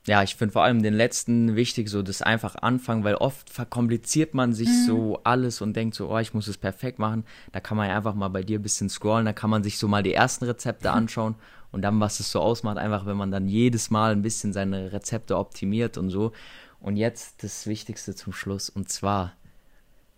Ja, 0.08 0.21
ich 0.21 0.36
finde 0.36 0.54
vor 0.54 0.63
allem 0.63 0.84
den 0.84 0.93
letzten 0.93 1.56
wichtig, 1.56 1.89
so 1.89 2.04
das 2.04 2.21
einfach 2.21 2.56
anfangen, 2.58 3.04
weil 3.04 3.15
oft 3.15 3.49
verkompliziert 3.49 4.36
man 4.36 4.54
sich 4.54 4.67
mhm. 4.67 4.86
so 4.86 5.19
alles 5.23 5.62
und 5.62 5.75
denkt 5.75 5.95
so, 5.95 6.12
oh, 6.12 6.19
ich 6.19 6.36
muss 6.36 6.47
es 6.47 6.60
perfekt 6.60 6.99
machen. 6.99 7.25
Da 7.51 7.60
kann 7.60 7.75
man 7.75 7.89
ja 7.89 7.97
einfach 7.97 8.13
mal 8.13 8.28
bei 8.28 8.43
dir 8.43 8.60
ein 8.60 8.62
bisschen 8.63 8.88
scrollen, 8.88 9.25
da 9.25 9.34
kann 9.34 9.49
man 9.49 9.63
sich 9.63 9.80
so 9.80 9.88
mal 9.88 10.04
die 10.04 10.13
ersten 10.13 10.45
Rezepte 10.45 10.91
anschauen 10.93 11.36
und 11.71 11.82
dann, 11.82 11.99
was 11.99 12.19
es 12.19 12.32
so 12.32 12.39
ausmacht, 12.39 12.78
einfach, 12.78 13.06
wenn 13.06 13.17
man 13.17 13.32
dann 13.32 13.47
jedes 13.47 13.89
Mal 13.89 14.13
ein 14.13 14.21
bisschen 14.21 14.54
seine 14.54 14.93
Rezepte 14.93 15.38
optimiert 15.38 15.97
und 15.97 16.10
so. 16.10 16.32
Und 16.80 16.97
jetzt 16.97 17.43
das 17.43 17.67
Wichtigste 17.67 18.15
zum 18.15 18.32
Schluss. 18.32 18.69
Und 18.69 18.88
zwar, 18.88 19.34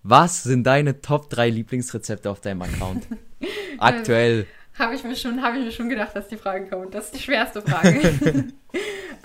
was 0.10 0.44
sind 0.44 0.64
deine 0.64 1.02
Top 1.02 1.30
3 1.30 1.50
Lieblingsrezepte 1.50 2.30
auf 2.30 2.40
deinem 2.40 2.62
Account? 2.62 3.08
Aktuell. 3.78 4.48
Habe 4.80 4.96
ich, 4.96 5.04
mir 5.04 5.16
schon, 5.16 5.42
hab 5.42 5.54
ich 5.56 5.66
mir 5.66 5.72
schon 5.72 5.90
gedacht, 5.90 6.16
dass 6.16 6.28
die 6.28 6.38
Frage 6.38 6.68
kommt. 6.68 6.94
Das 6.94 7.06
ist 7.06 7.16
die 7.16 7.20
schwerste 7.20 7.62
Frage. 7.62 8.00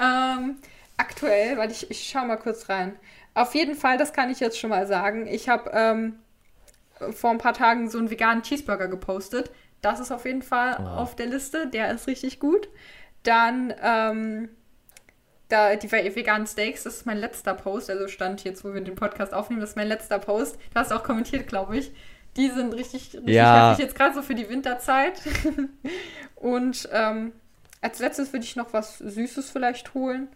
ähm, 0.01 0.57
aktuell, 0.97 1.57
weil 1.57 1.71
ich, 1.71 1.91
ich 1.91 2.09
schaue 2.09 2.27
mal 2.27 2.37
kurz 2.37 2.69
rein. 2.69 2.97
Auf 3.35 3.55
jeden 3.55 3.75
Fall, 3.75 3.97
das 3.97 4.13
kann 4.13 4.31
ich 4.31 4.41
jetzt 4.41 4.59
schon 4.59 4.71
mal 4.71 4.87
sagen. 4.87 5.27
Ich 5.27 5.49
habe 5.49 5.71
ähm, 5.73 6.15
vor 7.13 7.31
ein 7.31 7.39
paar 7.39 7.55
Tagen 7.55 7.89
so 7.89 7.99
einen 7.99 8.11
veganen 8.11 8.43
Cheeseburger 8.43 8.89
gepostet. 8.89 9.51
Das 9.83 10.01
ist 10.01 10.11
auf 10.11 10.25
jeden 10.25 10.43
Fall 10.43 10.79
oh. 10.81 10.85
auf 10.85 11.17
der 11.17 11.27
Liste. 11.27 11.69
Der 11.69 11.93
ist 11.93 12.09
richtig 12.09 12.41
gut. 12.41 12.69
Dann 13.23 13.73
ähm, 13.81 14.49
da, 15.53 15.77
die 15.77 15.93
veganen 15.93 16.47
Steaks, 16.47 16.85
das 16.85 16.97
ist 16.97 17.07
mein 17.07 17.19
letzter 17.19 17.53
Post, 17.55 17.91
also 17.91 18.09
stand 18.09 18.43
jetzt, 18.45 18.65
wo 18.65 18.73
wir 18.73 18.81
den 18.81 18.95
Podcast 18.95 19.35
aufnehmen, 19.35 19.61
das 19.61 19.71
ist 19.71 19.77
mein 19.77 19.89
letzter 19.89 20.19
Post. 20.19 20.57
Du 20.73 20.81
hast 20.81 20.93
auch 20.93 21.03
kommentiert, 21.03 21.47
glaube 21.47 21.77
ich. 21.77 21.93
Die 22.37 22.49
sind 22.49 22.73
richtig, 22.73 23.13
richtig 23.13 23.35
ja. 23.35 23.71
heftig, 23.71 23.85
jetzt 23.85 23.95
gerade 23.95 24.15
so 24.15 24.23
für 24.23 24.35
die 24.35 24.49
Winterzeit. 24.49 25.21
Und 26.37 26.89
ähm, 26.91 27.33
als 27.83 27.99
letztes 27.99 28.33
würde 28.33 28.47
ich 28.47 28.57
noch 28.57 28.73
was 28.73 28.99
Süßes 28.99 29.51
vielleicht 29.51 29.93
holen. 29.93 30.29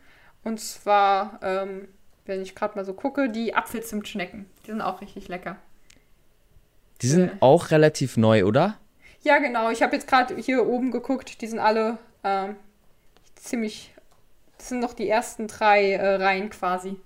Und 0.45 0.61
zwar, 0.61 1.41
ähm, 1.43 1.89
wenn 2.27 2.43
ich 2.43 2.55
gerade 2.55 2.77
mal 2.77 2.85
so 2.85 2.93
gucke, 2.93 3.31
die 3.31 3.55
Apfelzimtschnecken. 3.55 4.45
Die 4.67 4.73
sind 4.73 4.83
auch 4.83 5.01
richtig 5.01 5.29
lecker. 5.29 5.57
Die 7.01 7.09
sind 7.09 7.31
äh. 7.31 7.37
auch 7.41 7.71
relativ 7.71 8.19
neu, 8.19 8.45
oder? 8.45 8.79
Ja, 9.23 9.39
genau. 9.39 9.71
Ich 9.71 9.83
habe 9.83 9.97
jetzt 9.97 10.07
gerade 10.07 10.37
hier 10.37 10.67
oben 10.67 10.91
geguckt. 10.91 11.41
Die 11.41 11.47
sind 11.47 11.59
alle 11.59 11.97
ähm, 12.23 12.57
ziemlich 13.37 13.96
das 14.59 14.69
sind 14.69 14.81
noch 14.81 14.95
die 14.95 15.09
ersten 15.09 15.47
drei 15.47 15.93
äh, 15.93 16.17
Reihen 16.17 16.51
quasi. 16.51 16.97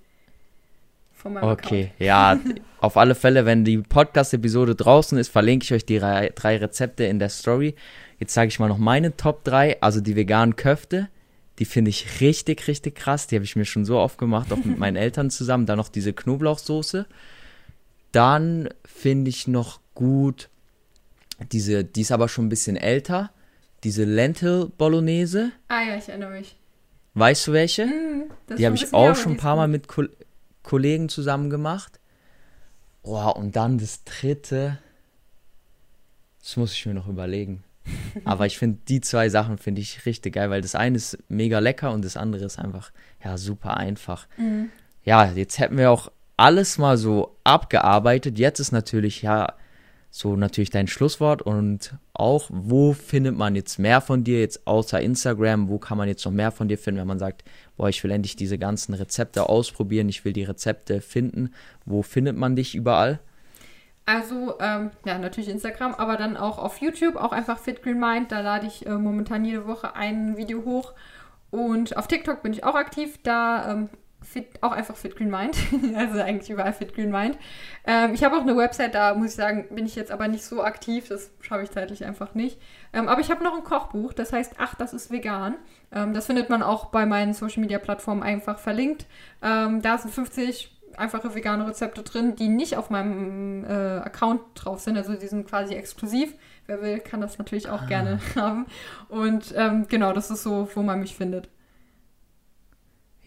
Von 1.12 1.34
meinem 1.34 1.50
okay, 1.50 1.90
Account. 1.98 1.98
ja, 1.98 2.38
auf 2.80 2.96
alle 2.96 3.14
Fälle, 3.14 3.44
wenn 3.44 3.64
die 3.64 3.78
Podcast-Episode 3.78 4.74
draußen 4.74 5.18
ist, 5.18 5.28
verlinke 5.28 5.64
ich 5.64 5.72
euch 5.74 5.84
die 5.84 5.98
drei, 5.98 6.32
drei 6.34 6.56
Rezepte 6.56 7.04
in 7.04 7.18
der 7.18 7.28
Story. 7.28 7.74
Jetzt 8.18 8.32
sage 8.32 8.48
ich 8.48 8.58
mal 8.58 8.68
noch 8.68 8.78
meine 8.78 9.16
Top 9.16 9.44
3, 9.44 9.82
also 9.82 10.00
die 10.00 10.16
veganen 10.16 10.56
Köfte. 10.56 11.08
Die 11.58 11.66
finde 11.66 11.90
ich 11.90 12.20
richtig, 12.22 12.66
richtig 12.68 12.94
krass. 12.94 13.26
Die 13.26 13.34
habe 13.34 13.44
ich 13.44 13.54
mir 13.54 13.66
schon 13.66 13.84
so 13.84 13.98
oft 13.98 14.16
gemacht, 14.16 14.50
auch 14.50 14.64
mit 14.64 14.78
meinen 14.78 14.96
Eltern 14.96 15.28
zusammen. 15.28 15.66
Dann 15.66 15.76
noch 15.76 15.90
diese 15.90 16.14
Knoblauchsoße. 16.14 17.06
Dann 18.12 18.70
finde 18.84 19.28
ich 19.28 19.46
noch 19.46 19.80
gut 19.94 20.48
diese, 21.52 21.84
die 21.84 22.02
ist 22.02 22.12
aber 22.12 22.28
schon 22.28 22.46
ein 22.46 22.50
bisschen 22.50 22.76
älter, 22.76 23.30
diese 23.84 24.04
Lentil 24.04 24.70
Bolognese. 24.76 25.52
Ah 25.68 25.82
ja, 25.82 25.96
ich 25.96 26.08
erinnere 26.08 26.30
mich. 26.30 26.56
Weißt 27.14 27.46
du 27.46 27.52
welche? 27.52 27.86
Mm, 27.86 28.30
die 28.56 28.66
habe 28.66 28.76
ich 28.76 28.92
auch 28.94 29.16
schon 29.16 29.32
ein 29.32 29.38
paar 29.38 29.56
Mal 29.56 29.68
mit 29.68 29.88
Ko 29.88 30.04
Kollegen 30.62 31.08
zusammen 31.08 31.50
gemacht. 31.50 31.98
Oh, 33.02 33.32
und 33.34 33.56
dann 33.56 33.78
das 33.78 34.04
dritte. 34.04 34.78
Das 36.40 36.56
muss 36.56 36.72
ich 36.74 36.86
mir 36.86 36.94
noch 36.94 37.08
überlegen. 37.08 37.64
Aber 38.24 38.46
ich 38.46 38.58
finde, 38.58 38.78
die 38.88 39.00
zwei 39.00 39.28
Sachen 39.28 39.58
finde 39.58 39.80
ich 39.80 40.06
richtig 40.06 40.34
geil, 40.34 40.50
weil 40.50 40.60
das 40.60 40.74
eine 40.74 40.96
ist 40.96 41.18
mega 41.28 41.58
lecker 41.58 41.92
und 41.92 42.04
das 42.04 42.16
andere 42.16 42.44
ist 42.44 42.58
einfach, 42.58 42.92
ja, 43.24 43.38
super 43.38 43.76
einfach. 43.76 44.28
Mm. 44.36 44.66
Ja, 45.02 45.32
jetzt 45.32 45.58
hätten 45.58 45.78
wir 45.78 45.90
auch 45.90 46.12
alles 46.36 46.78
mal 46.78 46.96
so 46.96 47.36
abgearbeitet. 47.42 48.38
Jetzt 48.38 48.60
ist 48.60 48.72
natürlich, 48.72 49.22
ja, 49.22 49.54
so 50.10 50.36
natürlich 50.36 50.70
dein 50.70 50.88
Schlusswort 50.88 51.40
und 51.42 51.94
auch, 52.12 52.46
wo 52.50 52.92
findet 52.92 53.36
man 53.36 53.54
jetzt 53.54 53.78
mehr 53.78 54.00
von 54.00 54.24
dir, 54.24 54.40
jetzt 54.40 54.66
außer 54.66 55.00
Instagram, 55.00 55.68
wo 55.68 55.78
kann 55.78 55.96
man 55.96 56.08
jetzt 56.08 56.24
noch 56.24 56.32
mehr 56.32 56.50
von 56.50 56.68
dir 56.68 56.78
finden, 56.78 57.00
wenn 57.00 57.06
man 57.06 57.20
sagt, 57.20 57.44
boah, 57.76 57.88
ich 57.88 58.02
will 58.02 58.10
endlich 58.10 58.34
diese 58.34 58.58
ganzen 58.58 58.94
Rezepte 58.94 59.48
ausprobieren, 59.48 60.08
ich 60.08 60.24
will 60.24 60.32
die 60.32 60.44
Rezepte 60.44 61.00
finden, 61.00 61.54
wo 61.86 62.02
findet 62.02 62.36
man 62.36 62.56
dich 62.56 62.74
überall? 62.74 63.20
Also, 64.06 64.58
ähm, 64.58 64.90
ja, 65.04 65.18
natürlich 65.18 65.48
Instagram, 65.48 65.94
aber 65.94 66.16
dann 66.16 66.36
auch 66.36 66.58
auf 66.58 66.78
YouTube, 66.78 67.14
auch 67.14 67.30
einfach 67.30 67.58
Fit 67.58 67.80
Green 67.80 68.00
Mind. 68.00 68.32
Da 68.32 68.40
lade 68.40 68.66
ich 68.66 68.84
äh, 68.84 68.90
momentan 68.90 69.44
jede 69.44 69.68
Woche 69.68 69.94
ein 69.94 70.36
Video 70.36 70.64
hoch. 70.64 70.94
Und 71.50 71.96
auf 71.96 72.08
TikTok 72.08 72.42
bin 72.42 72.52
ich 72.52 72.64
auch 72.64 72.74
aktiv. 72.74 73.20
Da 73.22 73.70
ähm, 73.70 73.88
fit, 74.22 74.62
auch 74.62 74.72
einfach 74.72 74.96
Fit 74.96 75.16
Green 75.16 75.30
Mind. 75.30 75.56
also 75.96 76.20
eigentlich 76.20 76.50
überall 76.50 76.72
Fit 76.72 76.94
Green 76.94 77.10
Mind. 77.10 77.38
Ähm, 77.86 78.14
ich 78.14 78.24
habe 78.24 78.36
auch 78.36 78.42
eine 78.42 78.56
Website, 78.56 78.94
da 78.94 79.14
muss 79.14 79.30
ich 79.30 79.34
sagen, 79.34 79.66
bin 79.70 79.86
ich 79.86 79.96
jetzt 79.96 80.10
aber 80.10 80.28
nicht 80.28 80.44
so 80.44 80.62
aktiv. 80.62 81.08
Das 81.08 81.30
schaffe 81.40 81.62
ich 81.62 81.70
zeitlich 81.70 82.04
einfach 82.04 82.34
nicht. 82.34 82.60
Ähm, 82.92 83.08
aber 83.08 83.20
ich 83.20 83.30
habe 83.30 83.42
noch 83.44 83.56
ein 83.56 83.64
Kochbuch, 83.64 84.12
das 84.12 84.32
heißt, 84.32 84.54
ach, 84.58 84.74
das 84.74 84.92
ist 84.92 85.10
vegan. 85.10 85.56
Ähm, 85.92 86.14
das 86.14 86.26
findet 86.26 86.50
man 86.50 86.62
auch 86.62 86.86
bei 86.86 87.06
meinen 87.06 87.34
Social 87.34 87.60
Media 87.60 87.78
Plattformen 87.78 88.22
einfach 88.22 88.58
verlinkt. 88.58 89.06
Ähm, 89.42 89.82
da 89.82 89.98
sind 89.98 90.12
50 90.12 90.76
einfache 90.96 91.34
vegane 91.34 91.66
Rezepte 91.66 92.02
drin, 92.02 92.36
die 92.36 92.48
nicht 92.48 92.76
auf 92.76 92.90
meinem 92.90 93.64
äh, 93.64 93.98
Account 93.98 94.40
drauf 94.54 94.80
sind. 94.80 94.96
Also 94.96 95.14
die 95.14 95.26
sind 95.26 95.48
quasi 95.48 95.74
exklusiv. 95.74 96.34
Wer 96.66 96.82
will, 96.82 96.98
kann 97.00 97.20
das 97.20 97.38
natürlich 97.38 97.68
auch 97.68 97.82
ah. 97.82 97.86
gerne 97.86 98.20
haben. 98.36 98.66
Und 99.08 99.54
ähm, 99.56 99.86
genau, 99.88 100.12
das 100.12 100.30
ist 100.30 100.42
so, 100.42 100.68
wo 100.74 100.82
man 100.82 101.00
mich 101.00 101.16
findet. 101.16 101.48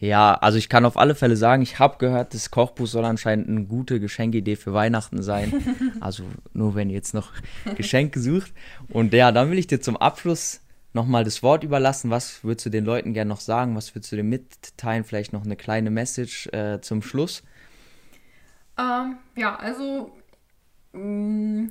Ja, 0.04 0.34
also 0.34 0.58
ich 0.58 0.68
kann 0.68 0.84
auf 0.84 0.98
alle 0.98 1.16
Fälle 1.16 1.38
sagen, 1.38 1.62
ich 1.62 1.80
habe 1.80 1.98
gehört, 1.98 2.34
das 2.34 2.52
Kochbuch 2.52 2.88
soll 2.88 3.06
anscheinend 3.06 3.48
eine 3.48 3.64
gute 3.64 4.02
Geschenkidee 4.02 4.58
für 4.58 4.74
Weihnachten 4.74 5.24
sein. 5.24 5.54
Also 6.02 6.26
nur 6.52 6.76
wenn 6.76 6.90
ihr 6.90 6.96
jetzt 6.98 7.14
noch 7.14 7.32
Geschenke 7.78 8.20
sucht. 8.20 8.52
Und 8.90 9.14
ja, 9.14 9.32
dann 9.32 9.50
will 9.50 9.58
ich 9.58 9.68
dir 9.68 9.80
zum 9.80 9.96
Abschluss 9.96 10.60
nochmal 10.92 11.24
das 11.24 11.42
Wort 11.42 11.64
überlassen. 11.64 12.10
Was 12.10 12.44
würdest 12.44 12.66
du 12.66 12.70
den 12.70 12.84
Leuten 12.84 13.14
gerne 13.14 13.30
noch 13.30 13.40
sagen? 13.40 13.78
Was 13.78 13.96
würdest 13.96 14.12
du 14.12 14.18
dir 14.18 14.26
mitteilen? 14.26 15.06
Vielleicht 15.06 15.32
noch 15.32 15.46
eine 15.46 15.56
kleine 15.56 15.90
Message 15.90 16.48
äh, 16.48 16.82
zum 16.82 17.02
Schluss? 17.02 17.42
Ähm, 18.78 19.16
ja, 19.38 19.56
also 19.56 20.12
mh, 20.92 21.00
mm, 21.00 21.70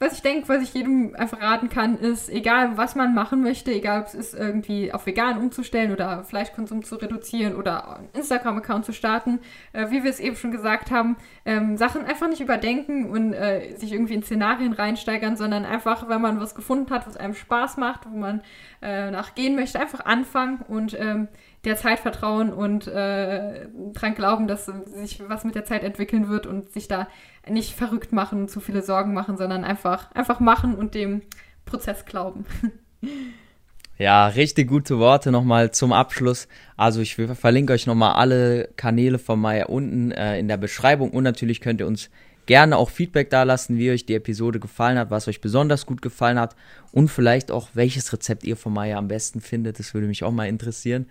was 0.00 0.14
ich 0.14 0.22
denke, 0.22 0.48
was 0.48 0.62
ich 0.62 0.74
jedem 0.74 1.14
einfach 1.14 1.40
raten 1.40 1.68
kann, 1.68 1.96
ist, 1.96 2.28
egal 2.28 2.76
was 2.76 2.96
man 2.96 3.14
machen 3.14 3.42
möchte, 3.42 3.70
egal 3.70 4.00
ob 4.00 4.06
es 4.08 4.14
ist, 4.14 4.34
irgendwie 4.34 4.92
auf 4.92 5.06
vegan 5.06 5.38
umzustellen 5.38 5.92
oder 5.92 6.24
Fleischkonsum 6.24 6.82
zu 6.82 6.96
reduzieren 6.96 7.54
oder 7.54 7.98
einen 7.98 8.08
Instagram-Account 8.12 8.84
zu 8.84 8.92
starten, 8.92 9.38
äh, 9.72 9.90
wie 9.90 10.02
wir 10.02 10.10
es 10.10 10.18
eben 10.18 10.34
schon 10.34 10.50
gesagt 10.50 10.90
haben, 10.90 11.16
ähm, 11.44 11.76
Sachen 11.76 12.04
einfach 12.04 12.28
nicht 12.28 12.40
überdenken 12.40 13.08
und 13.08 13.34
äh, 13.34 13.76
sich 13.76 13.92
irgendwie 13.92 14.14
in 14.14 14.24
Szenarien 14.24 14.72
reinsteigern, 14.72 15.36
sondern 15.36 15.64
einfach, 15.64 16.08
wenn 16.08 16.20
man 16.20 16.40
was 16.40 16.56
gefunden 16.56 16.90
hat, 16.90 17.06
was 17.06 17.16
einem 17.16 17.34
Spaß 17.34 17.76
macht, 17.76 18.10
wo 18.10 18.16
man 18.16 18.42
äh, 18.82 19.12
nachgehen 19.12 19.54
möchte, 19.54 19.78
einfach 19.78 20.04
anfangen 20.04 20.60
und 20.66 20.98
ähm, 20.98 21.28
der 21.64 21.76
Zeit 21.76 22.00
vertrauen 22.00 22.52
und 22.52 22.86
äh, 22.86 23.66
dran 23.92 24.14
glauben, 24.14 24.46
dass 24.46 24.66
sich 24.66 25.22
was 25.28 25.44
mit 25.44 25.54
der 25.54 25.64
Zeit 25.64 25.82
entwickeln 25.82 26.28
wird 26.28 26.46
und 26.46 26.70
sich 26.70 26.88
da 26.88 27.08
nicht 27.48 27.74
verrückt 27.74 28.12
machen 28.12 28.42
und 28.42 28.50
zu 28.50 28.60
viele 28.60 28.82
Sorgen 28.82 29.14
machen, 29.14 29.36
sondern 29.36 29.64
einfach, 29.64 30.12
einfach 30.12 30.40
machen 30.40 30.74
und 30.74 30.94
dem 30.94 31.22
Prozess 31.64 32.04
glauben. 32.04 32.46
Ja, 33.96 34.26
richtig 34.26 34.66
gute 34.66 34.98
Worte 34.98 35.30
nochmal 35.30 35.70
zum 35.70 35.92
Abschluss. 35.92 36.48
Also 36.76 37.00
ich 37.00 37.14
verlinke 37.14 37.72
euch 37.72 37.86
nochmal 37.86 38.14
alle 38.14 38.70
Kanäle 38.74 39.20
von 39.20 39.38
Maya 39.38 39.66
unten 39.66 40.10
äh, 40.10 40.36
in 40.40 40.48
der 40.48 40.56
Beschreibung 40.56 41.12
und 41.12 41.22
natürlich 41.22 41.60
könnt 41.60 41.80
ihr 41.80 41.86
uns 41.86 42.10
gerne 42.46 42.76
auch 42.76 42.90
Feedback 42.90 43.30
dalassen, 43.30 43.78
wie 43.78 43.90
euch 43.90 44.04
die 44.04 44.14
Episode 44.14 44.58
gefallen 44.58 44.98
hat, 44.98 45.10
was 45.10 45.28
euch 45.28 45.40
besonders 45.40 45.86
gut 45.86 46.02
gefallen 46.02 46.40
hat 46.40 46.56
und 46.90 47.08
vielleicht 47.08 47.52
auch 47.52 47.68
welches 47.74 48.12
Rezept 48.12 48.42
ihr 48.42 48.56
von 48.56 48.72
Maya 48.72 48.98
am 48.98 49.06
besten 49.06 49.40
findet. 49.40 49.78
Das 49.78 49.94
würde 49.94 50.08
mich 50.08 50.24
auch 50.24 50.32
mal 50.32 50.48
interessieren. 50.48 51.06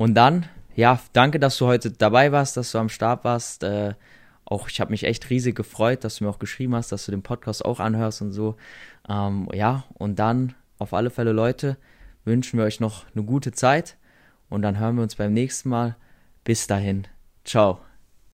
Und 0.00 0.14
dann, 0.14 0.46
ja, 0.76 0.98
danke, 1.12 1.38
dass 1.38 1.58
du 1.58 1.66
heute 1.66 1.90
dabei 1.90 2.32
warst, 2.32 2.56
dass 2.56 2.72
du 2.72 2.78
am 2.78 2.88
Start 2.88 3.22
warst. 3.22 3.62
Äh, 3.64 3.92
auch 4.46 4.70
ich 4.70 4.80
habe 4.80 4.92
mich 4.92 5.04
echt 5.04 5.28
riesig 5.28 5.54
gefreut, 5.54 6.04
dass 6.04 6.16
du 6.16 6.24
mir 6.24 6.30
auch 6.30 6.38
geschrieben 6.38 6.74
hast, 6.74 6.90
dass 6.90 7.04
du 7.04 7.10
den 7.10 7.22
Podcast 7.22 7.62
auch 7.62 7.80
anhörst 7.80 8.22
und 8.22 8.32
so. 8.32 8.56
Ähm, 9.10 9.46
ja, 9.52 9.84
und 9.92 10.18
dann 10.18 10.54
auf 10.78 10.94
alle 10.94 11.10
Fälle, 11.10 11.32
Leute, 11.32 11.76
wünschen 12.24 12.58
wir 12.58 12.64
euch 12.64 12.80
noch 12.80 13.04
eine 13.14 13.24
gute 13.24 13.52
Zeit 13.52 13.98
und 14.48 14.62
dann 14.62 14.78
hören 14.78 14.96
wir 14.96 15.02
uns 15.02 15.16
beim 15.16 15.34
nächsten 15.34 15.68
Mal. 15.68 15.96
Bis 16.44 16.66
dahin. 16.66 17.06
Ciao. 17.44 17.80